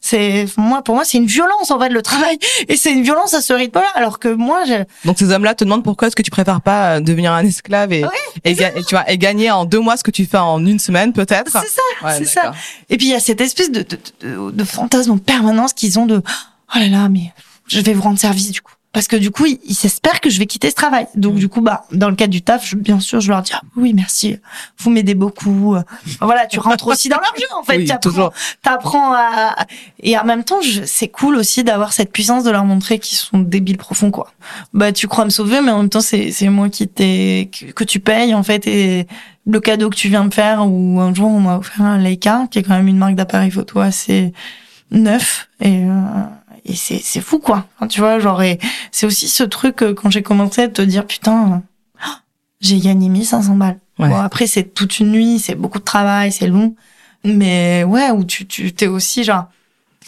c'est, 0.00 0.46
moi, 0.56 0.82
pour 0.82 0.94
moi, 0.94 1.04
c'est 1.04 1.16
une 1.18 1.26
violence, 1.26 1.70
en 1.70 1.78
fait, 1.80 1.88
le 1.88 2.02
travail. 2.02 2.38
Et 2.68 2.76
c'est 2.76 2.92
une 2.92 3.02
violence 3.02 3.34
à 3.34 3.40
ce 3.40 3.52
rythme-là. 3.52 3.86
Alors 3.94 4.18
que 4.18 4.28
moi, 4.28 4.64
je, 4.66 4.84
Donc 5.06 5.18
ces 5.18 5.30
hommes-là 5.32 5.54
te 5.54 5.64
demandent 5.64 5.84
pourquoi 5.84 6.08
est-ce 6.08 6.16
que 6.16 6.22
tu 6.22 6.30
préfères 6.30 6.60
pas 6.60 6.96
euh, 6.96 7.00
devenir 7.00 7.32
un 7.32 7.44
esclave 7.44 7.92
et, 7.92 8.04
Ouais, 8.04 8.10
et, 8.44 8.54
ga- 8.54 8.72
et 8.76 8.82
tu 8.84 8.94
vois 8.94 9.10
et 9.10 9.16
gagner 9.18 9.50
en 9.50 9.64
deux 9.64 9.80
mois 9.80 9.96
ce 9.96 10.04
que 10.04 10.10
tu 10.10 10.26
fais 10.26 10.38
en 10.38 10.64
une 10.64 10.78
semaine 10.78 11.12
peut-être. 11.12 11.50
c'est 11.52 11.68
ça, 11.68 11.82
c'est 12.18 12.24
ça. 12.26 12.52
Et 12.90 12.96
puis, 12.98 13.06
il 13.06 13.10
y 13.12 13.14
a 13.14 13.20
cette 13.20 13.40
espèce 13.40 13.70
de, 13.70 13.82
de, 13.82 13.98
de, 14.20 14.50
de 14.50 14.64
fantasme 14.64 15.12
en 15.12 15.18
permanence 15.18 15.72
qu'ils 15.72 15.98
ont 15.98 16.06
de, 16.06 16.22
oh 16.74 16.78
là 16.78 16.88
là, 16.88 17.08
mais 17.08 17.32
je 17.68 17.80
vais 17.80 17.94
vous 17.94 18.02
rendre 18.02 18.18
service, 18.18 18.50
du 18.50 18.60
coup. 18.60 18.72
Parce 18.92 19.08
que 19.08 19.16
du 19.16 19.30
coup, 19.30 19.46
ils, 19.46 19.58
ils 19.64 19.74
s'espèrent 19.74 20.20
que 20.20 20.28
je 20.28 20.38
vais 20.38 20.44
quitter 20.46 20.68
ce 20.68 20.74
travail. 20.74 21.06
Donc, 21.14 21.34
Mm. 21.34 21.38
du 21.38 21.48
coup, 21.48 21.60
bah, 21.62 21.84
dans 21.92 22.10
le 22.10 22.14
cadre 22.14 22.30
du 22.30 22.42
taf, 22.42 22.66
je, 22.68 22.76
bien 22.76 23.00
sûr, 23.00 23.20
je 23.20 23.30
leur 23.30 23.40
dis, 23.42 23.52
ah, 23.54 23.62
oui, 23.76 23.94
merci. 23.94 24.36
Vous 24.78 24.90
m'aidez 24.90 25.14
beaucoup. 25.14 25.76
Voilà, 26.20 26.46
tu 26.46 26.58
rentres 26.58 26.86
aussi 26.88 27.08
dans 27.08 27.16
leur 27.16 27.32
jeu, 27.36 27.46
en 27.58 27.62
fait. 27.62 27.78
Oui, 27.78 27.84
Tu 27.86 27.92
apprends- 27.92 28.00
toujours. 28.10 28.32
T'apprends 28.62 29.14
à, 29.14 29.56
et 30.02 30.18
en 30.18 30.24
même 30.24 30.44
temps, 30.44 30.60
je- 30.60 30.82
c'est 30.84 31.08
cool 31.08 31.36
aussi 31.36 31.64
d'avoir 31.64 31.92
cette 31.94 32.12
puissance 32.12 32.44
de 32.44 32.50
leur 32.50 32.64
montrer 32.66 32.98
qu'ils 32.98 33.16
sont 33.16 33.38
débiles 33.38 33.78
profonds, 33.78 34.10
quoi. 34.10 34.30
Bah, 34.74 34.92
tu 34.92 35.08
crois 35.08 35.24
me 35.24 35.30
sauver, 35.30 35.62
mais 35.62 35.70
en 35.70 35.78
même 35.78 35.88
temps, 35.88 36.00
c'est, 36.02 36.30
c'est 36.30 36.48
moi 36.50 36.68
qui 36.68 36.86
t'ai, 36.86 37.50
que, 37.50 37.72
que 37.72 37.84
tu 37.84 37.98
payes, 37.98 38.34
en 38.34 38.42
fait, 38.42 38.66
et 38.66 39.06
le 39.46 39.58
cadeau 39.60 39.88
que 39.88 39.96
tu 39.96 40.08
viens 40.08 40.24
me 40.24 40.30
faire, 40.30 40.66
ou 40.68 41.00
un 41.00 41.14
jour, 41.14 41.30
on 41.30 41.40
m'a 41.40 41.56
offert 41.56 41.82
un 41.86 41.96
Leica, 41.98 42.46
qui 42.50 42.58
est 42.58 42.62
quand 42.62 42.76
même 42.76 42.88
une 42.88 42.98
marque 42.98 43.14
d'appareil 43.14 43.50
photo 43.50 43.80
assez 43.80 44.32
neuf, 44.90 45.48
et, 45.60 45.84
euh, 45.84 45.90
et 46.64 46.74
c'est, 46.76 47.00
c'est 47.02 47.20
fou, 47.20 47.38
quoi. 47.38 47.66
Enfin, 47.76 47.88
tu 47.88 48.00
vois, 48.00 48.18
genre, 48.18 48.42
et 48.42 48.58
c'est 48.90 49.06
aussi 49.06 49.28
ce 49.28 49.42
truc, 49.44 49.82
euh, 49.82 49.94
quand 49.94 50.10
j'ai 50.10 50.22
commencé 50.22 50.62
à 50.62 50.68
te 50.68 50.82
dire, 50.82 51.06
putain, 51.06 51.62
euh, 52.04 52.06
j'ai 52.60 52.78
gagné 52.78 53.08
1500 53.08 53.54
balles. 53.56 53.78
Ouais. 53.98 54.08
Bon, 54.08 54.16
après, 54.16 54.46
c'est 54.46 54.72
toute 54.74 54.98
une 55.00 55.10
nuit, 55.12 55.38
c'est 55.38 55.54
beaucoup 55.54 55.78
de 55.78 55.84
travail, 55.84 56.32
c'est 56.32 56.46
long. 56.46 56.74
Mais 57.24 57.84
ouais, 57.84 58.10
où 58.10 58.24
tu, 58.24 58.46
tu 58.46 58.72
t'es 58.72 58.86
aussi 58.86 59.24
genre, 59.24 59.44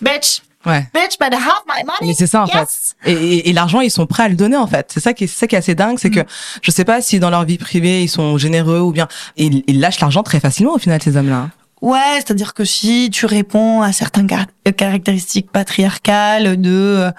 bitch, 0.02 0.42
Ouais. 0.66 0.88
bitch, 0.94 1.18
better 1.20 1.36
have 1.36 1.62
my 1.68 1.84
money. 1.84 1.98
Mais 2.08 2.14
c'est 2.14 2.26
ça 2.26 2.44
en 2.44 2.46
Yes. 2.46 2.94
fait. 3.02 3.10
Et, 3.12 3.12
et, 3.36 3.50
et 3.50 3.52
l'argent, 3.52 3.80
ils 3.82 3.90
sont 3.90 4.06
prêts 4.06 4.22
à 4.22 4.28
le 4.30 4.34
donner 4.34 4.56
en 4.56 4.66
fait. 4.66 4.90
C'est 4.94 5.00
ça 5.00 5.12
qui 5.12 5.24
est, 5.24 5.26
c'est 5.26 5.40
ça 5.40 5.46
qui 5.46 5.56
est 5.56 5.58
assez 5.58 5.74
dingue, 5.74 5.98
c'est 5.98 6.08
Mm. 6.08 6.24
que 6.24 6.30
je 6.62 6.70
sais 6.70 6.86
pas 6.86 7.02
si 7.02 7.18
dans 7.20 7.28
leur 7.28 7.44
vie 7.44 7.58
privée 7.58 8.02
ils 8.02 8.08
sont 8.08 8.38
généreux 8.38 8.80
ou 8.80 8.90
bien 8.90 9.06
ils, 9.36 9.62
ils 9.66 9.78
lâchent 9.78 10.00
l'argent 10.00 10.22
très 10.22 10.40
facilement 10.40 10.72
au 10.72 10.78
final 10.78 11.02
ces 11.02 11.18
hommes-là. 11.18 11.50
Ouais, 11.84 12.14
c'est-à-dire 12.16 12.54
que 12.54 12.64
si 12.64 13.10
tu 13.12 13.26
réponds 13.26 13.82
à 13.82 13.92
certaines 13.92 14.26
car- 14.26 14.46
euh, 14.66 14.72
caractéristiques 14.72 15.50
patriarcales 15.52 16.60
de, 16.60 16.70
euh, 16.70 17.10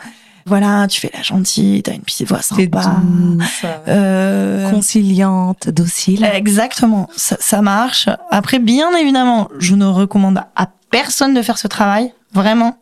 voilà, 0.48 0.88
tu 0.88 1.00
fais 1.02 1.12
la 1.14 1.22
gentille, 1.22 1.82
t'as 1.84 1.94
une 1.94 2.02
petite 2.02 2.28
voix 2.28 2.42
sympa. 2.42 2.62
douce, 3.04 3.66
Euh, 3.88 4.70
conciliante, 4.72 5.70
docile. 5.70 6.24
Exactement, 6.34 7.08
ça, 7.16 7.38
ça 7.40 7.62
marche. 7.62 8.10
Après, 8.32 8.60
bien 8.60 8.92
évidemment, 8.96 9.50
je 9.60 9.76
ne 9.76 9.86
recommande 9.86 10.40
à 10.56 10.68
personne 10.90 11.34
de 11.34 11.42
faire 11.42 11.58
ce 11.58 11.68
travail. 11.68 12.14
vraiment, 12.34 12.78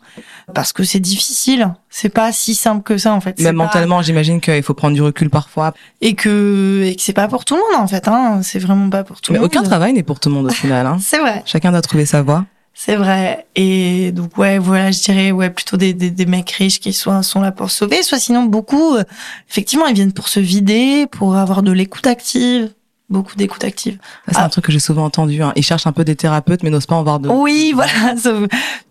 parce 0.54 0.74
que 0.74 0.84
c'est 0.84 1.00
difficile. 1.00 1.74
C'est 1.90 2.10
pas 2.10 2.32
si 2.32 2.56
simple 2.56 2.84
que 2.84 2.98
ça 2.98 3.14
en 3.14 3.22
fait. 3.22 3.40
Même 3.40 3.58
pas- 3.58 3.64
mentalement, 3.66 4.02
j'imagine 4.02 4.42
qu'il 4.42 4.64
faut 4.64 4.74
prendre 4.74 4.96
du 4.96 5.02
recul 5.02 5.30
parfois. 5.30 5.74
et 6.02 6.14
que 6.16 6.84
et 6.86 6.96
que 6.96 7.02
c'est 7.02 7.14
pas 7.14 7.28
pour 7.28 7.46
tout 7.46 7.56
le 7.56 7.62
monde 7.62 7.82
en 7.84 7.88
fait. 7.88 8.08
Hein. 8.08 8.42
C'est 8.44 8.60
vraiment 8.60 8.90
pas 8.90 9.04
pour 9.04 9.22
tout 9.22 9.32
Mais 9.32 9.38
le 9.40 9.44
monde. 9.44 9.52
aucun 9.56 9.64
travail 9.64 9.94
n'est 9.94 10.04
pour 10.04 10.20
tout 10.20 10.30
le 10.30 10.36
monde 10.36 10.48
au 10.48 10.50
final. 10.50 10.86
Hein. 10.86 10.98
C'est 11.02 11.20
vrai. 11.20 11.42
Chacun 11.46 11.72
doit 11.72 11.82
trouver 11.82 12.06
sa 12.06 12.22
voie. 12.22 12.46
C'est 12.76 12.96
vrai. 12.96 13.46
Et 13.56 14.12
donc 14.12 14.36
ouais, 14.40 14.58
voilà, 14.58 14.90
je 14.90 15.00
dirais 15.02 15.32
ouais 15.32 15.52
plutôt 15.52 15.78
des, 15.78 15.94
des, 15.94 16.10
des 16.10 16.26
mecs 16.26 16.50
riches 16.50 16.80
qui 16.80 16.92
soit 16.92 17.22
sont 17.22 17.40
là 17.42 17.52
pour 17.52 17.70
sauver, 17.70 18.02
soit 18.02 18.18
sinon 18.18 18.44
beaucoup, 18.46 18.96
euh, 18.96 19.04
effectivement, 19.48 19.86
ils 19.86 19.94
viennent 19.94 20.12
pour 20.12 20.28
se 20.28 20.40
vider, 20.40 21.06
pour 21.12 21.36
avoir 21.36 21.62
de 21.62 21.72
l'écoute 21.72 22.08
active, 22.08 22.72
beaucoup 23.14 23.36
d'écoute 23.38 23.64
active. 23.64 23.98
C'est 24.28 24.36
Ah. 24.38 24.46
un 24.46 24.50
truc 24.50 24.66
que 24.66 24.72
j'ai 24.74 24.80
souvent 24.80 25.06
entendu. 25.06 25.42
Hein. 25.42 25.54
Ils 25.56 25.64
cherchent 25.64 25.88
un 25.88 25.92
peu 25.94 26.04
des 26.04 26.16
thérapeutes, 26.18 26.64
mais 26.64 26.70
n'osent 26.70 26.88
pas 26.88 26.96
en 26.96 27.04
voir 27.04 27.20
de. 27.22 27.30
Oui, 27.30 27.72
voilà. 27.76 28.16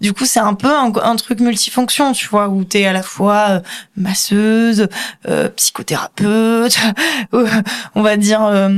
du 0.00 0.12
coup, 0.14 0.24
c'est 0.24 0.40
un 0.40 0.54
peu 0.54 0.68
un, 0.70 0.92
un 1.02 1.16
truc 1.16 1.40
multifonction, 1.40 2.12
tu 2.12 2.28
vois, 2.28 2.48
où 2.48 2.64
t'es 2.64 2.86
à 2.86 2.92
la 2.92 3.02
fois 3.02 3.46
euh, 3.50 3.60
masseuse, 3.96 4.88
euh, 5.28 5.48
psychothérapeute, 5.50 6.78
euh, 7.34 7.48
on 7.94 8.02
va 8.02 8.16
dire 8.16 8.42
euh, 8.44 8.68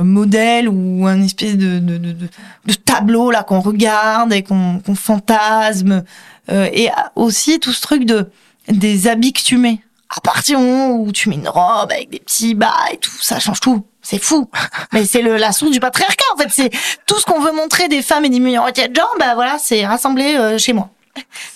modèle 0.00 0.68
ou 0.68 1.06
un 1.06 1.22
espèce 1.22 1.56
de, 1.56 1.78
de, 1.78 1.98
de, 1.98 2.12
de- 2.12 2.28
de 2.66 2.72
tableau 2.74 3.30
là 3.30 3.42
qu'on 3.42 3.60
regarde 3.60 4.32
et 4.32 4.42
qu'on 4.42 4.80
qu'on 4.84 4.94
fantasme, 4.94 6.02
euh, 6.50 6.68
et 6.72 6.88
aussi 7.14 7.60
tout 7.60 7.72
ce 7.72 7.80
truc 7.82 8.04
de 8.06 8.28
des 8.68 9.06
habits 9.08 9.32
que 9.34 9.42
tu 9.42 9.58
mets. 9.58 9.80
À 10.10 10.20
partir 10.20 10.58
du 10.58 10.64
moment 10.64 10.90
où 10.96 11.12
tu 11.12 11.28
mets 11.28 11.36
une 11.36 11.48
robe 11.48 11.90
avec 11.90 12.10
des 12.10 12.20
petits 12.20 12.54
bas 12.54 12.74
et 12.92 12.98
tout, 12.98 13.10
ça 13.20 13.40
change 13.40 13.60
tout. 13.60 13.84
C'est 14.02 14.22
fou. 14.22 14.48
Mais 14.92 15.04
c'est 15.04 15.22
le 15.22 15.36
la 15.36 15.52
source 15.52 15.70
du 15.70 15.80
patriarcat 15.80 16.24
en 16.34 16.36
fait. 16.36 16.48
C'est 16.50 16.70
tout 17.06 17.18
ce 17.18 17.24
qu'on 17.24 17.40
veut 17.40 17.52
montrer 17.52 17.88
des 17.88 18.02
femmes 18.02 18.24
et 18.24 18.28
des 18.28 18.40
minorités 18.40 18.88
de 18.88 18.94
genre, 18.94 19.14
bah 19.18 19.34
voilà, 19.34 19.56
c'est 19.58 19.86
rassemblé 19.86 20.36
euh, 20.36 20.58
chez 20.58 20.72
moi. 20.72 20.90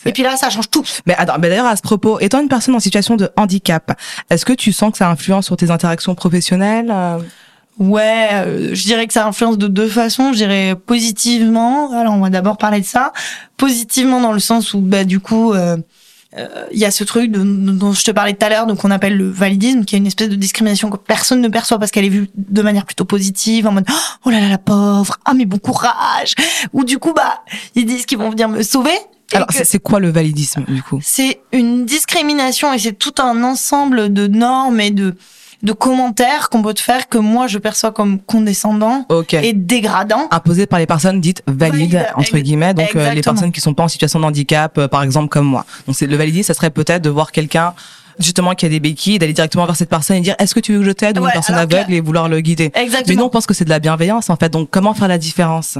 Et 0.06 0.12
puis 0.12 0.22
là, 0.22 0.36
ça 0.36 0.50
change 0.50 0.70
tout. 0.70 0.84
Mais 1.06 1.14
attends, 1.16 1.36
mais 1.38 1.48
d'ailleurs 1.48 1.66
à 1.66 1.76
ce 1.76 1.82
propos, 1.82 2.20
étant 2.20 2.40
une 2.40 2.48
personne 2.48 2.74
en 2.74 2.80
situation 2.80 3.16
de 3.16 3.30
handicap, 3.36 3.98
est-ce 4.30 4.44
que 4.44 4.52
tu 4.52 4.72
sens 4.72 4.92
que 4.92 4.98
ça 4.98 5.08
influence 5.08 5.46
sur 5.46 5.56
tes 5.56 5.70
interactions 5.70 6.14
professionnelles 6.14 6.92
euh? 6.94 7.18
Ouais, 7.78 8.28
euh, 8.32 8.74
je 8.74 8.82
dirais 8.82 9.06
que 9.06 9.12
ça 9.12 9.24
influence 9.26 9.56
de 9.56 9.68
deux 9.68 9.88
façons. 9.88 10.32
Je 10.32 10.38
dirais 10.38 10.74
positivement. 10.74 11.92
Alors, 11.92 12.14
on 12.14 12.20
va 12.20 12.30
d'abord 12.30 12.58
parler 12.58 12.80
de 12.80 12.86
ça. 12.86 13.12
Positivement 13.56 14.20
dans 14.20 14.32
le 14.32 14.40
sens 14.40 14.74
où, 14.74 14.80
bah, 14.80 15.04
du 15.04 15.20
coup, 15.20 15.52
euh, 15.52 15.76
euh, 16.36 16.66
il 16.72 16.78
y 16.78 16.84
a 16.84 16.90
ce 16.90 17.04
truc 17.04 17.30
de- 17.30 17.42
dont 17.42 17.92
je 17.92 18.04
te 18.04 18.10
parlais 18.10 18.34
tout 18.34 18.44
à 18.44 18.48
l'heure, 18.50 18.66
donc 18.66 18.84
on 18.84 18.90
appelle 18.90 19.16
le 19.16 19.30
validisme, 19.30 19.84
qui 19.84 19.94
est 19.94 19.98
une 19.98 20.06
espèce 20.06 20.28
de 20.28 20.36
discrimination 20.36 20.90
que 20.90 20.96
personne 20.98 21.40
ne 21.40 21.48
perçoit 21.48 21.78
parce 21.78 21.90
qu'elle 21.90 22.04
est 22.04 22.10
vue 22.10 22.28
de 22.34 22.62
manière 22.62 22.84
plutôt 22.84 23.04
positive, 23.06 23.66
en 23.66 23.72
mode 23.72 23.86
oh 24.24 24.30
là 24.30 24.40
là 24.40 24.48
la 24.48 24.58
pauvre, 24.58 25.16
ah 25.24 25.32
mais 25.34 25.46
bon 25.46 25.58
courage. 25.58 26.34
Ou 26.72 26.84
du 26.84 26.98
coup, 26.98 27.14
bah, 27.14 27.42
ils 27.74 27.86
disent 27.86 28.04
qu'ils 28.04 28.18
vont 28.18 28.30
venir 28.30 28.48
me 28.48 28.62
sauver. 28.62 28.92
Alors 29.32 29.48
c'est 29.52 29.78
quoi 29.78 30.00
le 30.00 30.10
validisme 30.10 30.64
du 30.68 30.82
coup? 30.82 31.00
C'est 31.02 31.40
une 31.52 31.84
discrimination 31.84 32.72
et 32.72 32.78
c'est 32.78 32.94
tout 32.94 33.14
un 33.18 33.42
ensemble 33.42 34.12
de 34.12 34.26
normes 34.26 34.80
et 34.80 34.90
de 34.90 35.16
de 35.62 35.72
commentaires 35.72 36.50
qu'on 36.50 36.62
peut 36.62 36.74
te 36.74 36.80
faire 36.80 37.08
que 37.08 37.18
moi 37.18 37.48
je 37.48 37.58
perçois 37.58 37.90
comme 37.90 38.20
condescendant 38.20 39.04
Ok. 39.08 39.34
et 39.34 39.52
dégradant. 39.52 40.28
Imposé 40.30 40.66
par 40.66 40.78
les 40.78 40.86
personnes 40.86 41.20
dites 41.20 41.42
valides 41.46 41.92
Valide, 41.94 42.06
entre 42.14 42.38
guillemets, 42.38 42.74
donc 42.74 42.94
euh, 42.94 43.12
les 43.12 43.22
personnes 43.22 43.50
qui 43.52 43.60
sont 43.60 43.74
pas 43.74 43.82
en 43.84 43.88
situation 43.88 44.20
de 44.20 44.24
handicap, 44.24 44.78
euh, 44.78 44.86
par 44.88 45.02
exemple 45.02 45.28
comme 45.28 45.46
moi. 45.46 45.64
Donc 45.86 45.96
c'est 45.96 46.06
le 46.06 46.16
validisme, 46.16 46.46
ça 46.46 46.54
serait 46.54 46.70
peut-être 46.70 47.02
de 47.02 47.10
voir 47.10 47.32
quelqu'un 47.32 47.74
justement 48.20 48.54
qui 48.54 48.66
a 48.66 48.68
des 48.68 48.80
béquilles, 48.80 49.18
d'aller 49.18 49.32
directement 49.32 49.64
vers 49.66 49.76
cette 49.76 49.90
personne 49.90 50.16
et 50.16 50.20
dire 50.20 50.34
est-ce 50.38 50.54
que 50.54 50.60
tu 50.60 50.72
veux 50.74 50.80
que 50.80 50.84
je 50.86 50.90
t'aide 50.92 51.18
ou 51.18 51.22
Ouais, 51.22 51.28
une 51.28 51.32
personne 51.32 51.56
que- 51.56 51.60
aveugle 51.74 51.92
et 51.92 52.00
vouloir 52.00 52.28
le 52.28 52.40
guider? 52.40 52.70
Exactement. 52.74 53.02
Mais 53.08 53.14
nous 53.16 53.24
on 53.24 53.28
pense 53.28 53.46
que 53.46 53.54
c'est 53.54 53.64
de 53.64 53.70
la 53.70 53.78
bienveillance 53.80 54.30
en 54.30 54.36
fait. 54.36 54.48
Donc 54.50 54.70
comment 54.70 54.94
faire 54.94 55.08
la 55.08 55.18
différence? 55.18 55.78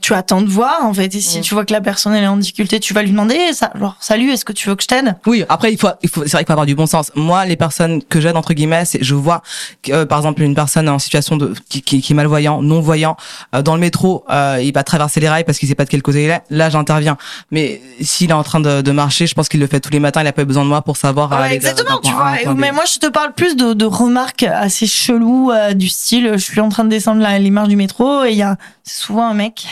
Tu 0.00 0.14
attends 0.14 0.40
de 0.42 0.48
voir 0.48 0.84
en 0.84 0.92
fait 0.94 1.14
et 1.14 1.20
si 1.20 1.38
Mm. 1.38 1.42
tu 1.42 1.54
vois 1.54 1.64
que 1.64 1.72
la 1.72 1.80
personne 1.80 2.14
elle 2.14 2.24
est 2.24 2.28
en 2.28 2.36
difficulté, 2.36 2.80
tu 2.80 2.92
vas 2.94 3.02
lui 3.02 3.10
demander 3.10 3.52
ça 3.52 3.70
genre 3.78 3.96
salut, 4.00 4.30
est-ce 4.30 4.44
que 4.44 4.52
tu 4.52 4.68
veux 4.68 4.74
que 4.74 4.82
je 4.82 4.88
t'aide? 4.88 5.14
Oui, 5.26 5.44
après 5.48 5.72
il 5.72 5.78
faut, 5.78 5.88
il 6.02 6.08
faut, 6.08 6.22
c'est 6.24 6.32
vrai 6.32 6.40
qu'il 6.40 6.46
faut 6.46 6.52
avoir 6.52 6.66
du 6.66 6.74
bon 6.74 6.86
sens. 6.86 7.12
Moi, 7.14 7.44
les 7.44 7.56
personnes 7.56 8.02
que 8.02 8.20
j'aide 8.20 8.36
entre 8.36 8.52
guillemets, 8.54 8.84
c'est, 8.84 9.02
je 9.02 9.14
vois, 9.14 9.42
que, 9.82 9.92
euh, 9.92 10.06
par 10.06 10.18
exemple, 10.18 10.42
une 10.42 10.54
personne 10.54 10.88
en 10.88 10.98
situation 10.98 11.36
de 11.36 11.54
qui, 11.68 11.82
qui, 11.82 12.00
qui 12.00 12.12
est 12.12 12.16
malvoyant, 12.16 12.62
non 12.62 12.80
voyant, 12.80 13.16
euh, 13.54 13.62
dans 13.62 13.74
le 13.74 13.80
métro, 13.80 14.24
euh, 14.30 14.58
il 14.62 14.72
va 14.72 14.82
traverser 14.82 15.20
les 15.20 15.28
rails 15.28 15.44
parce 15.44 15.58
qu'il 15.58 15.68
sait 15.68 15.74
pas 15.74 15.84
de 15.84 15.90
quel 15.90 16.02
côté 16.02 16.24
il 16.24 16.30
est. 16.30 16.42
Là, 16.50 16.70
j'interviens. 16.70 17.16
Mais 17.50 17.80
s'il 18.00 18.30
est 18.30 18.34
en 18.34 18.42
train 18.42 18.60
de, 18.60 18.80
de 18.80 18.90
marcher, 18.92 19.26
je 19.26 19.34
pense 19.34 19.48
qu'il 19.48 19.60
le 19.60 19.66
fait 19.66 19.80
tous 19.80 19.90
les 19.92 20.00
matins. 20.00 20.22
Il 20.22 20.26
a 20.26 20.32
pas 20.32 20.44
besoin 20.44 20.64
de 20.64 20.68
moi 20.68 20.82
pour 20.82 20.96
savoir. 20.96 21.30
Ouais, 21.30 21.36
aller 21.36 21.48
d'un- 21.58 21.68
exactement, 21.68 21.98
tu 22.02 22.10
vois. 22.12 22.32
point. 22.42 22.54
Mais 22.54 22.72
moi, 22.72 22.84
je 22.92 22.98
te 22.98 23.06
parle 23.08 23.32
plus 23.34 23.56
de, 23.56 23.72
de 23.74 23.84
remarques 23.84 24.42
assez 24.44 24.86
cheloues 24.86 25.50
euh, 25.52 25.74
du 25.74 25.88
style. 25.88 26.30
Je 26.32 26.38
suis 26.38 26.60
en 26.60 26.70
train 26.70 26.84
de 26.84 26.88
descendre 26.90 27.20
la, 27.20 27.38
les 27.38 27.50
marches 27.50 27.68
du 27.68 27.76
métro 27.76 28.24
et 28.24 28.30
il 28.30 28.36
y 28.38 28.42
a 28.42 28.56
c'est 28.84 29.00
souvent 29.04 29.26
un 29.28 29.34
mec. 29.34 29.66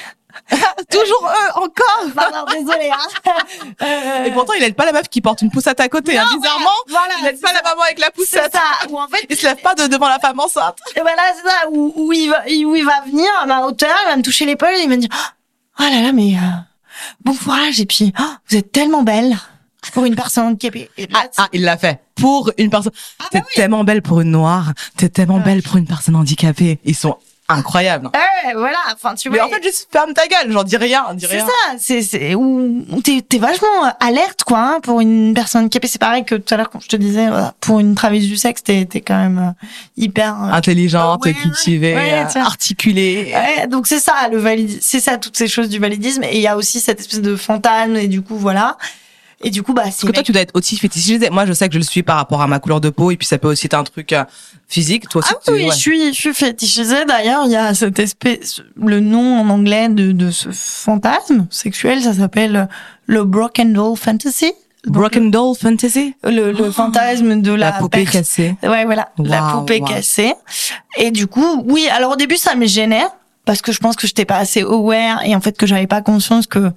toujours 0.91 1.29
eux 1.29 1.51
encore. 1.63 2.05
Pardon, 2.15 2.45
désolé. 2.53 2.91
Hein. 2.93 3.33
Euh, 3.83 4.25
Et 4.25 4.31
pourtant, 4.33 4.53
il 4.55 4.63
aide 4.63 4.75
pas 4.75 4.85
la 4.85 4.93
meuf 4.93 5.09
qui 5.09 5.21
porte 5.21 5.41
une 5.43 5.51
poussette 5.51 5.81
à 5.81 5.89
côté. 5.89 6.19
hein. 6.19 6.27
Bizarrement, 6.35 6.69
voilà, 6.89 7.15
il 7.21 7.27
aide 7.27 7.41
pas 7.41 7.53
la 7.53 7.63
maman 7.63 7.83
avec 7.83 7.99
la 7.99 8.11
poussette. 8.11 8.53
ça. 8.53 8.87
Ou 8.91 8.99
en 9.01 9.09
fait, 9.09 9.25
Il 9.31 9.37
se 9.37 9.47
lève 9.47 9.57
pas 9.61 9.75
de 9.75 9.87
devant 9.87 10.09
la 10.09 10.19
femme 10.19 10.39
enceinte. 10.39 10.79
Et 10.97 11.01
voilà, 11.01 11.23
c'est 11.35 11.49
ça, 11.49 11.69
où, 11.71 11.93
où, 11.97 12.13
il 12.13 12.29
va, 12.29 12.43
où 12.45 12.75
il 12.77 12.85
va 12.85 13.01
venir 13.07 13.29
à 13.41 13.47
ma 13.47 13.61
hauteur, 13.67 13.95
il 14.07 14.11
va 14.11 14.17
me 14.17 14.23
toucher 14.23 14.45
l'épaule 14.47 14.71
il 14.77 14.89
va 14.89 14.97
me 14.97 15.01
dire 15.01 15.09
Oh 15.79 15.83
là 15.83 16.03
là, 16.03 16.13
mais 16.13 16.35
euh, 16.35 16.39
bon 17.25 17.35
courage. 17.35 17.81
Et 17.81 17.87
puis, 17.87 18.13
Oh, 18.19 18.23
vous 18.51 18.57
êtes 18.57 18.71
tellement 18.73 19.03
belle 19.03 19.37
pour 19.95 20.05
une 20.05 20.15
personne 20.15 20.45
handicapée. 20.45 20.91
Là, 21.11 21.27
Ah, 21.39 21.49
il 21.53 21.63
l'a 21.63 21.79
fait. 21.79 22.01
Pour 22.17 22.51
une 22.59 22.69
personne. 22.71 22.93
bah 23.19 23.27
T'es 23.31 23.43
tellement 23.55 23.83
belle 23.85 24.03
pour 24.03 24.21
une 24.21 24.31
noire. 24.31 24.73
T'es 24.97 25.09
tellement 25.09 25.39
belle 25.41 25.63
pour 25.63 25.77
une 25.77 25.87
personne 25.87 26.17
handicapée. 26.17 26.79
Ils 26.85 26.95
sont 26.97 27.17
incroyables. 27.51 28.07
ouais, 28.07 28.53
voilà, 28.55 28.79
enfin, 28.93 29.15
tu 29.15 29.29
vois. 29.29 29.39
Mais 29.39 29.45
en 29.45 29.49
fait, 29.49 29.63
juste 29.63 29.89
ferme 29.91 30.13
ta 30.15 30.27
gueule. 30.27 30.53
J'en 30.53 30.63
dis 30.63 30.77
rien. 30.77 31.07
Dis 31.15 31.27
c'est 31.29 31.37
rien. 31.37 31.47
ça, 31.47 31.77
c'est, 31.79 32.03
c'est, 32.03 32.35
où 32.35 32.85
t'es, 33.03 33.39
vachement 33.39 33.87
euh, 33.87 33.91
alerte, 34.01 34.45
quoi, 34.45 34.59
hein, 34.59 34.81
pour 34.83 35.01
une 35.01 35.35
personne 35.35 35.63
handicapée. 35.63 35.89
C'est 35.89 36.01
pareil 36.01 36.25
que 36.25 36.35
tout 36.35 36.55
à 36.55 36.57
l'heure, 36.57 36.71
quand 36.71 36.81
je 36.81 36.89
te 36.89 36.97
disais, 36.97 37.29
voilà, 37.29 37.55
pour 37.61 37.81
une 37.81 37.95
travailleuse 37.95 38.29
du 38.29 38.37
sexe, 38.37 38.63
t'es, 38.63 38.87
t'es 38.87 39.01
quand 39.01 39.19
même 39.19 39.39
euh, 39.39 39.67
hyper, 39.97 40.43
euh, 40.43 40.53
Intelligente, 40.53 41.25
Ouais, 41.25 41.35
cultivée, 41.35 41.95
ouais, 41.95 42.27
articulée. 42.37 43.33
Ouais, 43.35 43.67
donc 43.67 43.87
c'est 43.87 43.99
ça 43.99 44.29
le 44.31 44.39
validisme, 44.39 44.81
c'est 44.83 45.01
ça 45.01 45.19
toutes 45.19 45.37
ces 45.37 45.49
choses 45.49 45.69
du 45.69 45.79
validisme 45.79 46.23
et 46.25 46.37
il 46.37 46.41
y 46.41 46.47
a 46.47 46.57
aussi 46.57 46.81
cette 46.81 47.01
espèce 47.01 47.21
de 47.21 47.37
fantasme 47.37 47.97
et 47.97 48.09
du 48.09 48.23
coup 48.23 48.37
voilà. 48.37 48.77
Et 49.43 49.51
du 49.51 49.63
coup 49.63 49.73
bah 49.73 49.85
c'est 49.87 49.91
Parce 49.93 50.01
que 50.03 50.13
toi, 50.13 50.23
tu 50.23 50.33
dois 50.33 50.43
être 50.43 50.55
aussi 50.55 50.77
fétichisé. 50.77 51.31
Moi, 51.31 51.47
je 51.47 51.55
sais 51.55 51.67
que 51.69 51.73
je 51.73 51.79
le 51.79 51.85
suis 51.85 52.03
par 52.03 52.17
rapport 52.17 52.43
à 52.43 52.47
ma 52.47 52.59
couleur 52.59 52.81
de 52.81 52.91
peau, 52.91 53.11
et 53.11 53.17
puis 53.17 53.27
ça 53.27 53.39
peut 53.39 53.49
aussi 53.49 53.67
être 53.67 53.75
un 53.75 53.85
truc 53.85 54.13
euh, 54.13 54.25
physique. 54.69 55.09
Toi 55.09 55.23
aussi, 55.23 55.33
Ah 55.35 55.41
tu- 55.47 55.53
oui, 55.53 55.65
ouais. 55.65 55.71
je 55.71 55.77
suis 55.77 56.09
je 56.13 56.19
suis 56.21 56.35
fétichisée 56.35 57.07
d'ailleurs, 57.07 57.45
il 57.47 57.53
y 57.53 57.57
a 57.57 57.73
cette 57.75 57.99
espèce 57.99 58.61
le 58.77 59.01
nom 59.01 59.41
en 59.41 59.49
anglais 59.49 59.89
de 59.89 60.13
de 60.13 60.31
ce 60.31 60.51
fantasme 60.53 61.47
sexuel, 61.51 62.03
ça 62.03 62.13
s'appelle 62.13 62.69
le 63.07 63.25
broken 63.25 63.73
doll 63.73 63.97
fantasy. 63.97 64.53
Broken 64.87 65.31
doll 65.31 65.55
fantasy? 65.57 66.15
le, 66.25 66.53
le 66.53 66.71
fantasme 66.71 67.43
de 67.43 67.53
la, 67.53 67.71
La, 67.71 67.73
poupée 67.73 68.05
cassée. 68.07 68.57
Ouais, 68.63 68.85
voilà, 68.87 69.09
la 69.19 69.43
poupée 69.53 69.81
cassée. 69.81 70.35
Et 70.99 71.11
du 71.11 71.27
coup, 71.27 71.63
oui, 71.67 71.87
alors 71.95 72.13
au 72.13 72.17
début, 72.17 72.37
ça 72.37 72.55
me 72.55 72.67
gênait 72.67 73.05
parce 73.45 73.61
que 73.63 73.73
je 73.73 73.79
pense 73.79 73.97
que 73.97 74.07
j'étais 74.07 74.25
pas 74.27 74.37
assez 74.39 74.61
aware 74.63 75.23
et 75.25 75.35
en 75.35 75.41
fait 75.41 75.57
que 75.57 75.67
j'avais 75.67 75.87
pas 75.87 76.01
conscience 76.03 76.47
que 76.47 76.73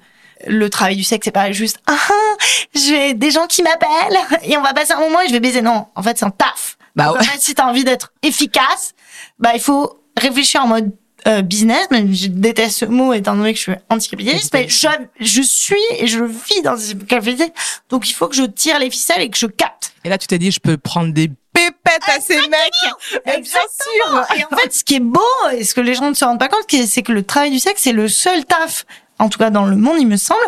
le 0.46 0.70
travail 0.70 0.96
du 0.96 1.04
sexe 1.04 1.24
c'est 1.24 1.30
pas 1.30 1.52
juste 1.52 1.78
ah 1.86 1.96
ah, 2.08 2.36
j'ai 2.74 3.14
des 3.14 3.30
gens 3.30 3.46
qui 3.46 3.62
m'appellent 3.62 4.18
et 4.44 4.56
on 4.56 4.62
va 4.62 4.72
passer 4.74 4.92
un 4.92 5.00
moment 5.00 5.20
et 5.20 5.28
je 5.28 5.32
vais 5.32 5.40
baiser. 5.40 5.62
Non 5.62 5.86
en 5.94 6.02
fait 6.02 6.18
c'est 6.18 6.24
un 6.24 6.30
taf. 6.30 6.76
Bah 6.96 7.12
ouais. 7.12 7.18
en 7.18 7.22
fait 7.22 7.40
si 7.40 7.54
t'as 7.54 7.66
envie 7.66 7.84
d'être 7.84 8.12
efficace 8.22 8.94
bah 9.38 9.50
il 9.54 9.60
faut 9.60 10.00
réfléchir 10.16 10.62
en 10.62 10.68
mode 10.68 10.92
euh, 11.26 11.42
business 11.42 11.90
même 11.90 12.12
je 12.14 12.26
déteste 12.28 12.78
ce 12.78 12.84
mot 12.84 13.12
étant 13.12 13.34
donné 13.34 13.52
que 13.52 13.58
je 13.58 13.62
suis 13.62 13.72
anticapitaliste 13.88 14.52
mais 14.52 14.68
je, 14.68 14.86
je 15.20 15.42
suis 15.42 15.76
et 15.98 16.06
je 16.06 16.22
vis 16.22 16.62
dans 16.62 16.76
une 16.76 17.04
capitalisme 17.04 17.52
donc 17.88 18.08
il 18.08 18.12
faut 18.12 18.28
que 18.28 18.36
je 18.36 18.44
tire 18.44 18.78
les 18.78 18.90
ficelles 18.90 19.22
et 19.22 19.30
que 19.30 19.38
je 19.38 19.46
capte. 19.46 19.94
Et 20.04 20.10
là, 20.10 20.18
tu 20.18 20.26
t'es 20.26 20.38
dit, 20.38 20.50
je 20.50 20.60
peux 20.60 20.76
prendre 20.76 21.12
des 21.12 21.30
pépettes 21.52 22.08
à 22.08 22.20
ces 22.20 22.36
mecs. 22.36 23.22
Mais 23.26 23.40
bien 23.40 23.42
sûr. 23.42 24.26
Et 24.36 24.44
en 24.44 24.56
fait, 24.56 24.72
ce 24.72 24.84
qui 24.84 24.96
est 24.96 25.00
beau, 25.00 25.20
et 25.52 25.64
ce 25.64 25.74
que 25.74 25.80
les 25.80 25.94
gens 25.94 26.10
ne 26.10 26.14
se 26.14 26.24
rendent 26.24 26.38
pas 26.38 26.48
compte, 26.48 26.64
c'est 26.68 27.02
que 27.02 27.12
le 27.12 27.22
travail 27.22 27.50
du 27.50 27.58
sexe, 27.58 27.82
c'est 27.82 27.92
le 27.92 28.08
seul 28.08 28.44
taf, 28.44 28.84
en 29.18 29.28
tout 29.28 29.38
cas 29.38 29.50
dans 29.50 29.64
le 29.64 29.76
monde, 29.76 29.96
il 30.00 30.06
me 30.06 30.16
semble, 30.16 30.40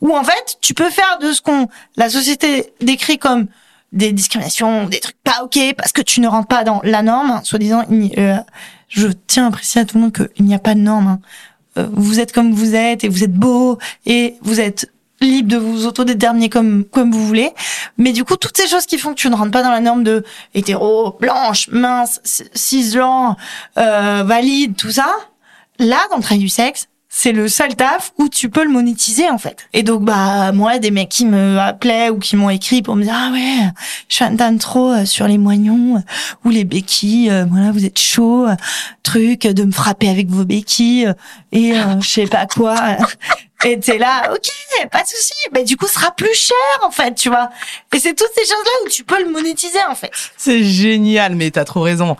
où 0.00 0.16
en 0.16 0.24
fait, 0.24 0.58
tu 0.60 0.74
peux 0.74 0.90
faire 0.90 1.18
de 1.20 1.32
ce 1.32 1.40
qu'on, 1.40 1.68
la 1.96 2.10
société 2.10 2.72
décrit 2.80 3.18
comme 3.18 3.46
des 3.92 4.12
discriminations, 4.12 4.86
des 4.86 5.00
trucs 5.00 5.16
pas 5.22 5.42
ok, 5.42 5.58
parce 5.76 5.92
que 5.92 6.02
tu 6.02 6.20
ne 6.20 6.28
rentres 6.28 6.48
pas 6.48 6.64
dans 6.64 6.80
la 6.84 7.02
norme, 7.02 7.40
soi-disant, 7.44 7.84
euh, 8.18 8.36
je 8.88 9.08
tiens 9.26 9.46
à 9.46 9.50
préciser 9.50 9.80
à 9.80 9.84
tout 9.84 9.96
le 9.96 10.02
monde 10.02 10.12
qu'il 10.12 10.44
n'y 10.44 10.54
a 10.54 10.58
pas 10.58 10.74
de 10.74 10.80
norme. 10.80 11.06
hein. 11.06 11.20
Euh, 11.78 11.88
vous 11.92 12.20
êtes 12.20 12.32
comme 12.32 12.52
vous 12.52 12.74
êtes, 12.74 13.04
et 13.04 13.08
vous 13.08 13.24
êtes 13.24 13.34
beau, 13.34 13.78
et 14.04 14.36
vous 14.42 14.60
êtes 14.60 14.90
libre 15.20 15.48
de 15.48 15.56
vous 15.56 15.86
autodéterminer 15.86 16.48
comme 16.50 16.84
comme 16.84 17.10
vous 17.10 17.26
voulez 17.26 17.50
mais 17.96 18.12
du 18.12 18.24
coup 18.24 18.36
toutes 18.36 18.56
ces 18.56 18.68
choses 18.68 18.84
qui 18.84 18.98
font 18.98 19.10
que 19.14 19.18
tu 19.18 19.30
ne 19.30 19.34
rentres 19.34 19.50
pas 19.50 19.62
dans 19.62 19.70
la 19.70 19.80
norme 19.80 20.04
de 20.04 20.24
hétéro 20.54 21.16
blanche 21.18 21.68
mince 21.68 22.20
cisgenre 22.52 23.36
euh, 23.78 24.22
valide 24.26 24.76
tout 24.76 24.90
ça 24.90 25.08
là 25.78 25.96
dans 26.10 26.16
le 26.16 26.22
travail 26.22 26.40
du 26.40 26.50
sexe 26.50 26.88
c'est 27.18 27.32
le 27.32 27.48
seul 27.48 27.74
taf 27.74 28.12
où 28.18 28.28
tu 28.28 28.50
peux 28.50 28.62
le 28.62 28.68
monétiser 28.68 29.30
en 29.30 29.38
fait. 29.38 29.68
Et 29.72 29.82
donc 29.82 30.02
bah 30.02 30.52
moi 30.52 30.78
des 30.78 30.90
mecs 30.90 31.08
qui 31.08 31.24
me 31.24 31.58
appelaient 31.58 32.10
ou 32.10 32.18
qui 32.18 32.36
m'ont 32.36 32.50
écrit 32.50 32.82
pour 32.82 32.94
me 32.94 33.04
dire 33.04 33.14
ah 33.16 33.30
ouais 33.32 33.70
je 34.10 34.16
suis 34.16 34.58
trop 34.58 34.92
euh, 34.92 35.06
sur 35.06 35.26
les 35.26 35.38
moignons 35.38 35.96
euh, 35.96 36.00
ou 36.44 36.50
les 36.50 36.64
béquilles 36.64 37.30
euh, 37.30 37.46
voilà 37.50 37.72
vous 37.72 37.86
êtes 37.86 37.98
chaud 37.98 38.46
truc 39.02 39.46
de 39.46 39.64
me 39.64 39.72
frapper 39.72 40.10
avec 40.10 40.28
vos 40.28 40.44
béquilles 40.44 41.10
et 41.52 41.72
je 42.00 42.06
sais 42.06 42.26
pas 42.26 42.44
quoi 42.44 42.76
et 43.64 43.80
t'es 43.80 43.96
là 43.96 44.30
ok 44.34 44.88
pas 44.90 45.02
de 45.02 45.08
souci 45.08 45.32
mais 45.52 45.64
du 45.64 45.78
coup 45.78 45.86
ce 45.86 45.94
sera 45.94 46.10
plus 46.10 46.34
cher 46.34 46.56
en 46.82 46.90
fait 46.90 47.14
tu 47.14 47.30
vois 47.30 47.48
et 47.94 47.98
c'est 47.98 48.14
toutes 48.14 48.32
ces 48.34 48.44
choses 48.44 48.64
là 48.64 48.84
où 48.84 48.90
tu 48.90 49.04
peux 49.04 49.24
le 49.24 49.30
monétiser 49.30 49.82
en 49.88 49.94
fait. 49.94 50.10
C'est 50.36 50.62
génial 50.62 51.34
mais 51.34 51.50
t'as 51.50 51.64
trop 51.64 51.80
raison 51.80 52.18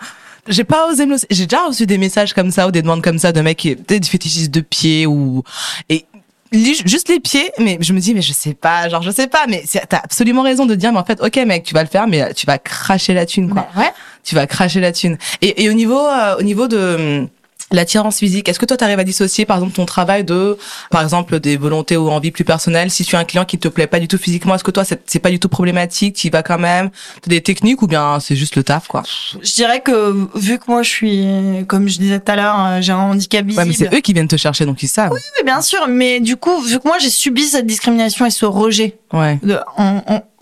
j'ai 0.49 0.65
pas 0.65 0.89
osé 0.89 1.07
me 1.07 1.13
le... 1.13 1.19
J'ai 1.31 1.47
déjà 1.47 1.67
reçu 1.67 1.87
des 1.87 1.99
messages 1.99 2.33
comme 2.33 2.51
ça 2.51 2.67
ou 2.67 2.71
des 2.71 2.83
demandes 2.83 3.03
comme 3.03 3.19
ça 3.19 3.33
de 3.33 3.41
mecs 3.41 3.59
qui 3.59 3.71
étaient 3.71 4.01
des 4.01 4.09
fétichistes 4.09 4.51
de 4.51 4.61
pieds 4.61 5.07
ou 5.07 5.43
et 5.89 6.07
juste 6.53 7.09
les 7.09 7.21
pieds 7.21 7.51
mais 7.59 7.79
je 7.81 7.93
me 7.93 8.01
dis 8.01 8.15
mais 8.15 8.23
je 8.23 8.33
sais 8.33 8.55
pas 8.55 8.89
genre 8.89 9.03
je 9.03 9.11
sais 9.11 9.27
pas 9.27 9.47
mais 9.49 9.65
t'as 9.89 9.99
absolument 9.99 10.43
raison 10.43 10.65
de 10.67 10.75
dire 10.75 10.93
mais 10.93 10.99
en 10.99 11.05
fait 11.05 11.21
ok 11.21 11.37
mec 11.47 11.65
tu 11.65 11.75
vas 11.75 11.83
le 11.83 11.89
faire 11.89 12.07
mais 12.07 12.33
tu 12.35 12.47
vas 12.47 12.59
cracher 12.59 13.15
la 13.15 13.27
thune 13.27 13.51
quoi. 13.51 13.69
Bah 13.75 13.83
ouais. 13.83 13.93
tu 14.23 14.35
vas 14.35 14.47
cracher 14.47 14.81
la 14.81 14.93
thune. 14.93 15.19
Et, 15.43 15.65
et 15.65 15.71
au 15.71 15.73
niveau 15.73 15.99
euh, 15.99 16.37
au 16.39 16.43
niveau 16.43 16.69
de 16.69 17.27
L'attirance 17.73 18.19
physique, 18.19 18.49
est-ce 18.49 18.61
que 18.61 18.65
toi 18.65 18.77
tu 18.77 18.85
arrives 18.85 19.01
à 19.01 19.05
dissocier 19.05 19.45
par 19.45 19.57
exemple 19.57 19.75
ton 19.75 19.87
travail 19.87 20.23
de 20.23 20.57
par 20.91 21.03
exemple 21.03 21.41
des 21.41 21.57
volontés 21.57 21.97
ou 21.97 22.09
envies 22.11 22.31
plus 22.31 22.45
personnelles 22.45 22.93
si 22.93 23.05
tu 23.05 23.17
as 23.17 23.19
un 23.19 23.25
client 23.25 23.45
qui 23.45 23.59
te 23.59 23.67
plaît 23.67 23.89
pas 23.89 23.99
du 23.99 24.07
tout 24.07 24.19
physiquement, 24.19 24.55
est-ce 24.55 24.63
que 24.63 24.71
toi 24.71 24.85
c'est 24.85 25.19
pas 25.19 25.31
du 25.31 25.41
tout 25.41 25.49
problématique, 25.49 26.15
tu 26.15 26.29
y 26.29 26.31
vas 26.31 26.45
quand 26.45 26.59
même, 26.59 26.91
tu 27.23 27.29
des 27.29 27.41
techniques 27.41 27.83
ou 27.83 27.89
bien 27.89 28.21
c'est 28.21 28.37
juste 28.37 28.55
le 28.55 28.63
taf 28.63 28.87
quoi? 28.87 29.03
Je 29.43 29.53
dirais 29.55 29.81
que 29.81 30.15
vu 30.39 30.61
que 30.61 30.65
moi 30.69 30.85
je 30.85 30.91
suis 30.91 31.27
comme 31.67 31.89
je 31.89 31.99
disais 31.99 32.21
tout 32.21 32.31
à 32.31 32.37
l'heure, 32.37 32.61
euh, 32.61 32.81
j'ai 32.81 32.93
un 32.93 32.99
handicap 32.99 33.45
visible. 33.45 33.63
Ouais, 33.63 33.69
mais 33.69 33.75
c'est 33.75 33.93
eux 33.93 34.01
qui 34.01 34.13
viennent 34.13 34.29
te 34.29 34.37
chercher 34.37 34.65
donc 34.65 34.81
ils 34.85 34.89
savent. 34.89 35.11
Oui, 35.13 35.21
oui, 35.37 35.45
bien 35.45 35.61
sûr, 35.61 35.89
mais 35.89 36.21
du 36.21 36.37
coup 36.37 36.61
vu 36.61 36.79
que 36.79 36.87
moi 36.87 36.99
j'ai 37.01 37.11
subi 37.11 37.43
cette 37.47 37.67
discrimination 37.67 38.27
et 38.27 38.31
ce 38.31 38.47
rejet 38.47 38.97
ouais. 39.13 39.41
de, 39.43 39.59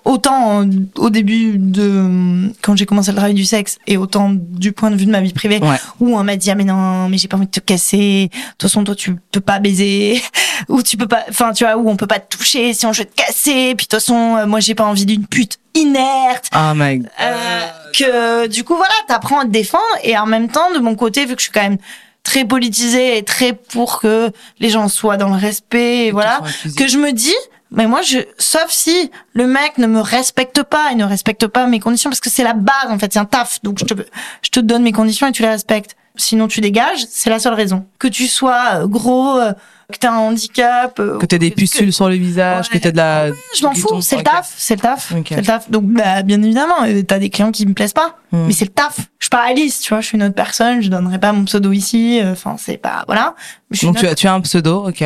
autant 0.05 0.65
au 0.97 1.11
début 1.11 1.59
de 1.59 2.53
quand 2.63 2.77
j'ai 2.77 2.87
commencé 2.87 3.11
le 3.11 3.17
travail 3.17 3.35
du 3.35 3.45
sexe 3.45 3.79
et 3.87 3.97
autant 3.97 4.31
du 4.33 4.73
point 4.73 4.91
de 4.91 4.97
vue 4.97 5.07
de 5.07 5.11
ma 5.11 5.21
vie 5.21 5.33
privée 5.33 5.61
où 6.01 6.17
on 6.17 6.23
m'a 6.25 6.37
dit 6.37 6.51
ah 6.51 6.55
mais 6.55 6.65
non 6.65 7.09
mais 7.09 7.19
j'ai 7.19 7.29
pas 7.29 7.37
envie 7.37 7.47
de 7.47 7.51
te 7.51 7.61
casser. 7.61 8.29
De 8.33 8.39
toute 8.59 8.63
façon 8.63 8.85
toi 8.85 8.95
tu 8.95 9.17
peux 9.33 9.41
pas 9.41 9.59
baiser. 9.59 10.23
Ou 10.69 10.83
tu 10.83 10.97
peux 10.97 11.09
pas 11.09 11.25
enfin 11.29 11.53
tu 11.53 11.65
vois 11.65 11.77
où 11.77 11.91
on 11.91 11.97
peut 11.97 12.07
pas 12.07 12.21
te 12.21 12.37
toucher 12.37 12.75
si 12.75 12.87
on 12.87 12.93
veut 12.93 13.05
te 13.05 13.15
casser. 13.15 13.75
Puis 13.77 13.87
de 13.87 13.91
toute 13.91 13.93
façon 13.93 14.37
euh, 14.37 14.47
moi 14.47 14.61
j'ai 14.61 14.75
pas 14.75 14.85
envie 14.85 15.07
d'une 15.07 15.27
pute 15.27 15.59
inerte. 15.75 16.49
Oh 16.55 16.73
my 16.75 16.99
God. 16.99 17.11
Euh, 17.21 17.67
que 17.93 18.47
du 18.47 18.63
coup 18.63 18.77
voilà 18.77 18.95
t'apprends 19.09 19.41
à 19.41 19.45
te 19.45 19.51
défendre. 19.51 19.83
Et 20.03 20.17
en 20.17 20.27
même 20.27 20.49
temps 20.49 20.73
de 20.73 20.79
mon 20.79 20.95
côté 20.95 21.27
vu 21.27 21.35
que 21.35 21.41
je 21.41 21.45
suis 21.45 21.53
quand 21.53 21.63
même 21.63 21.79
très 22.23 22.45
politisée 22.45 23.19
et 23.19 23.23
très 23.23 23.53
pour 23.53 24.01
que 24.01 24.31
les 24.59 24.71
gens 24.71 24.89
soient 24.89 25.17
dans 25.17 25.29
le 25.29 25.37
respect 25.37 26.07
et 26.07 26.11
voilà 26.11 26.41
que 26.77 26.89
je 26.89 26.99
me 26.99 27.13
dis 27.13 27.35
mais 27.75 27.87
moi, 27.87 28.03
je, 28.03 28.19
sauf 28.39 28.67
si 28.69 29.11
le 29.33 29.47
mec 29.47 29.79
ne 29.79 29.87
me 29.87 30.01
respecte 30.01 30.63
pas 30.63 30.93
et 30.93 30.95
ne 30.95 31.05
respecte 31.05 31.47
pas 31.47 31.67
mes 31.67 31.81
conditions, 31.81 32.11
parce 32.11 32.21
que 32.21 32.31
c'est 32.31 32.45
la 32.45 32.55
base, 32.55 32.91
en 32.91 32.99
fait, 32.99 33.13
c'est 33.13 33.19
un 33.19 33.25
taf. 33.25 33.61
Donc, 33.63 33.79
je 33.79 33.85
te, 33.85 33.95
je 34.43 34.51
te 34.51 34.61
donne 34.61 34.83
mes 34.83 34.93
conditions 34.93 35.27
et 35.27 35.33
tu 35.33 35.43
les 35.43 35.49
respectes. 35.49 35.97
Sinon, 36.17 36.47
tu 36.47 36.61
dégages, 36.61 37.07
c'est 37.11 37.29
la 37.29 37.41
seule 37.41 37.55
raison. 37.55 37.87
Que 37.99 38.07
tu 38.07 38.29
sois 38.29 38.83
euh, 38.83 38.87
gros, 38.87 39.37
euh, 39.37 39.53
que 39.93 39.99
t'as 39.99 40.13
un 40.13 40.19
handicap, 40.19 41.01
euh, 41.01 41.19
que 41.19 41.27
t'aies 41.27 41.41
des 41.41 41.51
pustules 41.51 41.93
sur 41.93 42.09
le 42.09 42.15
visage, 42.15 42.69
que 42.69 42.79
t'aies 42.79 42.93
de 42.93 42.97
la. 42.97 43.31
je 43.31 43.65
m'en 43.65 43.75
fous, 43.75 44.01
c'est 44.01 44.19
le 44.19 44.23
taf, 44.23 44.55
c'est 44.57 44.77
le 44.77 44.81
taf, 44.81 45.13
c'est 45.27 45.37
le 45.37 45.43
taf. 45.43 45.69
Donc, 45.69 45.83
bah, 45.87 46.23
bien 46.23 46.41
évidemment, 46.41 46.77
t'as 47.09 47.19
des 47.19 47.31
clients 47.31 47.51
qui 47.51 47.67
me 47.67 47.75
plaisent 47.75 47.93
pas, 47.93 48.17
hmm. 48.31 48.47
mais 48.47 48.53
c'est 48.53 48.67
le 48.67 48.71
taf. 48.71 48.97
Je 49.19 49.25
suis 49.25 49.31
pas 49.31 49.43
Alice, 49.45 49.81
tu 49.81 49.89
vois, 49.89 50.03
je 50.03 50.07
suis 50.07 50.17
une 50.17 50.23
autre 50.23 50.37
personne, 50.37 50.81
je 50.83 50.89
donnerai 50.89 51.19
pas 51.19 51.33
mon 51.33 51.47
pseudo 51.47 51.73
ici. 51.73 52.21
Enfin, 52.25 52.55
c'est 52.61 52.77
pas, 52.77 53.03
voilà. 53.09 53.35
Donc, 53.83 53.97
tu 53.97 54.07
as, 54.07 54.15
tu 54.15 54.29
as 54.29 54.35
un 54.35 54.41
pseudo, 54.41 54.87
ok 54.87 55.05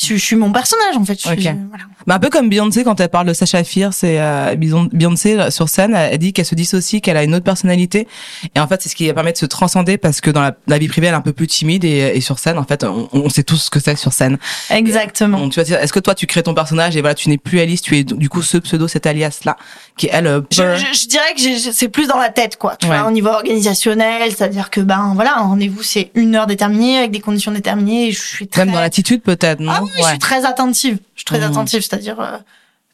je, 0.00 0.14
suis 0.14 0.36
mon 0.36 0.52
personnage 0.52 0.96
en 0.96 1.04
fait. 1.04 1.14
Je 1.14 1.28
suis, 1.28 1.42
voilà. 1.42 1.84
un 2.08 2.18
peu 2.18 2.30
comme 2.30 2.48
Beyoncé 2.48 2.84
quand 2.84 2.98
elle 3.00 3.08
parle 3.08 3.26
de 3.26 3.32
Sacha 3.32 3.64
Fierce, 3.64 3.98
c'est 3.98 4.20
euh, 4.20 4.54
Beyoncé 4.56 5.50
sur 5.50 5.68
scène, 5.68 5.94
elle 5.94 6.18
dit 6.18 6.32
qu'elle 6.32 6.46
se 6.46 6.54
dissocie, 6.54 7.00
qu'elle 7.00 7.16
a 7.16 7.24
une 7.24 7.34
autre 7.34 7.44
personnalité. 7.44 8.08
Et 8.54 8.60
en 8.60 8.66
fait, 8.66 8.82
c'est 8.82 8.88
ce 8.88 8.96
qui 8.96 9.12
permet 9.12 9.32
de 9.32 9.38
se 9.38 9.46
transcender 9.46 9.98
parce 9.98 10.20
que 10.20 10.30
dans 10.30 10.40
la, 10.40 10.78
vie 10.78 10.88
privée, 10.88 11.08
elle 11.08 11.14
est 11.14 11.16
un 11.16 11.20
peu 11.20 11.32
plus 11.32 11.46
timide 11.46 11.84
et, 11.84 12.12
et 12.14 12.20
sur 12.20 12.38
scène, 12.38 12.58
en 12.58 12.64
fait, 12.64 12.84
on, 12.84 13.28
sait 13.28 13.42
tous 13.42 13.56
ce 13.56 13.70
que 13.70 13.80
c'est 13.80 13.96
sur 13.96 14.12
scène. 14.12 14.38
Exactement. 14.70 15.48
tu 15.48 15.60
vois, 15.60 15.80
est-ce 15.80 15.92
que 15.92 16.00
toi, 16.00 16.14
tu 16.14 16.26
crées 16.26 16.42
ton 16.42 16.54
personnage 16.54 16.96
et 16.96 17.00
voilà, 17.00 17.14
tu 17.14 17.28
n'es 17.28 17.38
plus 17.38 17.60
Alice, 17.60 17.82
tu 17.82 17.96
es 17.96 18.04
du 18.04 18.28
coup 18.28 18.42
ce 18.42 18.58
pseudo, 18.58 18.88
cet 18.88 19.06
alias 19.06 19.40
là, 19.44 19.56
qui 20.00 20.08
elle. 20.10 20.26
Euh, 20.26 20.40
je, 20.50 20.56
je, 20.56 21.06
dirais 21.08 21.34
que 21.36 21.72
c'est 21.72 21.88
plus 21.88 22.08
dans 22.08 22.16
la 22.16 22.30
tête, 22.30 22.56
quoi. 22.56 22.76
Tu 22.76 22.86
vois, 22.86 23.06
au 23.06 23.10
niveau 23.10 23.28
organisationnel, 23.28 24.30
c'est-à-dire 24.30 24.70
que 24.70 24.80
ben 24.80 25.12
voilà, 25.14 25.36
un 25.38 25.42
rendez-vous 25.42 25.82
c'est 25.82 26.10
une 26.14 26.34
heure 26.34 26.46
déterminée 26.46 26.98
avec 26.98 27.10
des 27.10 27.20
conditions 27.20 27.52
déterminées. 27.52 28.08
Et 28.08 28.12
je 28.12 28.20
suis 28.20 28.48
très... 28.48 28.64
même 28.64 28.74
dans 28.74 28.80
l'attitude 28.80 29.22
peut-être, 29.22 29.60
non? 29.60 29.72
Ah 29.74 29.82
oui, 29.82 29.90
je 29.98 30.08
suis 30.08 30.18
très 30.18 30.46
attentive. 30.46 30.98
Je 31.14 31.20
suis 31.20 31.26
très 31.26 31.40
mmh. 31.40 31.50
attentive, 31.50 31.82
c'est-à-dire 31.82 32.18
euh, 32.18 32.38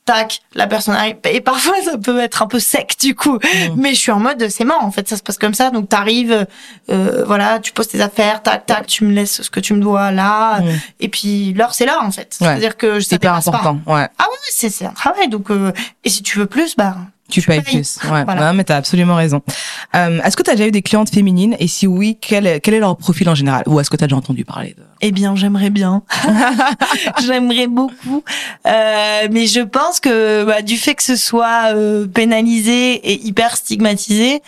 tac, 0.07 0.41
la 0.55 0.67
personne 0.67 0.95
arrive. 0.95 1.17
Et 1.31 1.43
parfois, 1.43 1.75
ça 1.85 1.99
peut 1.99 2.21
être 2.21 2.43
un 2.43 2.47
peu 2.47 2.59
sec 2.59 2.95
du 3.01 3.15
coup. 3.15 3.35
Mmh. 3.35 3.75
Mais 3.77 3.91
je 3.91 4.01
suis 4.01 4.13
en 4.13 4.21
mode, 4.21 4.49
c'est 4.49 4.65
mort. 4.65 4.83
En 4.83 4.91
fait, 4.91 5.07
ça 5.07 5.17
se 5.17 5.23
passe 5.23 5.37
comme 5.37 5.53
ça. 5.53 5.71
Donc, 5.71 5.91
t'arrives, 5.91 6.47
euh, 6.91 7.25
voilà, 7.27 7.59
tu 7.59 7.73
poses 7.73 7.89
tes 7.89 8.01
affaires, 8.01 8.43
tac, 8.43 8.65
tac, 8.65 8.87
tu 8.87 9.05
me 9.05 9.13
laisses 9.13 9.43
ce 9.43 9.51
que 9.51 9.61
tu 9.61 9.75
me 9.75 9.81
dois 9.81 10.13
là. 10.13 10.61
Mmh. 10.61 10.69
Et 11.01 11.09
puis, 11.09 11.53
l'heure, 11.53 11.75
c'est 11.75 11.85
l'heure, 11.85 12.03
en 12.03 12.11
fait. 12.11 12.29
C'est-à-dire 12.31 12.77
que 12.77 13.01
c'est 13.01 13.17
hyper 13.17 13.35
important. 13.35 13.81
Ouais. 13.87 14.09
Ah 14.19 14.27
oui, 14.31 14.39
c'est, 14.51 14.71
c'est 14.71 14.87
un 14.87 14.93
travail. 14.93 15.29
Donc, 15.29 15.51
euh, 15.51 15.73
et 16.05 16.09
si 16.09 16.23
tu 16.23 16.39
veux 16.39 16.47
plus, 16.47 16.77
bah, 16.77 16.97
tu, 17.29 17.43
payes, 17.43 17.61
plus. 17.61 17.99
Ouais. 18.05 18.25
Voilà. 18.25 18.47
Non, 18.47 18.55
mais 18.55 18.65
t'as 18.65 18.77
absolument 18.77 19.17
raison. 19.17 19.43
Euh, 19.95 20.21
est-ce 20.23 20.37
que 20.37 20.43
t'as 20.43 20.53
déjà 20.53 20.67
eu 20.67 20.71
des 20.71 20.83
clientes 20.83 21.11
féminines? 21.11 21.57
Et 21.59 21.67
si 21.67 21.87
oui, 21.87 22.19
quel 22.21 22.47
est, 22.47 22.61
quel 22.61 22.75
est 22.75 22.81
leur 22.81 22.97
profil 22.97 23.29
en 23.29 23.35
général? 23.35 23.65
Ou 23.67 23.81
est-ce 23.81 23.91
que 23.91 23.97
t'as 23.97 24.07
déjà 24.07 24.17
entendu 24.17 24.45
parler 24.45 24.75
de 24.77 24.83
Eh 25.01 25.13
bien, 25.13 25.35
j'aimerais 25.37 25.71
bien. 25.71 26.03
j'aimerais 27.27 27.67
beaucoup. 27.67 28.23
Euh, 28.67 29.29
mais 29.31 29.47
je 29.47 29.61
pense 29.61 30.01
que 30.01 30.45
bah, 30.45 30.63
du 30.63 30.77
fait 30.77 30.95
que 30.95 31.03
ce 31.03 31.17
soit 31.17 31.75
euh, 31.75 32.07
pénalisé 32.07 32.95
et 32.95 33.27
hyper 33.27 33.57
stigmatisé, 33.57 34.43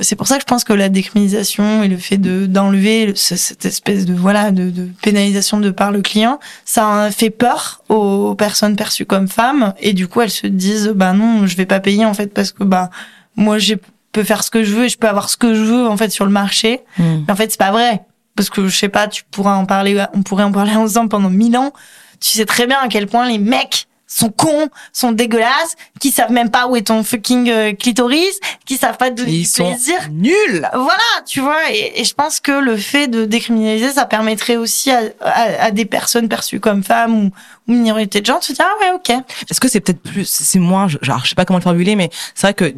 c'est 0.00 0.16
pour 0.16 0.26
ça 0.26 0.36
que 0.36 0.40
je 0.40 0.46
pense 0.46 0.64
que 0.64 0.72
la 0.72 0.88
décriminalisation 0.88 1.82
et 1.82 1.88
le 1.88 1.96
fait 1.96 2.16
de 2.16 2.46
d'enlever 2.46 3.12
cette 3.14 3.64
espèce 3.64 4.06
de 4.06 4.14
voilà 4.14 4.50
de, 4.50 4.70
de, 4.70 4.88
pénalisation 5.02 5.60
de 5.60 5.70
par 5.70 5.92
le 5.92 6.02
client, 6.02 6.40
ça 6.64 7.10
fait 7.12 7.30
peur 7.30 7.82
aux 7.88 8.34
personnes 8.34 8.74
perçues 8.74 9.06
comme 9.06 9.28
femmes 9.28 9.72
et 9.78 9.92
du 9.92 10.08
coup 10.08 10.20
elles 10.20 10.30
se 10.30 10.46
disent 10.46 10.88
bah 10.88 11.12
non 11.12 11.46
je 11.46 11.56
vais 11.56 11.66
pas 11.66 11.80
payer 11.80 12.04
en 12.04 12.14
fait 12.14 12.28
parce 12.28 12.50
que 12.50 12.64
bah 12.64 12.90
moi 13.36 13.58
je 13.58 13.74
peux 14.10 14.24
faire 14.24 14.42
ce 14.42 14.50
que 14.50 14.64
je 14.64 14.74
veux 14.74 14.84
et 14.86 14.88
je 14.88 14.98
peux 14.98 15.08
avoir 15.08 15.28
ce 15.28 15.36
que 15.36 15.54
je 15.54 15.62
veux 15.62 15.86
en 15.86 15.96
fait 15.96 16.10
sur 16.10 16.24
le 16.24 16.32
marché. 16.32 16.80
Hmm. 16.98 17.22
Mais 17.26 17.32
en 17.32 17.36
fait 17.36 17.50
c'est 17.52 17.58
pas 17.58 17.72
vrai 17.72 18.02
parce 18.34 18.50
que 18.50 18.66
je 18.66 18.76
sais 18.76 18.88
pas 18.88 19.06
tu 19.06 19.22
pourras 19.30 19.54
en 19.54 19.64
parler 19.64 20.04
on 20.12 20.22
pourrait 20.22 20.44
en 20.44 20.52
parler 20.52 20.74
ensemble 20.74 21.08
pendant 21.08 21.30
mille 21.30 21.56
ans. 21.56 21.72
Tu 22.20 22.30
sais 22.30 22.46
très 22.46 22.66
bien 22.66 22.78
à 22.82 22.88
quel 22.88 23.06
point 23.06 23.28
les 23.28 23.38
mecs 23.38 23.86
sont 24.14 24.30
cons, 24.30 24.68
sont 24.92 25.12
dégueulasses, 25.12 25.74
qui 26.00 26.12
savent 26.12 26.30
même 26.30 26.50
pas 26.50 26.68
où 26.68 26.76
est 26.76 26.86
ton 26.86 27.02
fucking 27.02 27.50
euh, 27.50 27.72
clitoris, 27.72 28.38
qui 28.64 28.76
savent 28.76 28.96
pas 28.96 29.10
donner 29.10 29.42
du 29.42 29.48
plaisir. 29.48 29.96
Nul. 30.12 30.68
Voilà, 30.72 31.02
tu 31.26 31.40
vois. 31.40 31.70
Et, 31.72 32.04
je 32.04 32.14
pense 32.14 32.38
que 32.38 32.52
le 32.52 32.76
fait 32.76 33.08
de 33.08 33.24
décriminaliser, 33.24 33.92
ça 33.92 34.06
permettrait 34.06 34.56
aussi 34.56 34.90
à, 34.92 35.02
à, 35.20 35.70
des 35.72 35.84
personnes 35.84 36.28
perçues 36.28 36.60
comme 36.60 36.84
femmes 36.84 37.14
ou, 37.14 37.30
ou 37.66 37.72
minorité 37.72 38.20
de 38.20 38.26
genre 38.26 38.38
de 38.38 38.44
se 38.44 38.52
dire 38.52 38.64
ah 38.68 38.84
ouais 38.84 38.92
ok. 38.94 39.24
Est-ce 39.50 39.60
que 39.60 39.68
c'est 39.68 39.80
peut-être 39.80 40.02
plus, 40.02 40.26
c'est 40.26 40.60
moins, 40.60 40.86
genre 40.86 41.20
je 41.24 41.30
sais 41.30 41.34
pas 41.34 41.44
comment 41.44 41.58
le 41.58 41.64
formuler, 41.64 41.96
mais 41.96 42.10
c'est 42.34 42.46
vrai 42.46 42.54
que 42.54 42.72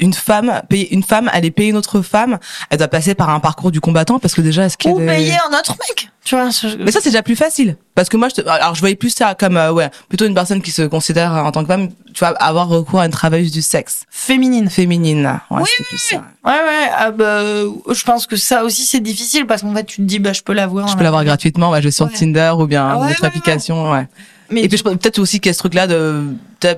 une 0.00 0.14
femme 0.14 0.62
payer 0.68 0.92
une 0.92 1.02
femme 1.02 1.30
aller 1.32 1.50
payer 1.50 1.70
une 1.70 1.76
autre 1.76 2.02
femme 2.02 2.38
elle 2.70 2.78
doit 2.78 2.88
passer 2.88 3.14
par 3.14 3.30
un 3.30 3.40
parcours 3.40 3.70
du 3.70 3.80
combattant 3.80 4.18
parce 4.18 4.34
que 4.34 4.40
déjà 4.40 4.64
est-ce 4.64 4.76
qu'elle 4.76 4.92
ou 4.92 4.98
payer 4.98 5.34
un 5.50 5.58
autre 5.58 5.76
mec 5.88 6.10
tu 6.28 6.34
vois 6.34 6.50
mais 6.78 6.90
ça 6.90 7.00
c'est 7.00 7.08
déjà 7.08 7.22
plus 7.22 7.36
facile. 7.36 7.76
Parce 7.94 8.10
que 8.10 8.18
moi 8.18 8.28
je 8.28 8.46
alors 8.46 8.74
je 8.74 8.80
voyais 8.80 8.96
plus 8.96 9.08
ça 9.08 9.34
comme 9.34 9.56
euh, 9.56 9.72
ouais 9.72 9.88
plutôt 10.10 10.26
une 10.26 10.34
personne 10.34 10.60
qui 10.60 10.70
se 10.72 10.82
considère 10.82 11.32
en 11.32 11.50
tant 11.52 11.62
que 11.62 11.68
femme 11.68 11.88
tu 12.12 12.18
vois 12.18 12.36
avoir 12.36 12.68
recours 12.68 13.00
à 13.00 13.06
une 13.06 13.12
travailleuse 13.12 13.50
du 13.50 13.62
sexe. 13.62 14.02
Féminine. 14.10 14.68
Féminine. 14.68 15.40
Ouais, 15.50 15.62
oui, 15.62 15.84
plus 15.88 15.96
ça. 15.96 16.16
ouais 16.16 16.52
ouais 16.52 16.90
ah 16.94 17.12
bah, 17.12 17.42
je 17.42 18.02
pense 18.02 18.26
que 18.26 18.36
ça 18.36 18.64
aussi 18.64 18.84
c'est 18.84 19.00
difficile 19.00 19.46
parce 19.46 19.62
qu'en 19.62 19.74
fait 19.74 19.84
tu 19.84 19.96
te 19.96 20.02
dis 20.02 20.18
bah 20.18 20.34
je 20.34 20.42
peux 20.42 20.52
l'avoir 20.52 20.88
je 20.88 20.98
peux 20.98 21.02
l'avoir 21.02 21.24
gratuitement 21.24 21.70
bah, 21.70 21.80
je 21.80 21.86
vais 21.86 21.92
sur 21.92 22.12
Tinder 22.12 22.52
ou 22.58 22.66
bien 22.66 22.86
ah, 22.86 22.98
autre 22.98 23.24
application 23.24 23.90
ouais 23.90 24.06
mais 24.50 24.64
et 24.64 24.68
puis 24.68 24.82
peut-être 24.82 25.18
aussi 25.20 25.40
qu'il 25.40 25.48
y 25.48 25.50
a 25.50 25.54
ce 25.54 25.60
truc 25.60 25.72
là 25.72 25.86
de 25.86 26.24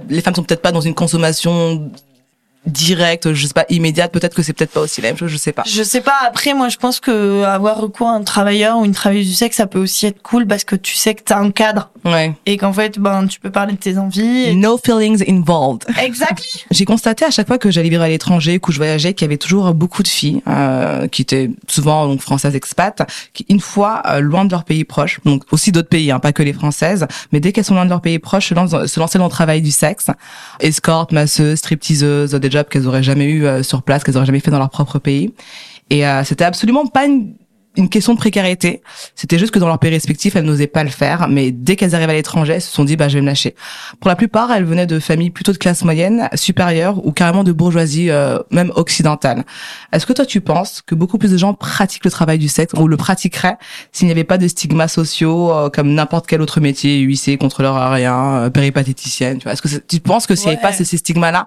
les 0.08 0.20
femmes 0.20 0.36
sont 0.36 0.44
peut-être 0.44 0.62
pas 0.62 0.70
dans 0.70 0.80
une 0.80 0.94
consommation 0.94 1.90
direct, 2.66 3.32
je 3.32 3.46
sais 3.46 3.54
pas, 3.54 3.64
immédiate, 3.70 4.12
peut-être 4.12 4.34
que 4.34 4.42
c'est 4.42 4.52
peut-être 4.52 4.72
pas 4.72 4.80
aussi 4.80 5.00
la 5.00 5.08
même 5.08 5.16
chose, 5.16 5.30
je 5.30 5.36
sais 5.36 5.52
pas. 5.52 5.62
Je 5.66 5.82
sais 5.82 6.02
pas. 6.02 6.16
Après, 6.26 6.52
moi, 6.52 6.68
je 6.68 6.76
pense 6.76 7.00
que 7.00 7.42
avoir 7.44 7.78
recours 7.78 8.08
à 8.08 8.12
un 8.12 8.22
travailleur 8.22 8.78
ou 8.78 8.84
une 8.84 8.92
travailleuse 8.92 9.28
du 9.28 9.34
sexe, 9.34 9.56
ça 9.56 9.66
peut 9.66 9.78
aussi 9.78 10.06
être 10.06 10.20
cool 10.22 10.46
parce 10.46 10.64
que 10.64 10.76
tu 10.76 10.94
sais 10.94 11.14
que 11.14 11.22
t'as 11.22 11.38
un 11.38 11.50
cadre. 11.50 11.90
Ouais. 12.04 12.34
Et 12.46 12.56
qu'en 12.56 12.72
fait, 12.72 12.98
ben, 12.98 13.26
tu 13.26 13.40
peux 13.40 13.50
parler 13.50 13.72
de 13.72 13.78
tes 13.78 13.98
envies. 13.98 14.54
No 14.56 14.78
feelings 14.78 15.22
involved. 15.28 15.86
Exactly. 15.98 16.64
J'ai 16.70 16.84
constaté 16.84 17.24
à 17.24 17.30
chaque 17.30 17.46
fois 17.46 17.58
que 17.58 17.70
j'allais 17.70 17.88
vivre 17.88 18.02
à 18.02 18.08
l'étranger, 18.08 18.58
que 18.58 18.72
je 18.72 18.78
voyageais, 18.78 19.14
qu'il 19.14 19.24
y 19.24 19.28
avait 19.28 19.38
toujours 19.38 19.72
beaucoup 19.74 20.02
de 20.02 20.08
filles, 20.08 20.42
euh, 20.46 21.08
qui 21.08 21.22
étaient 21.22 21.50
souvent 21.68 22.06
donc 22.06 22.20
françaises 22.20 22.54
expats, 22.54 23.02
qui 23.32 23.46
une 23.48 23.60
fois 23.60 24.02
euh, 24.06 24.20
loin 24.20 24.44
de 24.44 24.50
leur 24.50 24.64
pays 24.64 24.84
proche, 24.84 25.20
donc 25.24 25.44
aussi 25.50 25.72
d'autres 25.72 25.88
pays, 25.88 26.10
hein, 26.10 26.20
pas 26.20 26.32
que 26.32 26.42
les 26.42 26.52
françaises, 26.52 27.06
mais 27.32 27.40
dès 27.40 27.52
qu'elles 27.52 27.64
sont 27.64 27.74
loin 27.74 27.84
de 27.84 27.90
leur 27.90 28.00
pays 28.00 28.18
proche, 28.18 28.48
se, 28.48 28.54
lancent, 28.54 28.86
se 28.86 29.00
lancer 29.00 29.18
dans 29.18 29.24
le 29.24 29.30
travail 29.30 29.62
du 29.62 29.70
sexe, 29.70 30.06
escorte, 30.60 31.12
masseuse, 31.12 31.58
stripteaseuse, 31.58 32.34
jobs 32.50 32.68
qu'elles 32.68 32.86
auraient 32.86 33.02
jamais 33.02 33.26
eu 33.26 33.46
euh, 33.46 33.62
sur 33.62 33.82
place, 33.82 34.04
qu'elles 34.04 34.16
auraient 34.16 34.26
jamais 34.26 34.40
fait 34.40 34.50
dans 34.50 34.58
leur 34.58 34.70
propre 34.70 34.98
pays. 34.98 35.32
Et 35.90 36.06
euh, 36.06 36.24
c'était 36.24 36.44
absolument 36.44 36.86
pas 36.86 37.06
une 37.06 37.34
une 37.76 37.88
question 37.88 38.14
de 38.14 38.18
précarité. 38.18 38.82
C'était 39.14 39.38
juste 39.38 39.52
que 39.52 39.58
dans 39.60 39.68
leur 39.68 39.78
pays 39.78 39.90
respectifs, 39.92 40.34
elles 40.34 40.44
n'osaient 40.44 40.66
pas 40.66 40.82
le 40.82 40.90
faire. 40.90 41.28
Mais 41.28 41.52
dès 41.52 41.76
qu'elles 41.76 41.94
arrivent 41.94 42.10
à 42.10 42.14
l'étranger, 42.14 42.54
elles 42.54 42.62
se 42.62 42.72
sont 42.72 42.84
dit, 42.84 42.96
bah, 42.96 43.08
je 43.08 43.14
vais 43.14 43.20
me 43.20 43.26
lâcher. 43.26 43.54
Pour 44.00 44.08
la 44.08 44.16
plupart, 44.16 44.50
elles 44.50 44.64
venaient 44.64 44.88
de 44.88 44.98
familles 44.98 45.30
plutôt 45.30 45.52
de 45.52 45.56
classe 45.56 45.84
moyenne, 45.84 46.28
supérieure 46.34 47.06
ou 47.06 47.12
carrément 47.12 47.44
de 47.44 47.52
bourgeoisie, 47.52 48.10
euh, 48.10 48.38
même 48.50 48.72
occidentale. 48.74 49.44
Est-ce 49.92 50.04
que 50.04 50.12
toi, 50.12 50.26
tu 50.26 50.40
penses 50.40 50.82
que 50.84 50.96
beaucoup 50.96 51.16
plus 51.16 51.30
de 51.30 51.36
gens 51.36 51.54
pratiquent 51.54 52.04
le 52.04 52.10
travail 52.10 52.38
du 52.38 52.48
sexe 52.48 52.72
ou 52.76 52.88
le 52.88 52.96
pratiqueraient 52.96 53.56
s'il 53.92 54.06
n'y 54.06 54.12
avait 54.12 54.24
pas 54.24 54.38
de 54.38 54.48
stigmas 54.48 54.88
sociaux 54.88 55.52
euh, 55.52 55.70
comme 55.70 55.94
n'importe 55.94 56.26
quel 56.26 56.42
autre 56.42 56.60
métier, 56.60 56.98
huissier, 56.98 57.38
contrôleur 57.38 57.76
aérien, 57.76 58.34
euh, 58.34 58.50
péripatéticienne, 58.50 59.38
tu 59.38 59.44
vois? 59.44 59.52
Est-ce 59.52 59.62
que 59.62 59.68
tu 59.68 60.00
penses 60.00 60.26
que 60.26 60.34
s'il 60.34 60.46
n'y 60.48 60.54
avait 60.54 60.62
Ouais. 60.64 60.70
pas 60.70 60.72
ces 60.72 60.96
stigmas-là, 60.96 61.46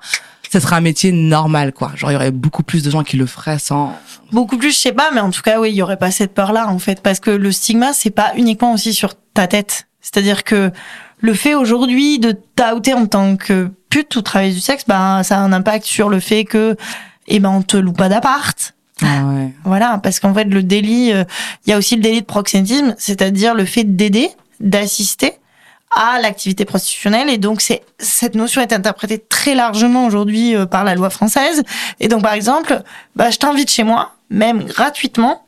ça 0.54 0.60
serait 0.60 0.76
un 0.76 0.82
métier 0.82 1.12
normal, 1.12 1.74
quoi? 1.74 1.94
Genre, 1.96 2.12
il 2.12 2.14
y 2.14 2.16
aurait 2.16 2.30
beaucoup 2.30 2.62
plus 2.62 2.84
de 2.84 2.92
gens 2.92 3.04
qui 3.04 3.18
le 3.18 3.26
feraient 3.26 3.58
sans... 3.58 3.98
Beaucoup 4.32 4.60
plus, 4.60 4.72
je 4.72 4.78
sais 4.78 4.92
pas, 4.92 5.10
mais 5.12 5.20
en 5.20 5.32
tout 5.32 5.42
cas, 5.42 5.60
oui, 5.60 5.72
il 5.72 5.76
y 5.76 5.82
aurait 5.82 5.98
pas 5.98 6.12
cette 6.12 6.36
peur-là, 6.36 6.68
en 6.70 6.78
fait, 6.78 7.02
parce 7.02 7.20
que 7.20 7.32
le 7.32 7.52
stigma, 7.52 7.92
c'est 7.92 8.12
pas 8.12 8.34
uniquement 8.36 8.72
aussi 8.72 8.94
sur 8.94 9.16
ta 9.34 9.48
tête. 9.48 9.88
C'est-à-dire 10.00 10.44
que 10.44 10.70
le 11.22 11.34
fait 11.34 11.56
aujourd'hui 11.56 12.20
de 12.20 12.38
t'outer 12.56 12.94
en 12.94 13.08
tant 13.08 13.36
que 13.36 13.72
pute 13.90 14.16
ou 14.16 14.22
travailleuse 14.22 14.54
du 14.54 14.62
sexe, 14.62 14.84
bah, 14.88 15.24
ça 15.24 15.40
a 15.40 15.42
un 15.42 15.54
impact 15.54 15.86
sur 15.86 16.08
le 16.08 16.20
fait 16.20 16.46
que, 16.46 16.78
eh 17.26 17.40
ben, 17.40 17.50
on 17.50 17.64
te 17.64 17.76
loue 17.76 17.94
pas 17.94 18.08
d'appart. 18.08 18.76
Ah 19.02 19.24
ouais. 19.26 19.52
Voilà, 19.64 20.00
parce 20.04 20.20
qu'en 20.20 20.36
fait, 20.36 20.44
le 20.44 20.62
délit, 20.62 21.14
euh, 21.14 21.24
il 21.66 21.72
y 21.72 21.74
a 21.74 21.80
aussi 21.80 21.96
le 21.96 22.04
délit 22.04 22.22
de 22.22 22.28
proxénétisme, 22.28 22.94
c'est-à-dire 23.00 23.56
le 23.56 23.66
fait 23.66 23.86
d'aider, 23.86 24.30
d'assister 24.60 25.34
à 25.96 26.20
l'activité 26.22 26.66
prostitutionnelle. 26.66 27.30
Et 27.30 27.38
donc, 27.38 27.62
c'est 27.62 27.84
cette 28.00 28.36
notion 28.36 28.62
est 28.62 28.74
interprétée 28.74 29.20
très 29.20 29.56
largement 29.56 30.06
aujourd'hui 30.06 30.56
euh, 30.56 30.66
par 30.66 30.84
la 30.84 30.96
loi 30.96 31.10
française. 31.10 31.64
Et 32.00 32.08
donc, 32.08 32.22
par 32.24 32.34
exemple, 32.34 32.82
bah, 33.16 33.30
je 33.30 33.38
t'invite 33.38 33.70
chez 33.72 33.84
moi, 33.84 34.12
même 34.30 34.64
gratuitement. 34.64 35.46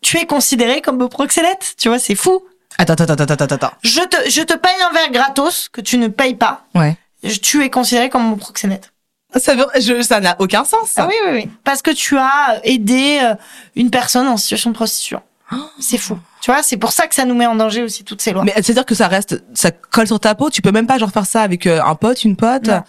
Tu 0.00 0.18
es 0.18 0.26
considéré 0.26 0.80
comme 0.82 1.08
proxénète. 1.08 1.74
Tu 1.78 1.88
vois, 1.88 1.98
c'est 1.98 2.14
fou. 2.14 2.42
Attends, 2.78 2.94
attends, 2.94 3.04
attends, 3.14 3.24
attends, 3.34 3.54
attends. 3.54 3.70
Je 3.82 4.00
te, 4.00 4.28
je 4.30 4.42
te 4.42 4.54
paye 4.54 4.72
un 4.90 4.92
verre 4.92 5.10
gratos 5.12 5.68
que 5.70 5.80
tu 5.80 5.96
ne 5.96 6.08
payes 6.08 6.34
pas. 6.34 6.64
Ouais. 6.74 6.96
Je- 7.22 7.38
Tu 7.38 7.62
es 7.64 7.70
considéré 7.70 8.10
comme 8.10 8.24
mon 8.24 8.36
proxénète. 8.36 8.90
Ça 9.36 9.54
veut, 9.54 9.66
je, 9.80 10.02
ça 10.02 10.20
n'a 10.20 10.36
aucun 10.40 10.64
sens. 10.64 10.90
ça. 10.90 11.04
Ah 11.04 11.08
oui, 11.08 11.14
oui, 11.26 11.32
oui. 11.44 11.50
Parce 11.64 11.82
que 11.82 11.90
tu 11.90 12.16
as 12.18 12.60
aidé 12.64 13.20
euh, 13.22 13.34
une 13.76 13.90
personne 13.90 14.26
en 14.28 14.36
situation 14.36 14.70
de 14.70 14.74
prostitution. 14.76 15.22
C'est 15.78 15.98
fou. 15.98 16.18
Tu 16.40 16.50
vois, 16.50 16.62
c'est 16.62 16.76
pour 16.76 16.92
ça 16.92 17.06
que 17.06 17.14
ça 17.14 17.24
nous 17.24 17.34
met 17.34 17.46
en 17.46 17.54
danger 17.54 17.82
aussi 17.82 18.04
toutes 18.04 18.20
ces 18.20 18.32
lois. 18.32 18.44
Mais 18.44 18.52
c'est-à-dire 18.56 18.84
que 18.84 18.94
ça 18.94 19.08
reste, 19.08 19.42
ça 19.54 19.70
colle 19.70 20.06
sur 20.06 20.20
ta 20.20 20.34
peau. 20.34 20.50
Tu 20.50 20.62
peux 20.62 20.72
même 20.72 20.86
pas 20.86 20.98
genre 20.98 21.10
faire 21.10 21.26
ça 21.26 21.42
avec 21.42 21.66
euh, 21.66 21.82
un 21.82 21.94
pote, 21.94 22.24
une 22.24 22.36
pote. 22.36 22.68
Non. 22.68 22.82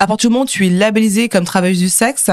À 0.00 0.06
partir 0.06 0.28
du 0.28 0.32
moment 0.32 0.44
où 0.44 0.48
tu 0.48 0.66
es 0.66 0.70
labellisé 0.70 1.28
comme 1.28 1.44
travailleuse 1.44 1.78
du 1.78 1.88
sexe, 1.88 2.30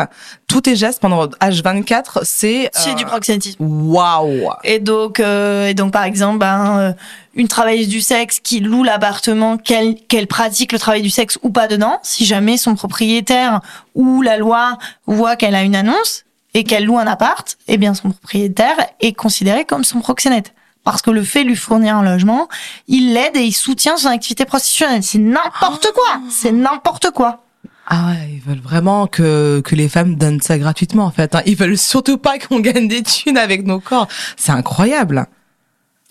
tous 0.48 0.62
tes 0.62 0.76
gestes 0.76 1.02
pendant 1.02 1.28
H24, 1.28 2.20
c'est 2.24 2.70
C'est 2.74 2.92
euh, 2.92 2.94
du 2.96 3.06
proxénétisme. 3.06 3.64
Waouh. 3.64 4.50
Et 4.64 4.80
donc, 4.80 5.20
euh, 5.20 5.68
et 5.68 5.74
donc 5.74 5.92
par 5.92 6.04
exemple, 6.04 6.40
ben, 6.40 6.80
euh, 6.80 6.94
une 7.36 7.48
travailleuse 7.48 7.88
du 7.88 8.02
sexe 8.02 8.40
qui 8.40 8.60
loue 8.60 8.84
l'appartement, 8.84 9.58
qu'elle 9.58 9.96
qu'elle 9.96 10.28
pratique 10.28 10.72
le 10.72 10.80
travail 10.80 11.02
du 11.02 11.10
sexe 11.10 11.38
ou 11.44 11.50
pas 11.50 11.68
dedans, 11.68 12.00
si 12.04 12.26
jamais 12.26 12.58
son 12.58 12.76
propriétaire 12.76 13.62
ou 13.96 14.22
la 14.22 14.38
loi 14.38 14.78
voit 15.06 15.36
qu'elle 15.36 15.56
a 15.56 15.64
une 15.64 15.76
annonce 15.76 16.24
et 16.54 16.64
qu'elle 16.64 16.86
loue 16.86 16.98
un 16.98 17.08
appart, 17.08 17.58
eh 17.68 17.78
bien 17.78 17.94
son 17.94 18.12
propriétaire 18.12 18.76
est 19.00 19.14
considéré 19.14 19.66
comme 19.66 19.84
son 19.84 20.02
proxénète. 20.02 20.54
Parce 20.84 21.02
que 21.02 21.12
le 21.12 21.24
fait 21.24 21.44
de 21.44 21.50
lui 21.50 21.56
fournir 21.56 21.96
un 21.96 22.04
logement, 22.04 22.48
il 22.88 23.14
l'aide 23.14 23.36
et 23.38 23.44
il 23.44 23.52
soutient 23.54 23.98
son 23.98 24.08
activité 24.08 24.46
prostitutionnelle. 24.46 25.04
C'est 25.04 25.20
n'importe 25.20 25.92
quoi. 25.94 26.20
C'est 26.30 26.52
n'importe 26.52 27.12
quoi. 27.12 27.44
Ah 27.88 28.08
ouais, 28.08 28.30
ils 28.34 28.40
veulent 28.42 28.62
vraiment 28.62 29.06
que 29.08 29.62
que 29.66 29.76
les 29.76 29.90
femmes 29.90 30.16
donnent 30.16 30.42
ça 30.42 30.58
gratuitement 30.58 31.06
en 31.06 31.12
fait. 31.12 31.36
hein. 31.36 31.42
Ils 31.46 31.56
veulent 31.56 31.78
surtout 31.78 32.18
pas 32.18 32.38
qu'on 32.48 32.60
gagne 32.60 32.88
des 32.88 33.04
thunes 33.04 33.38
avec 33.38 33.66
nos 33.66 33.80
corps. 33.80 34.08
C'est 34.38 34.52
incroyable. 34.52 35.28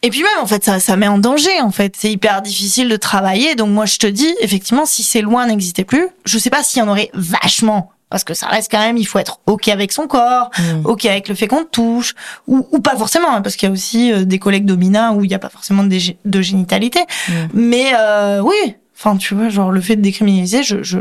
Et 0.02 0.08
puis 0.10 0.20
même, 0.22 0.42
en 0.42 0.46
fait, 0.46 0.64
ça, 0.64 0.80
ça 0.80 0.96
met 0.96 1.08
en 1.08 1.18
danger, 1.18 1.60
en 1.60 1.70
fait. 1.70 1.94
C'est 1.96 2.10
hyper 2.10 2.40
difficile 2.40 2.88
de 2.88 2.96
travailler. 2.96 3.54
Donc 3.54 3.68
moi, 3.68 3.84
je 3.84 3.98
te 3.98 4.06
dis, 4.06 4.34
effectivement, 4.40 4.86
si 4.86 5.02
ces 5.02 5.20
lois 5.20 5.44
n'existaient 5.46 5.84
plus, 5.84 6.08
je 6.24 6.38
sais 6.38 6.48
pas 6.48 6.62
s'il 6.62 6.80
y 6.80 6.82
en 6.82 6.88
aurait 6.88 7.10
vachement. 7.12 7.92
Parce 8.10 8.24
que 8.24 8.34
ça 8.34 8.48
reste 8.48 8.70
quand 8.70 8.80
même, 8.80 8.96
il 8.96 9.04
faut 9.06 9.18
être 9.18 9.38
OK 9.46 9.68
avec 9.68 9.92
son 9.92 10.06
corps, 10.06 10.50
Mm. 10.58 10.84
OK 10.84 11.06
avec 11.06 11.28
le 11.28 11.34
fait 11.34 11.46
qu'on 11.46 11.62
te 11.64 11.70
touche, 11.70 12.14
ou, 12.48 12.66
ou 12.72 12.80
pas 12.80 12.96
forcément, 12.96 13.32
hein, 13.32 13.40
parce 13.40 13.56
qu'il 13.56 13.68
y 13.68 13.70
a 13.70 13.72
aussi 13.72 14.12
euh, 14.12 14.24
des 14.24 14.38
collègues 14.38 14.66
dominants 14.66 15.14
où 15.14 15.24
il 15.24 15.28
n'y 15.28 15.34
a 15.34 15.38
pas 15.38 15.48
forcément 15.48 15.84
de, 15.84 15.94
gé- 15.94 16.16
de 16.24 16.40
génitalité. 16.42 17.00
Mm. 17.28 17.32
Mais 17.54 17.92
euh, 17.94 18.40
oui, 18.40 18.74
enfin, 18.98 19.16
tu 19.16 19.34
vois, 19.34 19.48
genre 19.48 19.70
le 19.70 19.80
fait 19.80 19.96
de 19.96 20.02
décriminaliser, 20.02 20.62
je, 20.62 20.82
je, 20.82 20.98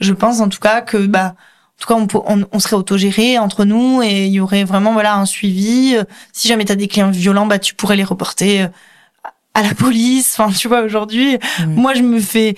je 0.00 0.12
pense 0.12 0.40
en 0.40 0.48
tout 0.48 0.60
cas 0.60 0.80
que, 0.82 0.98
bah, 0.98 1.34
en 1.34 1.80
tout 1.82 1.88
cas, 1.88 1.94
on, 2.00 2.06
peut- 2.06 2.20
on, 2.26 2.44
on 2.52 2.58
serait 2.60 2.76
autogéré 2.76 3.38
entre 3.38 3.64
nous 3.64 4.02
et 4.02 4.26
il 4.26 4.32
y 4.32 4.38
aurait 4.40 4.62
vraiment 4.62 4.92
voilà 4.92 5.16
un 5.16 5.26
suivi. 5.26 5.96
Euh, 5.96 6.04
Si 6.32 6.46
jamais 6.46 6.64
t'as 6.64 6.76
des 6.76 6.86
clients 6.86 7.10
violents, 7.10 7.46
bah 7.46 7.58
tu 7.58 7.74
pourrais 7.74 7.96
les 7.96 8.04
reporter 8.04 8.62
euh, 8.62 8.68
à 9.54 9.62
la 9.62 9.74
police. 9.74 10.36
Enfin, 10.38 10.52
tu 10.52 10.68
vois, 10.68 10.80
aujourd'hui, 10.82 11.38
moi, 11.66 11.94
je 11.94 12.02
me 12.02 12.20
fais, 12.20 12.54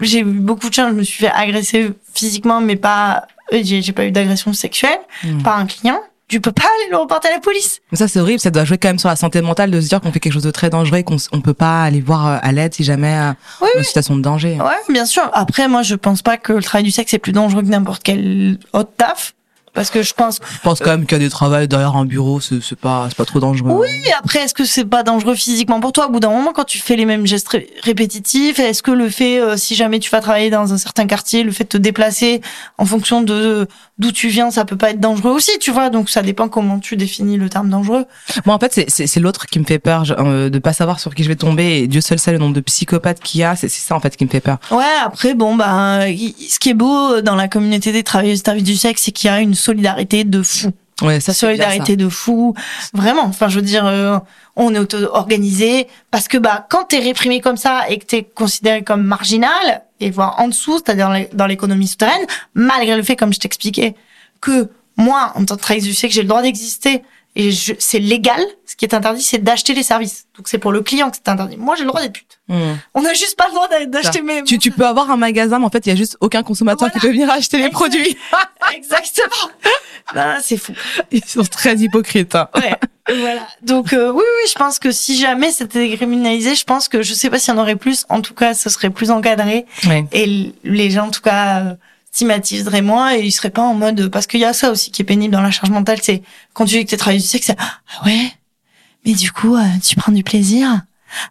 j'ai 0.00 0.20
eu 0.20 0.24
beaucoup 0.24 0.68
de 0.68 0.74
chance. 0.74 0.90
Je 0.90 0.94
me 0.96 1.02
suis 1.02 1.24
fait 1.24 1.32
agresser 1.34 1.90
physiquement, 2.14 2.60
mais 2.60 2.76
pas, 2.76 3.26
euh, 3.52 3.60
j'ai 3.62 3.92
pas 3.92 4.04
eu 4.06 4.10
d'agression 4.12 4.52
sexuelle 4.52 4.98
Mm. 5.24 5.42
par 5.42 5.58
un 5.58 5.66
client. 5.66 6.00
Tu 6.28 6.40
peux 6.40 6.50
pas 6.50 6.64
aller 6.64 6.90
le 6.90 6.96
reporter 6.96 7.28
à 7.28 7.34
la 7.34 7.38
police. 7.40 7.80
Mais 7.92 7.98
ça 7.98 8.08
c'est 8.08 8.18
horrible, 8.18 8.40
ça 8.40 8.50
doit 8.50 8.64
jouer 8.64 8.78
quand 8.78 8.88
même 8.88 8.98
sur 8.98 9.08
la 9.08 9.14
santé 9.14 9.40
mentale 9.42 9.70
de 9.70 9.80
se 9.80 9.88
dire 9.88 10.00
qu'on 10.00 10.10
fait 10.10 10.18
quelque 10.18 10.32
chose 10.32 10.42
de 10.42 10.50
très 10.50 10.70
dangereux 10.70 10.98
et 10.98 11.04
qu'on 11.04 11.18
on 11.30 11.40
peut 11.40 11.54
pas 11.54 11.84
aller 11.84 12.00
voir 12.00 12.26
euh, 12.26 12.38
à 12.42 12.50
l'aide 12.50 12.74
si 12.74 12.82
jamais 12.82 13.16
euh, 13.16 13.32
Oui, 13.60 13.68
une 13.76 13.84
situation 13.84 14.16
de 14.16 14.22
danger. 14.22 14.58
Ouais, 14.60 14.92
bien 14.92 15.06
sûr. 15.06 15.22
Après, 15.34 15.68
moi, 15.68 15.82
je 15.82 15.94
pense 15.94 16.22
pas 16.22 16.36
que 16.36 16.52
le 16.52 16.64
travail 16.64 16.82
du 16.82 16.90
sexe 16.90 17.14
est 17.14 17.20
plus 17.20 17.30
dangereux 17.30 17.62
que 17.62 17.68
n'importe 17.68 18.02
quel 18.02 18.58
autre 18.72 18.90
taf. 18.96 19.34
Parce 19.76 19.90
que 19.90 20.02
je 20.02 20.12
pense 20.14 20.40
Je 20.54 20.58
pense 20.62 20.80
quand 20.80 20.90
même 20.90 21.06
qu'il 21.06 21.16
y 21.18 21.20
a 21.20 21.24
des 21.24 21.30
travails 21.30 21.68
derrière 21.68 21.94
un 21.94 22.06
bureau, 22.06 22.40
c'est 22.40 22.60
c'est 22.60 22.78
pas 22.78 23.06
c'est 23.08 23.16
pas 23.16 23.24
trop 23.26 23.38
dangereux. 23.38 23.70
Oui, 23.72 24.10
après, 24.18 24.40
est-ce 24.40 24.54
que 24.54 24.64
c'est 24.64 24.86
pas 24.86 25.04
dangereux 25.04 25.34
physiquement 25.36 25.78
pour 25.78 25.92
toi? 25.92 26.06
Au 26.08 26.10
bout 26.10 26.18
d'un 26.18 26.30
moment, 26.30 26.52
quand 26.52 26.64
tu 26.64 26.78
fais 26.78 26.96
les 26.96 27.04
mêmes 27.04 27.26
gestes 27.26 27.46
ré- 27.48 27.68
répétitifs, 27.82 28.58
est-ce 28.58 28.82
que 28.82 28.90
le 28.90 29.08
fait, 29.10 29.38
euh, 29.40 29.56
si 29.56 29.74
jamais 29.76 29.98
tu 30.00 30.10
vas 30.10 30.20
travailler 30.20 30.50
dans 30.50 30.72
un 30.72 30.78
certain 30.78 31.06
quartier, 31.06 31.44
le 31.44 31.52
fait 31.52 31.64
de 31.64 31.68
te 31.68 31.76
déplacer 31.76 32.40
en 32.78 32.86
fonction 32.86 33.20
de 33.22 33.68
d'où 33.98 34.12
tu 34.12 34.28
viens, 34.28 34.50
ça 34.50 34.64
peut 34.64 34.76
pas 34.76 34.90
être 34.90 35.00
dangereux 35.00 35.32
aussi, 35.32 35.58
tu 35.58 35.70
vois 35.70 35.88
Donc 35.90 36.10
ça 36.10 36.22
dépend 36.22 36.48
comment 36.48 36.78
tu 36.78 36.96
définis 36.96 37.36
le 37.36 37.48
terme 37.48 37.70
dangereux. 37.70 38.04
Moi, 38.44 38.54
en 38.54 38.58
fait, 38.58 38.84
c'est- 38.88 39.16
l'autre 39.20 39.46
qui 39.46 39.58
me 39.58 39.64
fait 39.64 39.78
peur, 39.78 40.04
je- 40.04 40.14
euh, 40.14 40.50
de 40.50 40.58
pas 40.58 40.72
savoir 40.72 41.00
sur 41.00 41.14
qui 41.14 41.22
je 41.22 41.28
vais 41.28 41.36
tomber. 41.36 41.78
Et 41.78 41.86
Dieu 41.88 42.00
seul 42.00 42.18
sait 42.18 42.32
le 42.32 42.38
nombre 42.38 42.54
de 42.54 42.60
psychopathes 42.60 43.20
qu'il 43.20 43.40
y 43.40 43.44
a. 43.44 43.56
C'est 43.56 43.68
c'est 43.68 43.80
ça, 43.80 43.94
en 43.94 44.00
fait, 44.00 44.16
qui 44.16 44.24
me 44.24 44.30
fait 44.30 44.40
peur. 44.40 44.58
Ouais, 44.70 44.84
après, 45.04 45.34
bon, 45.34 45.54
bah, 45.56 46.00
ce 46.06 46.58
qui 46.58 46.70
est 46.70 46.74
beau 46.74 47.20
dans 47.22 47.34
la 47.36 47.48
communauté 47.48 47.92
des 47.92 48.02
travailleurs 48.02 48.36
du 48.56 48.76
sexe, 48.76 49.02
c'est 49.04 49.12
qu'il 49.12 49.28
y 49.28 49.32
a 49.32 49.40
une 49.40 49.54
solidarité 49.54 50.24
de 50.24 50.42
fou. 50.42 50.70
Ouais, 51.02 51.20
ça, 51.20 51.34
solidarité 51.34 51.96
de 51.96 52.08
fou. 52.08 52.54
Vraiment. 52.94 53.24
Enfin, 53.24 53.48
je 53.48 53.56
veux 53.56 53.62
dire, 53.62 53.84
euh, 53.86 54.18
on 54.56 54.74
est 54.74 54.78
auto-organisé 54.78 55.88
parce 56.10 56.28
que 56.28 56.38
bah 56.38 56.66
quand 56.70 56.84
t'es 56.84 56.98
réprimé 57.00 57.40
comme 57.42 57.58
ça 57.58 57.82
et 57.90 57.98
que 57.98 58.06
t'es 58.06 58.22
considéré 58.22 58.82
comme 58.82 59.02
marginal 59.02 59.82
et 60.00 60.10
voire 60.10 60.38
en 60.40 60.48
dessous, 60.48 60.74
c'est-à-dire 60.78 61.06
dans 61.08 61.12
l'é- 61.14 61.28
dans 61.32 61.46
l'économie 61.46 61.86
souterraine, 61.86 62.26
malgré 62.54 62.96
le 62.96 63.02
fait, 63.02 63.16
comme 63.16 63.32
je 63.32 63.38
t'expliquais, 63.40 63.94
que 64.40 64.68
moi, 64.96 65.32
en 65.34 65.44
tant 65.44 65.56
que 65.56 65.60
travailleuse 65.62 65.86
du 65.86 65.94
sexe, 65.94 66.14
j'ai 66.14 66.22
le 66.22 66.28
droit 66.28 66.42
d'exister 66.42 67.02
et 67.34 67.50
c'est 67.78 67.98
légal. 67.98 68.40
Ce 68.64 68.76
qui 68.76 68.84
est 68.86 68.94
interdit, 68.94 69.22
c'est 69.22 69.38
d'acheter 69.42 69.74
les 69.74 69.82
services. 69.82 70.24
Donc 70.36 70.48
c'est 70.48 70.58
pour 70.58 70.72
le 70.72 70.80
client 70.80 71.10
que 71.10 71.16
c'est 71.16 71.28
interdit. 71.30 71.56
Moi, 71.58 71.74
j'ai 71.76 71.82
le 71.82 71.88
droit 71.88 72.00
d'être 72.00 72.14
pute. 72.14 72.38
Hmm. 72.48 72.74
On 72.94 73.02
n'a 73.02 73.12
juste 73.12 73.36
pas 73.36 73.46
le 73.48 73.52
droit 73.54 73.68
d'a- 73.68 73.84
d'acheter 73.86 74.22
mes. 74.22 74.42
Tu, 74.44 74.58
tu 74.58 74.70
peux 74.70 74.86
avoir 74.86 75.10
un 75.10 75.16
magasin, 75.18 75.58
mais 75.58 75.66
en 75.66 75.70
fait, 75.70 75.84
il 75.86 75.90
y 75.90 75.92
a 75.92 75.96
juste 75.96 76.16
aucun 76.20 76.42
consommateur 76.42 76.90
qui 76.90 76.98
peut 76.98 77.08
venir 77.08 77.30
acheter 77.30 77.58
les 77.58 77.68
produits. 77.70 78.16
Exactement. 78.74 79.50
C'est 80.42 80.56
fou. 80.56 80.72
Ils 81.10 81.24
sont 81.24 81.42
très 81.44 81.76
hypocrites. 81.76 82.34
hein. 82.34 82.48
Ouais. 82.54 82.74
Voilà. 83.08 83.46
Donc 83.62 83.92
euh, 83.92 84.10
oui, 84.10 84.22
oui, 84.24 84.50
je 84.50 84.54
pense 84.54 84.78
que 84.78 84.90
si 84.90 85.18
jamais 85.18 85.50
c'était 85.52 85.88
décriminalisé, 85.88 86.54
je 86.54 86.64
pense 86.64 86.88
que 86.88 87.02
je 87.02 87.14
sais 87.14 87.30
pas 87.30 87.38
s'il 87.38 87.54
y 87.54 87.56
en 87.56 87.60
aurait 87.60 87.76
plus. 87.76 88.04
En 88.08 88.20
tout 88.20 88.34
cas, 88.34 88.54
ce 88.54 88.68
serait 88.70 88.90
plus 88.90 89.10
encadré 89.10 89.66
Ouais. 89.86 90.04
et 90.12 90.52
les 90.64 90.90
gens, 90.90 91.06
en 91.06 91.10
tout 91.10 91.20
cas, 91.22 91.60
euh, 91.60 91.74
stigmatiseraient 92.12 92.82
moins 92.82 93.14
et 93.14 93.20
ils 93.20 93.32
seraient 93.32 93.50
pas 93.50 93.62
en 93.62 93.74
mode 93.74 94.08
parce 94.08 94.26
qu'il 94.26 94.40
y 94.40 94.44
a 94.44 94.52
ça 94.52 94.70
aussi 94.70 94.90
qui 94.90 95.02
est 95.02 95.04
pénible 95.04 95.32
dans 95.34 95.42
la 95.42 95.50
charge 95.50 95.70
mentale, 95.70 95.98
c'est 96.02 96.22
quand 96.54 96.64
tu 96.64 96.76
dis 96.78 96.84
que 96.84 96.90
t'es 96.90 96.96
travailleuse 96.96 97.22
du 97.24 97.28
sexe, 97.28 97.46
c'est 97.46 97.56
ah 97.58 98.06
ouais, 98.06 98.32
mais 99.04 99.12
du 99.12 99.30
coup 99.32 99.54
euh, 99.54 99.62
tu 99.84 99.96
prends 99.96 100.12
du 100.12 100.24
plaisir? 100.24 100.80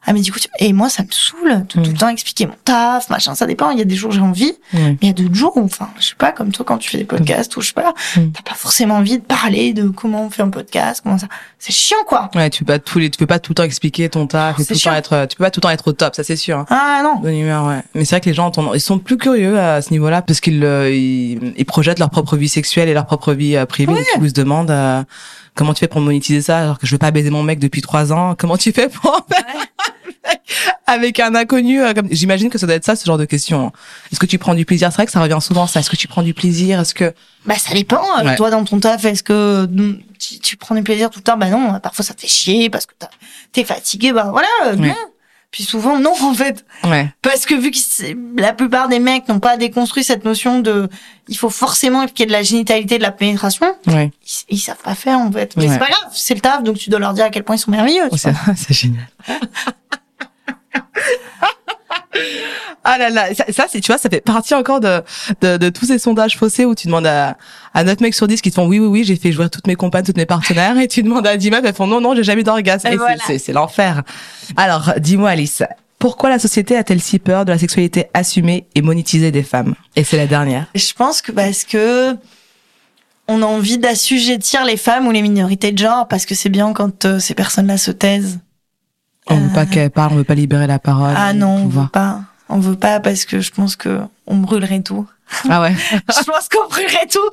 Ah 0.05 0.13
mais 0.13 0.21
du 0.21 0.31
coup 0.31 0.39
tu... 0.39 0.47
et 0.59 0.73
moi 0.73 0.89
ça 0.89 1.03
me 1.03 1.07
saoule 1.11 1.59
de 1.61 1.65
tout 1.65 1.79
Mm. 1.79 1.83
le 1.83 1.93
temps 1.93 2.09
expliquer 2.09 2.47
mon 2.47 2.55
taf 2.63 3.09
machin 3.09 3.35
ça 3.35 3.45
dépend 3.45 3.69
il 3.71 3.79
y 3.79 3.81
a 3.81 3.85
des 3.85 3.95
jours 3.95 4.09
où 4.11 4.13
j'ai 4.13 4.19
envie 4.21 4.53
Ouais. 4.73 4.79
mais 4.91 4.97
il 5.01 5.07
y 5.07 5.09
a 5.11 5.13
d'autres 5.13 5.35
jours 5.35 5.55
où 5.57 5.63
enfin 5.63 5.89
je 5.99 6.07
sais 6.07 6.15
pas 6.17 6.31
comme 6.31 6.51
toi 6.51 6.65
quand 6.65 6.77
tu 6.77 6.89
fais 6.89 6.97
des 6.97 7.03
podcasts 7.05 7.55
ou 7.57 7.61
je 7.61 7.67
sais 7.67 7.73
pas 7.73 7.93
Mm. 8.17 8.31
t'as 8.33 8.41
pas 8.41 8.55
forcément 8.55 8.95
envie 8.95 9.17
de 9.19 9.23
parler 9.23 9.73
de 9.73 9.89
comment 9.89 10.25
on 10.25 10.29
fait 10.29 10.41
un 10.41 10.49
podcast 10.49 11.01
comment 11.03 11.17
ça 11.17 11.27
c'est 11.59 11.73
chiant 11.73 11.97
quoi 12.07 12.29
Ouais, 12.35 12.49
tu 12.49 12.63
peux 12.63 12.73
pas 12.73 12.79
tous 12.79 12.99
les, 12.99 13.09
tu 13.09 13.17
peux 13.17 13.25
pas 13.25 13.39
tout 13.39 13.51
le 13.51 13.55
temps 13.55 13.63
expliquer 13.63 14.09
ton 14.09 14.27
taf, 14.27 14.59
et 14.59 14.63
C'est 14.63 14.73
tout 14.73 14.79
le 14.79 14.83
temps 14.83 14.93
être, 14.95 15.27
tu 15.27 15.35
peux 15.37 15.43
pas 15.43 15.51
tout 15.51 15.59
le 15.59 15.63
temps 15.63 15.69
être 15.69 15.87
au 15.87 15.93
top, 15.93 16.15
ça 16.15 16.23
c'est 16.23 16.35
sûr. 16.35 16.59
hein. 16.59 16.65
ah 16.69 17.01
non 17.03 17.15
Bonne 17.21 17.35
humeur, 17.35 17.65
ouais. 17.65 17.81
Mais 17.95 18.05
c'est 18.05 18.15
vrai 18.15 18.21
que 18.21 18.29
les 18.29 18.33
gens, 18.35 18.51
ils 18.73 18.79
sont 18.81 18.99
plus 18.99 19.17
curieux 19.17 19.59
à 19.59 19.81
ce 19.81 19.91
niveau-là 19.91 20.21
parce 20.21 20.39
qu'ils 20.41 20.63
euh, 20.63 20.91
ils, 20.93 21.53
ils 21.57 21.65
projettent 21.65 21.99
leur 21.99 22.09
propre 22.11 22.35
vie 22.37 22.49
sexuelle 22.49 22.89
et 22.89 22.93
leur 22.93 23.05
propre 23.05 23.33
vie 23.33 23.55
euh, 23.55 23.65
privée. 23.65 23.93
Du 23.93 23.99
coup, 24.19 24.25
ils 24.25 24.29
se 24.29 24.33
demandent 24.33 24.69
euh, 24.71 25.03
comment 25.55 25.73
tu 25.73 25.79
fais 25.79 25.87
pour 25.87 26.01
monétiser 26.01 26.41
ça 26.41 26.59
alors 26.59 26.77
que 26.79 26.85
je 26.85 26.91
veux 26.91 26.97
pas 26.99 27.11
baiser 27.11 27.29
mon 27.31 27.41
mec 27.43 27.59
depuis 27.59 27.81
trois 27.81 28.13
ans? 28.13 28.35
Comment 28.37 28.57
tu 28.57 28.71
fais 28.71 28.89
pour 28.89 29.11
en 29.11 29.33
faire 29.33 29.45
avec 30.87 31.19
un 31.19 31.33
inconnu. 31.35 31.81
euh, 31.81 31.93
comme... 31.93 32.07
J'imagine 32.11 32.49
que 32.49 32.57
ça 32.57 32.65
doit 32.67 32.75
être 32.75 32.85
ça, 32.85 32.95
ce 32.95 33.05
genre 33.05 33.17
de 33.17 33.25
question. 33.25 33.71
Est-ce 34.11 34.19
que 34.19 34.25
tu 34.25 34.37
prends 34.37 34.53
du 34.53 34.65
plaisir? 34.65 34.89
C'est 34.91 34.95
vrai 34.97 35.05
que 35.05 35.11
ça 35.11 35.21
revient 35.21 35.37
souvent. 35.41 35.67
Ça. 35.67 35.79
Est-ce 35.79 35.89
que 35.89 35.95
tu 35.95 36.07
prends 36.07 36.21
du 36.23 36.33
plaisir? 36.33 36.79
Est-ce 36.79 36.93
que 36.93 37.13
Bah 37.45 37.55
ça 37.57 37.73
dépend. 37.73 38.01
Ouais. 38.23 38.35
Toi 38.35 38.49
dans 38.51 38.63
ton 38.63 38.79
taf, 38.79 39.03
est-ce 39.05 39.23
que 39.23 39.65
mm, 39.69 39.99
tu, 40.19 40.39
tu 40.39 40.57
prends 40.57 40.75
du 40.75 40.83
plaisir 40.83 41.09
tout 41.09 41.19
le 41.19 41.23
temps? 41.23 41.37
Bah 41.37 41.49
non. 41.49 41.79
Parfois 41.79 42.05
ça 42.05 42.13
te 42.13 42.21
fait 42.21 42.27
chier 42.27 42.69
parce 42.69 42.85
que 42.85 42.93
t'es 43.51 43.63
fatigué. 43.63 44.13
Bah 44.13 44.29
voilà. 44.31 44.47
euh, 44.65 44.75
Ouais. 44.77 44.93
Puis 45.55 45.63
souvent 45.63 45.97
non 45.97 46.11
en 46.21 46.33
fait. 46.33 46.65
ouais, 46.83 47.09
Parce 47.21 47.45
que 47.45 47.55
vu 47.55 47.71
que 47.71 47.77
la 48.41 48.51
plupart 48.51 48.89
des 48.89 48.99
mecs 48.99 49.25
n'ont 49.29 49.39
pas 49.39 49.55
déconstruit 49.55 50.03
cette 50.03 50.25
notion 50.25 50.59
de 50.59 50.89
il 51.29 51.37
faut 51.37 51.49
forcément 51.49 52.05
qu'il 52.07 52.19
y 52.19 52.23
ait 52.23 52.25
de 52.25 52.33
la 52.33 52.43
génitalité, 52.43 52.97
de 52.97 53.03
la 53.03 53.13
pénétration, 53.13 53.73
ouais, 53.87 54.11
ils, 54.49 54.55
ils 54.55 54.59
savent 54.59 54.75
pas 54.83 54.95
faire 54.95 55.17
en 55.17 55.31
fait. 55.31 55.55
Mais 55.55 55.63
Ouais. 55.63 55.69
c'est 55.71 55.79
pas 55.79 55.87
grave, 55.87 56.11
c'est 56.13 56.33
le 56.33 56.41
taf, 56.41 56.61
donc 56.61 56.77
tu 56.77 56.89
dois 56.89 56.99
leur 56.99 57.13
dire 57.13 57.23
à 57.23 57.29
quel 57.29 57.43
point 57.45 57.55
ils 57.55 57.59
sont 57.59 57.71
merveilleux. 57.71 58.09
vois. 58.09 58.17
c'est 58.57 58.73
génial. 58.73 59.07
Ah 62.83 62.97
là 62.99 63.09
là, 63.09 63.33
ça, 63.33 63.45
ça, 63.51 63.65
c'est 63.69 63.81
tu 63.81 63.87
vois, 63.91 63.97
ça 63.97 64.09
fait 64.09 64.21
partie 64.21 64.53
encore 64.53 64.79
de, 64.79 65.01
de, 65.41 65.57
de 65.57 65.69
tous 65.69 65.85
ces 65.85 65.97
sondages 65.97 66.37
faussés 66.37 66.65
où 66.65 66.75
tu 66.75 66.85
demandes 66.87 67.07
à, 67.07 67.35
à 67.73 67.83
9 67.83 67.99
mecs 67.99 68.13
sur 68.13 68.27
10 68.27 68.41
qui 68.41 68.51
te 68.51 68.55
font 68.55 68.67
oui, 68.67 68.79
oui, 68.79 68.87
oui, 68.87 69.03
j'ai 69.03 69.15
fait 69.15 69.31
jouer 69.31 69.49
toutes 69.49 69.65
mes 69.67 69.75
compagnes, 69.75 70.03
toutes 70.05 70.17
mes 70.17 70.27
partenaires, 70.27 70.77
et 70.77 70.87
tu 70.87 71.01
demandes 71.01 71.25
à 71.25 71.35
10 71.35 71.49
meufs, 71.51 71.65
elles 71.65 71.73
font 71.73 71.87
non, 71.87 71.99
non, 71.99 72.13
j'ai 72.15 72.23
jamais 72.23 72.43
d'orgasme. 72.43 72.85
Et 72.87 72.89
Et 72.89 72.93
c'est- 72.93 72.97
voilà. 72.97 73.39
C'est 73.39 73.53
l'enfer. 73.53 74.03
Alors, 74.55 74.93
dis-moi 74.99 75.31
Alice, 75.31 75.63
pourquoi 75.97 76.29
la 76.29 76.37
société 76.37 76.77
a-t-elle 76.77 77.01
si 77.01 77.17
peur 77.17 77.45
de 77.45 77.51
la 77.51 77.57
sexualité 77.57 78.05
assumée 78.13 78.67
et 78.75 78.81
monétisée 78.83 79.31
des 79.31 79.41
femmes? 79.43 79.73
Et 79.95 80.03
c'est 80.03 80.17
la 80.17 80.27
dernière. 80.27 80.67
Je 80.75 80.93
pense 80.93 81.23
que 81.23 81.31
parce 81.31 81.63
que 81.63 82.15
on 83.27 83.41
a 83.41 83.45
envie 83.47 83.79
d'assujettir 83.79 84.63
les 84.65 84.77
femmes 84.77 85.07
ou 85.07 85.11
les 85.11 85.23
minorités 85.23 85.71
de 85.71 85.79
genre 85.79 86.07
parce 86.07 86.27
que 86.27 86.35
c'est 86.35 86.49
bien 86.49 86.71
quand 86.73 87.05
euh, 87.05 87.17
ces 87.19 87.33
personnes-là 87.33 87.79
se 87.79 87.89
taisent. 87.89 88.37
On 89.27 89.35
veut 89.35 89.53
pas 89.53 89.65
qu'elle 89.65 89.89
parle, 89.89 90.13
on 90.13 90.17
veut 90.17 90.23
pas 90.23 90.35
libérer 90.35 90.67
la 90.67 90.79
parole. 90.79 91.13
Ah 91.15 91.33
non, 91.33 91.63
on 91.63 91.67
veut 91.67 91.87
pas. 91.91 92.21
On 92.47 92.59
veut 92.59 92.75
pas 92.75 92.99
parce 92.99 93.25
que 93.25 93.39
je 93.39 93.51
pense 93.51 93.75
que 93.75 93.99
on 94.27 94.37
brûlerait 94.37 94.81
tout. 94.81 95.07
Ah 95.49 95.61
ouais. 95.61 95.73
je 95.91 96.23
pense 96.23 96.47
qu'on 96.49 96.67
brûlerait 96.69 97.07
tout 97.11 97.29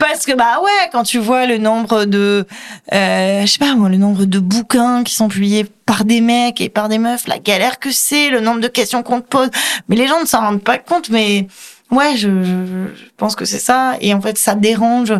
parce 0.00 0.24
que 0.24 0.34
bah 0.34 0.60
ouais, 0.62 0.88
quand 0.92 1.02
tu 1.02 1.18
vois 1.18 1.44
le 1.44 1.58
nombre 1.58 2.06
de 2.06 2.46
euh, 2.94 3.42
je 3.42 3.46
sais 3.46 3.58
pas 3.58 3.74
moi, 3.74 3.90
le 3.90 3.98
nombre 3.98 4.24
de 4.24 4.38
bouquins 4.38 5.04
qui 5.04 5.14
sont 5.14 5.28
publiés 5.28 5.66
par 5.84 6.06
des 6.06 6.22
mecs 6.22 6.62
et 6.62 6.70
par 6.70 6.88
des 6.88 6.96
meufs, 6.96 7.26
la 7.26 7.38
galère 7.38 7.78
que 7.78 7.90
c'est, 7.92 8.30
le 8.30 8.40
nombre 8.40 8.60
de 8.60 8.68
questions 8.68 9.02
qu'on 9.02 9.20
te 9.20 9.26
pose, 9.26 9.50
mais 9.88 9.96
les 9.96 10.06
gens 10.06 10.20
ne 10.22 10.26
s'en 10.26 10.40
rendent 10.40 10.62
pas 10.62 10.78
compte 10.78 11.10
mais 11.10 11.46
Ouais, 11.90 12.16
je, 12.16 12.42
je, 12.42 12.94
je 12.96 13.04
pense 13.16 13.36
que 13.36 13.44
c'est 13.44 13.58
ça. 13.58 13.96
Et 14.00 14.14
en 14.14 14.20
fait, 14.20 14.36
ça 14.36 14.54
dérange. 14.54 15.12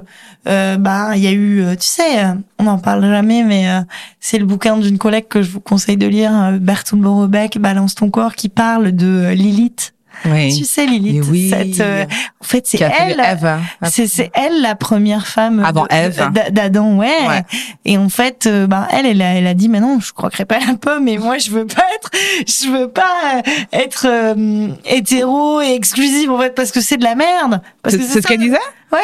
Euh, 0.47 0.76
bah, 0.76 1.12
il 1.16 1.22
y 1.22 1.26
a 1.26 1.32
eu, 1.32 1.62
euh, 1.62 1.74
tu 1.74 1.86
sais, 1.86 2.18
euh, 2.24 2.34
on 2.59 2.64
n'en 2.64 2.78
parle 2.78 3.03
jamais, 3.05 3.42
mais 3.45 3.68
euh, 3.68 3.80
c'est 4.20 4.38
le 4.38 4.45
bouquin 4.45 4.76
d'une 4.76 4.99
collègue 4.99 5.28
que 5.28 5.40
je 5.42 5.51
vous 5.51 5.61
conseille 5.61 5.97
de 5.97 6.07
lire, 6.07 6.32
euh, 6.34 6.59
Bertolt 6.59 7.01
Borobeck, 7.01 7.59
Balance 7.59 7.95
ton 7.95 8.11
corps, 8.11 8.34
qui 8.34 8.49
parle 8.49 8.92
de 8.92 9.30
Lilith. 9.32 9.92
Tu 10.22 10.30
Oui. 10.30 10.64
sais, 10.64 10.86
Lilith, 10.86 11.24
oui. 11.28 11.51
cette, 11.51 11.80
euh, 11.80 12.05
en 12.40 12.45
fait, 12.45 12.66
c'est 12.68 12.80
elle. 12.80 13.18
Ève. 13.20 13.59
C'est 13.82 14.07
c'est 14.07 14.30
elle 14.34 14.62
la 14.62 14.74
première 14.76 15.26
femme 15.26 15.59
Avant 15.64 15.86
Ève. 15.88 16.30
d- 16.32 16.51
d'Adam, 16.53 16.97
ouais. 16.97 17.26
Ouais. 17.26 17.42
Et 17.84 17.99
en 17.99 18.09
fait, 18.09 18.47
euh, 18.47 18.66
bah 18.68 18.86
elle, 18.92 19.07
elle 19.07 19.20
a, 19.22 19.34
elle 19.34 19.47
a 19.49 19.55
dit, 19.55 19.68
mais 19.68 19.80
non, 19.80 19.99
je 20.01 20.12
croquerai 20.12 20.45
pas 20.45 20.61
la 20.61 20.74
pomme. 20.74 21.09
Et 21.09 21.18
moi, 21.18 21.38
je 21.38 21.51
veux 21.51 21.66
pas 21.66 21.82
être, 21.97 22.11
je 22.47 22.68
veux 22.70 22.88
pas 22.88 23.42
être 23.72 24.07
euh, 24.09 24.68
hétéro 24.84 25.61
et 25.61 25.72
exclusive 25.74 26.30
en 26.30 26.38
fait, 26.38 26.55
parce 26.55 26.70
que 26.70 26.80
c'est 26.80 26.97
de 26.97 27.05
la 27.05 27.16
merde. 27.16 27.61
Parce 27.82 27.97
C'est 27.97 28.01
que 28.01 28.07
c'est 28.07 28.12
ce 28.14 28.20
ça. 28.20 28.28
qu'elle 28.28 28.40
disait? 28.40 28.57
Ouais. 28.92 28.99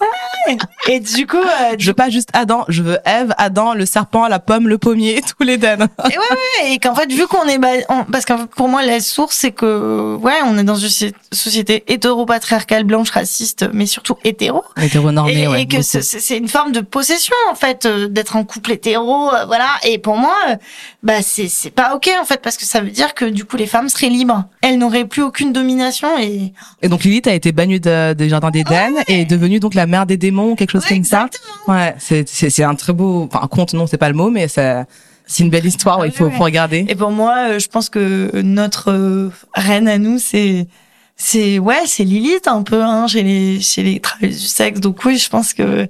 Ouais. 0.00 0.56
Et 0.88 1.00
du 1.00 1.26
coup, 1.26 1.36
euh, 1.38 1.74
Je 1.78 1.86
veux 1.86 1.94
pas 1.94 2.10
juste 2.10 2.28
Adam, 2.32 2.64
je 2.68 2.82
veux 2.82 2.98
Ève, 3.04 3.34
Adam, 3.38 3.74
le 3.74 3.86
serpent, 3.86 4.28
la 4.28 4.38
pomme, 4.38 4.68
le 4.68 4.78
pommier, 4.78 5.20
tous 5.38 5.44
les 5.44 5.56
den. 5.56 5.88
Et 6.04 6.08
ouais, 6.08 6.16
ouais, 6.18 6.72
et 6.72 6.78
qu'en 6.78 6.94
fait, 6.94 7.10
vu 7.10 7.26
qu'on 7.26 7.44
est, 7.48 7.58
on- 7.88 8.04
parce 8.04 8.24
que 8.24 8.44
pour 8.46 8.68
moi, 8.68 8.84
la 8.84 9.00
source, 9.00 9.34
c'est 9.36 9.50
que, 9.52 10.16
ouais, 10.16 10.34
on 10.44 10.56
est 10.58 10.64
dans 10.64 10.76
une 10.76 10.88
soci- 10.88 11.12
société 11.32 11.82
hétéro-patriarcale, 11.88 12.84
blanche, 12.84 13.10
raciste, 13.10 13.66
mais 13.72 13.86
surtout 13.86 14.16
hétéro. 14.24 14.62
Hétéronormé, 14.80 15.42
Et, 15.42 15.48
ouais. 15.48 15.62
et 15.62 15.66
que 15.66 15.82
c'est- 15.82 16.36
une 16.36 16.48
forme 16.48 16.72
de 16.72 16.80
possession, 16.80 17.34
en 17.50 17.54
fait, 17.54 17.86
euh, 17.86 18.06
d'être 18.08 18.36
en 18.36 18.44
couple 18.44 18.72
hétéro, 18.72 19.30
euh, 19.32 19.46
voilà. 19.46 19.68
Et 19.84 19.98
pour 19.98 20.16
moi, 20.16 20.34
euh, 20.50 20.56
bah, 21.02 21.22
c'est, 21.22 21.48
c'est 21.48 21.70
pas 21.70 21.94
ok, 21.96 22.10
en 22.20 22.24
fait, 22.24 22.40
parce 22.42 22.56
que 22.56 22.64
ça 22.64 22.80
veut 22.80 22.90
dire 22.90 23.14
que, 23.14 23.24
du 23.24 23.44
coup, 23.44 23.56
les 23.56 23.66
femmes 23.66 23.88
seraient 23.88 24.08
libres. 24.10 24.44
Elles 24.62 24.78
n'auraient 24.78 25.06
plus 25.06 25.22
aucune 25.22 25.52
domination 25.52 26.18
et, 26.18 26.52
Et 26.82 26.88
donc 26.88 27.02
Lilith 27.04 27.26
a 27.26 27.34
été 27.34 27.52
bannie 27.52 27.80
de, 27.80 28.12
des 28.12 28.28
jardins 28.28 28.50
d'Éden 28.50 28.92
et 29.08 29.22
est 29.22 29.24
devenue 29.24 29.60
donc 29.60 29.74
la 29.74 29.85
mère 29.86 30.06
des 30.06 30.16
démons, 30.16 30.54
quelque 30.56 30.72
chose 30.72 30.84
Ouais, 30.90 30.96
comme 30.96 31.04
ça. 31.04 31.28
Ouais, 31.68 31.94
c'est 31.98 32.28
c'est 32.28 32.50
c'est 32.50 32.64
un 32.64 32.74
très 32.74 32.92
beau, 32.92 33.24
enfin 33.30 33.40
un 33.44 33.48
conte 33.48 33.74
non 33.74 33.86
c'est 33.86 33.98
pas 33.98 34.08
le 34.08 34.14
mot 34.14 34.30
mais 34.30 34.48
c'est 34.48 34.84
c'est 35.26 35.42
une 35.42 35.50
belle 35.50 35.66
histoire. 35.66 35.98
ouais, 35.98 36.08
il 36.08 36.12
faut, 36.14 36.26
Ouais, 36.26 36.30
faut 36.36 36.44
regarder. 36.44 36.84
Et 36.88 36.94
pour 36.94 37.10
moi, 37.10 37.34
euh, 37.50 37.58
je 37.58 37.66
pense 37.68 37.88
que 37.90 38.30
notre 38.42 38.92
euh, 38.92 39.30
reine 39.54 39.88
à 39.88 39.98
nous, 39.98 40.18
c'est 40.20 40.68
c'est 41.16 41.58
ouais, 41.58 41.82
c'est 41.86 42.04
Lilith 42.04 42.46
un 42.46 42.62
peu 42.62 42.82
hein, 42.82 43.06
chez 43.08 43.22
les 43.24 43.60
chez 43.60 43.82
les 43.82 43.98
travailleuses 44.00 44.40
du 44.40 44.46
sexe. 44.46 44.80
Donc 44.80 45.04
oui, 45.04 45.18
je 45.18 45.28
pense 45.28 45.52
que 45.54 45.88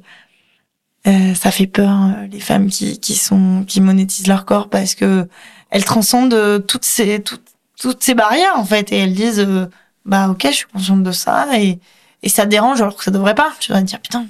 euh, 1.07 1.35
ça 1.35 1.51
fait 1.51 1.67
peur 1.67 1.91
euh, 1.91 2.27
les 2.33 2.41
femmes 2.41 2.69
qui 2.69 2.99
qui 2.99 3.15
sont 3.15 3.65
qui 3.67 3.81
monétisent 3.81 4.27
leur 4.27 4.45
corps 4.45 4.69
parce 4.69 4.95
que 4.95 5.29
elles 5.71 5.85
transcendent 5.85 6.65
toutes 6.67 6.85
ces 6.85 7.21
toutes 7.23 7.45
toutes 7.79 8.03
ces 8.03 8.15
barrières 8.15 8.55
en 8.57 8.65
fait 8.65 8.91
et 8.93 8.97
elles 8.97 9.15
disent 9.15 9.41
euh, 9.41 9.67
bah 10.07 10.31
ok, 10.31 10.47
je 10.51 10.57
suis 10.57 10.67
consciente 10.73 11.03
de 11.03 11.13
ça 11.13 11.47
et 11.61 11.79
et 12.27 12.29
ça 12.29 12.45
dérange 12.45 12.83
alors 12.83 12.97
que 12.97 13.05
ça 13.05 13.12
devrait 13.12 13.37
pas. 13.37 13.53
Tu 13.61 13.70
vas 13.70 13.79
te 13.81 13.87
dire 13.87 14.01
putain, 14.01 14.27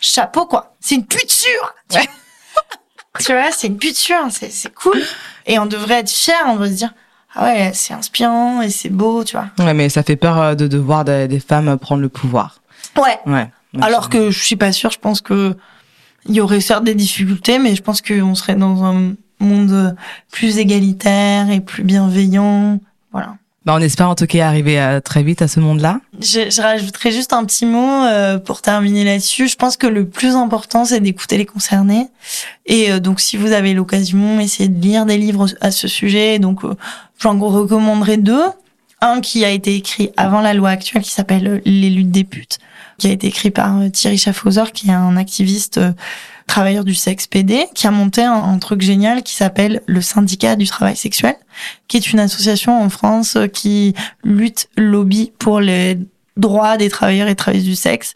chapeau 0.00 0.46
quoi. 0.46 0.74
C'est 0.80 0.94
une 0.94 1.04
pute 1.04 1.30
sûre. 1.30 1.74
Tu 1.90 1.98
vois, 1.98 2.06
Tu 3.18 3.32
vois, 3.32 3.52
c'est 3.52 3.66
une 3.66 3.76
pute 3.76 3.96
sûre, 3.96 4.26
c'est 4.30 4.50
c'est 4.50 4.74
cool. 4.74 5.02
Et 5.44 5.58
on 5.58 5.66
devrait 5.66 6.00
être 6.00 6.10
fiers, 6.10 6.32
on 6.46 6.54
devrait 6.54 6.70
se 6.70 6.76
dire, 6.76 6.94
ah 7.34 7.44
ouais, 7.44 7.72
c'est 7.74 7.92
inspirant 7.92 8.62
et 8.62 8.70
c'est 8.70 8.88
beau, 8.88 9.22
tu 9.22 9.36
vois. 9.36 9.48
Ouais, 9.58 9.74
mais 9.74 9.90
ça 9.90 10.02
fait 10.02 10.16
peur 10.16 10.40
euh, 10.40 10.54
de, 10.54 10.66
de 10.66 10.78
voir 10.78 11.04
des, 11.04 11.28
des 11.28 11.40
femmes 11.40 11.78
prendre 11.78 12.00
le 12.00 12.08
pouvoir. 12.08 12.62
Ouais. 12.96 13.18
Ouais. 13.26 13.50
Alors 13.82 14.08
que 14.08 14.30
je 14.30 14.42
suis 14.42 14.56
pas 14.56 14.72
sûre, 14.72 14.90
je 14.90 14.98
pense 14.98 15.20
que 15.20 15.54
il 16.24 16.34
y 16.34 16.40
aurait 16.40 16.62
certes 16.62 16.84
des 16.84 16.94
difficultés, 16.94 17.58
mais 17.58 17.76
je 17.76 17.82
pense 17.82 18.00
qu'on 18.00 18.34
serait 18.34 18.54
dans 18.54 18.82
un 18.82 19.12
monde 19.40 19.94
plus 20.32 20.56
égalitaire 20.56 21.50
et 21.50 21.60
plus 21.60 21.84
bienveillant. 21.84 22.80
Voilà. 23.12 23.36
Bah, 23.66 23.74
on 23.76 23.80
espère 23.80 24.08
en 24.08 24.14
tout 24.14 24.26
cas 24.26 24.46
arriver 24.46 24.80
euh, 24.80 25.00
très 25.00 25.24
vite 25.24 25.42
à 25.42 25.48
ce 25.48 25.58
monde-là. 25.58 26.00
Je, 26.20 26.50
je 26.50 26.62
rajouterais 26.62 27.10
juste 27.10 27.32
un 27.32 27.44
petit 27.44 27.66
mot 27.66 28.04
euh, 28.04 28.38
pour 28.38 28.62
terminer 28.62 29.02
là-dessus. 29.02 29.48
Je 29.48 29.56
pense 29.56 29.76
que 29.76 29.88
le 29.88 30.06
plus 30.06 30.36
important, 30.36 30.84
c'est 30.84 31.00
d'écouter 31.00 31.36
les 31.36 31.46
concernés. 31.46 32.06
Et 32.66 32.92
euh, 32.92 33.00
donc, 33.00 33.18
si 33.18 33.36
vous 33.36 33.50
avez 33.50 33.74
l'occasion, 33.74 34.38
essayez 34.38 34.68
de 34.68 34.80
lire 34.80 35.04
des 35.04 35.18
livres 35.18 35.48
à 35.60 35.72
ce 35.72 35.88
sujet. 35.88 36.38
Donc, 36.38 36.62
euh, 36.62 36.76
j'en 37.18 37.36
recommanderais 37.40 38.18
deux. 38.18 38.44
Un 39.00 39.20
qui 39.20 39.44
a 39.44 39.50
été 39.50 39.74
écrit 39.74 40.10
avant 40.16 40.40
la 40.40 40.54
loi 40.54 40.70
actuelle, 40.70 41.02
qui 41.02 41.10
s'appelle 41.10 41.46
euh, 41.48 41.60
Les 41.64 41.90
luttes 41.90 42.12
des 42.12 42.24
putes, 42.24 42.58
qui 42.98 43.08
a 43.08 43.10
été 43.10 43.26
écrit 43.26 43.50
par 43.50 43.78
euh, 43.80 43.88
Thierry 43.88 44.16
Schaffhauser, 44.16 44.70
qui 44.72 44.88
est 44.88 44.92
un 44.92 45.16
activiste 45.16 45.80
euh, 46.46 46.52
travailleur 46.52 46.84
du 46.84 46.94
sexe 46.94 47.26
PD, 47.26 47.66
qui 47.74 47.86
a 47.86 47.90
monté 47.90 48.22
un, 48.22 48.32
un 48.32 48.58
truc 48.58 48.80
génial 48.82 49.22
qui 49.22 49.34
s'appelle 49.34 49.82
le 49.86 50.00
syndicat 50.00 50.56
du 50.56 50.66
travail 50.66 50.96
sexuel, 50.96 51.36
qui 51.88 51.96
est 51.96 52.12
une 52.12 52.20
association 52.20 52.80
en 52.82 52.88
France 52.88 53.36
euh, 53.36 53.46
qui 53.46 53.94
lutte, 54.24 54.68
lobby 54.76 55.32
pour 55.38 55.60
les 55.60 55.98
droits 56.36 56.76
des 56.76 56.88
travailleurs 56.88 57.28
et 57.28 57.34
travailleuses 57.34 57.64
du 57.66 57.76
sexe. 57.76 58.14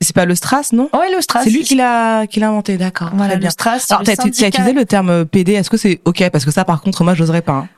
C'est 0.00 0.14
pas 0.14 0.24
le 0.26 0.34
Stras, 0.34 0.68
non? 0.72 0.90
Ouais, 0.92 1.10
le 1.14 1.20
Stras. 1.22 1.44
C'est 1.44 1.50
lui 1.50 1.62
qui 1.62 1.76
l'a 1.76 2.26
qui 2.26 2.40
l'a 2.40 2.48
inventé, 2.48 2.76
d'accord. 2.76 3.10
Voilà, 3.14 3.28
très 3.28 3.36
le 3.36 3.40
bien. 3.40 3.50
Stras. 3.50 3.86
Alors 3.90 4.02
t'as 4.02 4.14
utilisé 4.26 4.72
le 4.72 4.84
terme 4.84 5.24
PD, 5.24 5.52
est-ce 5.52 5.70
que 5.70 5.76
c'est 5.76 6.00
ok? 6.04 6.28
Parce 6.30 6.44
que 6.44 6.50
ça 6.50 6.64
par 6.64 6.82
contre 6.82 7.04
moi 7.04 7.14
j'oserais 7.14 7.42
pas. 7.42 7.52
Hein. 7.52 7.68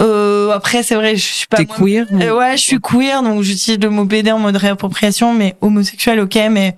Euh, 0.00 0.50
après, 0.50 0.82
c'est 0.82 0.94
vrai, 0.94 1.16
je 1.16 1.22
suis 1.22 1.46
pas. 1.46 1.58
T'es 1.58 1.66
queer 1.66 2.06
Euh, 2.12 2.36
ouais, 2.36 2.56
je 2.56 2.62
suis 2.62 2.80
queer, 2.80 3.22
donc 3.22 3.42
j'utilise 3.42 3.78
le 3.80 3.90
mot 3.90 4.04
PD 4.06 4.32
en 4.32 4.38
mode 4.38 4.56
réappropriation, 4.56 5.34
mais 5.34 5.56
homosexuel, 5.60 6.20
ok, 6.20 6.36
mais 6.50 6.76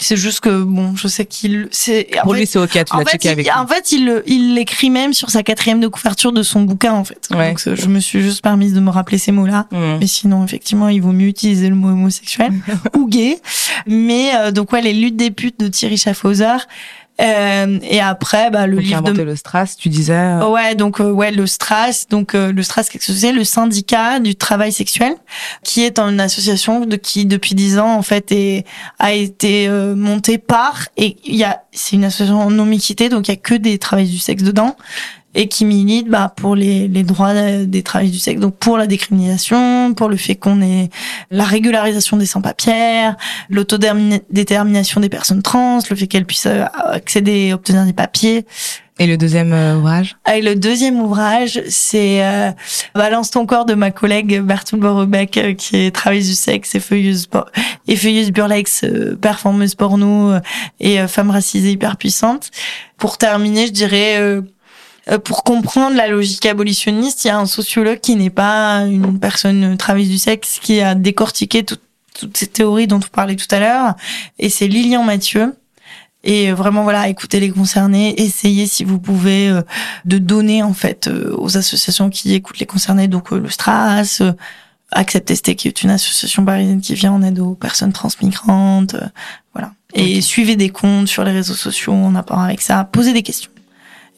c'est 0.00 0.16
juste 0.16 0.40
que 0.40 0.62
bon, 0.62 0.94
je 0.96 1.08
sais 1.08 1.26
qu'il 1.26 1.68
c'est. 1.72 2.08
en 2.18 2.22
Pour 2.22 2.32
fait- 2.34 2.38
lui 2.40 2.46
c'est 2.46 2.58
ok, 2.58 2.70
tu 2.70 2.96
l'as 2.96 3.04
checké 3.04 3.28
il, 3.28 3.30
avec 3.32 3.46
lui. 3.46 3.52
en 3.52 3.66
fait, 3.66 3.92
il 3.92 4.22
il 4.26 4.54
l'écrit 4.54 4.90
même 4.90 5.12
sur 5.12 5.30
sa 5.30 5.42
quatrième 5.42 5.80
de 5.80 5.88
couverture 5.88 6.32
de 6.32 6.42
son 6.42 6.62
bouquin, 6.62 6.92
en 6.92 7.04
fait. 7.04 7.28
Ouais. 7.32 7.48
Donc, 7.48 7.60
je 7.74 7.86
me 7.88 7.98
suis 8.00 8.22
juste 8.22 8.42
permise 8.42 8.74
de 8.74 8.80
me 8.80 8.90
rappeler 8.90 9.18
ces 9.18 9.32
mots-là. 9.32 9.66
Mmh. 9.72 9.98
Mais 10.00 10.06
sinon, 10.06 10.44
effectivement, 10.44 10.88
il 10.88 11.02
vaut 11.02 11.12
mieux 11.12 11.26
utiliser 11.28 11.68
le 11.68 11.74
mot 11.74 11.88
homosexuel 11.88 12.52
ou 12.96 13.08
gay. 13.08 13.38
Mais 13.86 14.30
euh, 14.36 14.50
donc 14.52 14.72
ouais, 14.72 14.82
les 14.82 14.92
luttes 14.92 15.16
des 15.16 15.30
putes 15.30 15.58
de 15.60 15.68
Thierry 15.68 15.96
Schaffhauser. 15.98 16.56
Euh, 17.20 17.78
et 17.82 18.00
après, 18.00 18.50
bah, 18.50 18.66
le 18.66 18.76
Donc, 18.76 18.84
livre 18.84 19.12
de 19.12 19.22
le 19.22 19.34
Stras, 19.36 19.74
tu 19.78 19.88
disais. 19.88 20.12
euh, 20.14 20.48
Ouais, 20.48 20.74
donc 20.76 21.00
euh, 21.00 21.10
ouais, 21.10 21.32
le 21.32 21.46
Stras, 21.46 22.06
donc 22.10 22.34
euh, 22.34 22.52
le 22.52 22.62
Stras, 22.62 22.84
qu'est-ce 22.90 23.08
que 23.08 23.12
c'est? 23.12 23.32
Le 23.32 23.42
syndicat 23.44 24.20
du 24.20 24.36
travail 24.36 24.70
sexuel, 24.70 25.14
qui 25.64 25.82
est 25.82 25.98
une 25.98 26.20
association 26.20 26.84
de 26.86 26.94
qui 26.96 27.26
depuis 27.26 27.54
dix 27.56 27.78
ans 27.78 27.94
en 27.96 28.02
fait 28.02 28.30
est, 28.30 28.64
a 29.00 29.12
été 29.14 29.66
euh, 29.68 29.96
montée 29.96 30.38
par 30.38 30.86
et 30.96 31.16
il 31.24 31.34
y 31.36 31.44
a 31.44 31.62
c'est 31.72 31.96
une 31.96 32.04
association 32.04 32.50
non 32.50 32.64
mixité, 32.64 33.08
donc 33.08 33.26
il 33.28 33.32
y 33.32 33.34
a 33.34 33.36
que 33.36 33.54
des 33.54 33.78
travailleurs 33.78 34.10
du 34.12 34.18
sexe 34.18 34.42
dedans 34.42 34.76
et 35.34 35.48
qui 35.48 35.64
milite 35.64 36.08
bah, 36.08 36.32
pour 36.34 36.56
les, 36.56 36.88
les 36.88 37.02
droits 37.02 37.34
des 37.64 37.82
travailleurs 37.82 38.12
du 38.12 38.18
sexe, 38.18 38.40
donc 38.40 38.56
pour 38.56 38.78
la 38.78 38.86
décriminalisation, 38.86 39.94
pour 39.94 40.08
le 40.08 40.16
fait 40.16 40.34
qu'on 40.34 40.62
ait 40.62 40.88
la 41.30 41.44
régularisation 41.44 42.16
des 42.16 42.26
sans-papiers, 42.26 43.10
l'autodétermination 43.50 45.00
des 45.00 45.08
personnes 45.08 45.42
trans, 45.42 45.80
le 45.88 45.96
fait 45.96 46.06
qu'elles 46.06 46.26
puissent 46.26 46.46
euh, 46.46 46.64
accéder 46.74 47.48
et 47.48 47.52
obtenir 47.52 47.84
des 47.84 47.92
papiers. 47.92 48.46
Et 49.00 49.06
le 49.06 49.16
deuxième 49.16 49.52
euh, 49.52 49.76
ouvrage? 49.76 50.16
Ah, 50.24 50.38
Et 50.38 50.42
le 50.42 50.56
deuxième 50.56 51.00
ouvrage, 51.00 51.62
c'est 51.68 52.24
euh, 52.24 52.50
Balance 52.94 53.30
ton 53.30 53.46
corps 53.46 53.64
de 53.64 53.74
ma 53.74 53.92
collègue 53.92 54.40
Bertoul 54.40 54.80
Borebec, 54.80 55.36
euh, 55.36 55.54
qui 55.54 55.76
est 55.76 55.94
travailleuse 55.94 56.28
du 56.28 56.34
sexe 56.34 56.74
et 56.74 56.80
feuilleuse, 56.80 57.28
et 57.86 57.94
feuilleuse 57.96 58.32
burlex, 58.32 58.84
performeuse 59.20 59.76
porno 59.76 60.32
et 60.80 61.06
femme 61.06 61.30
racisée 61.30 61.70
hyper 61.72 61.96
puissante. 61.96 62.50
Pour 62.96 63.18
terminer, 63.18 63.68
je 63.68 63.72
dirais 63.72 64.40
pour 65.24 65.42
comprendre 65.42 65.96
la 65.96 66.08
logique 66.08 66.44
abolitionniste, 66.46 67.24
il 67.24 67.28
y 67.28 67.30
a 67.30 67.38
un 67.38 67.46
sociologue 67.46 68.00
qui 68.00 68.16
n'est 68.16 68.30
pas 68.30 68.80
une 68.80 69.18
personne 69.18 69.76
travailleuse 69.78 70.10
du 70.10 70.18
sexe 70.18 70.58
qui 70.60 70.80
a 70.80 70.94
décortiqué 70.94 71.64
toutes 71.64 71.80
ces 72.36 72.46
théories 72.46 72.86
dont 72.86 72.96
on 72.96 73.14
parlait 73.14 73.36
tout 73.36 73.52
à 73.52 73.60
l'heure, 73.60 73.94
et 74.38 74.50
c'est 74.50 74.66
Lilian 74.66 75.04
Mathieu. 75.04 75.54
Et 76.24 76.50
vraiment 76.50 76.82
voilà 76.82 77.08
écoutez 77.08 77.38
les 77.38 77.50
concernés 77.50 78.20
essayez 78.20 78.66
si 78.66 78.82
vous 78.82 78.98
pouvez 78.98 79.50
euh, 79.50 79.62
de 80.04 80.18
donner 80.18 80.64
en 80.64 80.72
fait 80.72 81.06
euh, 81.06 81.32
aux 81.38 81.56
associations 81.56 82.10
qui 82.10 82.34
écoutent 82.34 82.58
les 82.58 82.66
concernés 82.66 83.06
donc 83.06 83.32
euh, 83.32 83.38
le 83.38 83.48
Stras 83.48 84.20
Accept 84.90 85.32
ST 85.32 85.54
qui 85.54 85.68
est 85.68 85.82
une 85.84 85.90
association 85.90 86.44
parisienne 86.44 86.80
qui 86.80 86.94
vient 86.94 87.12
en 87.12 87.22
aide 87.22 87.38
aux 87.38 87.54
personnes 87.54 87.92
transmigrantes 87.92 88.96
voilà. 89.54 89.72
Et 89.94 90.20
suivez 90.20 90.56
des 90.56 90.70
comptes 90.70 91.06
sur 91.06 91.22
les 91.22 91.30
réseaux 91.30 91.54
sociaux 91.54 91.92
en 91.92 92.10
rapport 92.10 92.40
avec 92.40 92.62
ça 92.62 92.82
posez 92.82 93.12
des 93.12 93.22
questions 93.22 93.52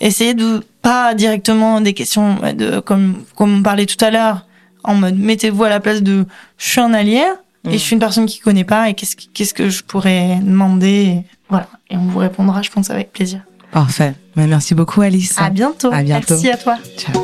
essayez 0.01 0.34
de 0.34 0.62
pas 0.82 1.14
directement 1.14 1.80
des 1.80 1.92
questions 1.92 2.38
de 2.57 2.80
comme 2.80 3.24
comme 3.36 3.59
on 3.59 3.62
parlait 3.62 3.86
tout 3.86 4.03
à 4.05 4.11
l'heure 4.11 4.46
en 4.84 4.94
mode 4.94 5.18
mettez-vous 5.18 5.64
à 5.64 5.68
la 5.68 5.80
place 5.80 6.03
de 6.03 6.24
je 6.59 6.70
suis 6.70 6.80
un 6.80 6.94
allié 6.94 7.22
et 7.68 7.72
je 7.72 7.78
suis 7.78 7.94
une 7.94 8.01
personne 8.01 8.26
qui 8.26 8.38
connaît 8.38 8.64
pas 8.64 8.88
et 8.88 8.94
qu'est-ce 8.94 9.16
qu'est-ce 9.16 9.53
que 9.53 9.68
je 9.68 9.82
pourrais 9.84 10.36
demander 10.42 11.24
voilà. 11.51 11.66
Et 11.90 11.96
on 11.96 12.07
vous 12.07 12.18
répondra, 12.18 12.62
je 12.62 12.70
pense, 12.70 12.90
avec 12.90 13.12
plaisir. 13.12 13.40
Parfait. 13.72 14.14
Merci 14.36 14.74
beaucoup, 14.74 15.03
Alice. 15.03 15.34
À 15.36 15.51
bientôt. 15.51 15.92
À 15.92 16.03
bientôt. 16.03 16.26
Merci 16.30 16.51
à 16.51 16.57
toi. 16.57 16.78
Ciao. 16.96 17.22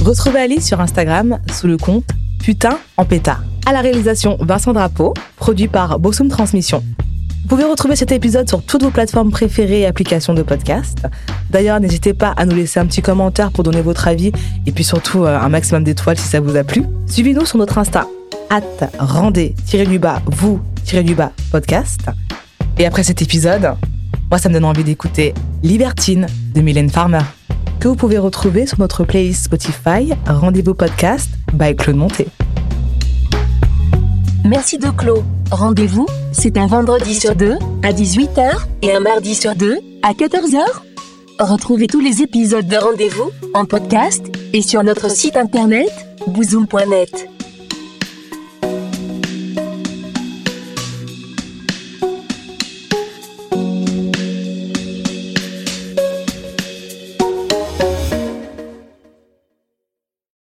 Retrouvez 0.00 0.40
Alice 0.40 0.66
sur 0.66 0.80
Instagram 0.80 1.38
sous 1.52 1.66
le 1.66 1.76
compte 1.76 2.06
Putain 2.42 2.78
en 2.96 3.04
pétard. 3.04 3.42
À 3.66 3.72
la 3.72 3.80
réalisation, 3.80 4.38
Vincent 4.40 4.72
Drapeau, 4.72 5.12
produit 5.36 5.68
par 5.68 5.98
Bossum 5.98 6.28
Transmission. 6.28 6.82
Vous 7.42 7.48
pouvez 7.48 7.64
retrouver 7.64 7.96
cet 7.96 8.12
épisode 8.12 8.48
sur 8.48 8.62
toutes 8.62 8.82
vos 8.82 8.90
plateformes 8.90 9.30
préférées 9.30 9.80
et 9.80 9.86
applications 9.86 10.34
de 10.34 10.42
podcast. 10.42 11.06
D'ailleurs, 11.50 11.80
n'hésitez 11.80 12.12
pas 12.12 12.34
à 12.36 12.44
nous 12.44 12.54
laisser 12.54 12.78
un 12.78 12.86
petit 12.86 13.00
commentaire 13.00 13.50
pour 13.50 13.64
donner 13.64 13.80
votre 13.80 14.06
avis 14.06 14.32
et 14.66 14.72
puis 14.72 14.84
surtout 14.84 15.24
euh, 15.24 15.38
un 15.38 15.48
maximum 15.48 15.84
d'étoiles 15.84 16.18
si 16.18 16.28
ça 16.28 16.40
vous 16.40 16.56
a 16.56 16.64
plu. 16.64 16.84
Suivez-nous 17.06 17.46
sur 17.46 17.58
notre 17.58 17.78
Insta, 17.78 18.06
at 18.50 18.62
rendez-du-bas, 18.98 20.22
vous-du-bas 20.26 21.32
podcast. 21.50 22.02
Et 22.76 22.86
après 22.86 23.02
cet 23.02 23.22
épisode, 23.22 23.74
moi, 24.30 24.38
ça 24.38 24.48
me 24.48 24.54
donne 24.54 24.66
envie 24.66 24.84
d'écouter 24.84 25.32
Libertine 25.62 26.26
de 26.54 26.60
Mylène 26.60 26.90
Farmer, 26.90 27.22
que 27.80 27.88
vous 27.88 27.96
pouvez 27.96 28.18
retrouver 28.18 28.66
sur 28.66 28.78
notre 28.78 29.04
playlist 29.04 29.44
Spotify 29.44 30.12
Rendez-vous 30.26 30.74
podcast 30.74 31.30
by 31.54 31.74
Claude 31.74 31.96
Monté. 31.96 32.28
Merci 34.48 34.78
de 34.78 34.88
Claude. 34.88 35.24
Rendez-vous, 35.50 36.06
c'est 36.32 36.56
un 36.56 36.66
vendredi 36.66 37.14
sur 37.14 37.36
deux 37.36 37.58
à 37.82 37.92
18h 37.92 38.64
et 38.80 38.94
un 38.94 39.00
mardi 39.00 39.34
sur 39.34 39.54
deux 39.54 39.78
à 40.02 40.14
14h. 40.14 40.62
Retrouvez 41.38 41.86
tous 41.86 42.00
les 42.00 42.22
épisodes 42.22 42.66
de 42.66 42.76
Rendez-vous 42.76 43.30
en 43.52 43.66
podcast 43.66 44.24
et 44.54 44.62
sur 44.62 44.82
notre 44.82 45.10
site 45.10 45.36
internet 45.36 45.90
bouzoom.net. 46.28 47.28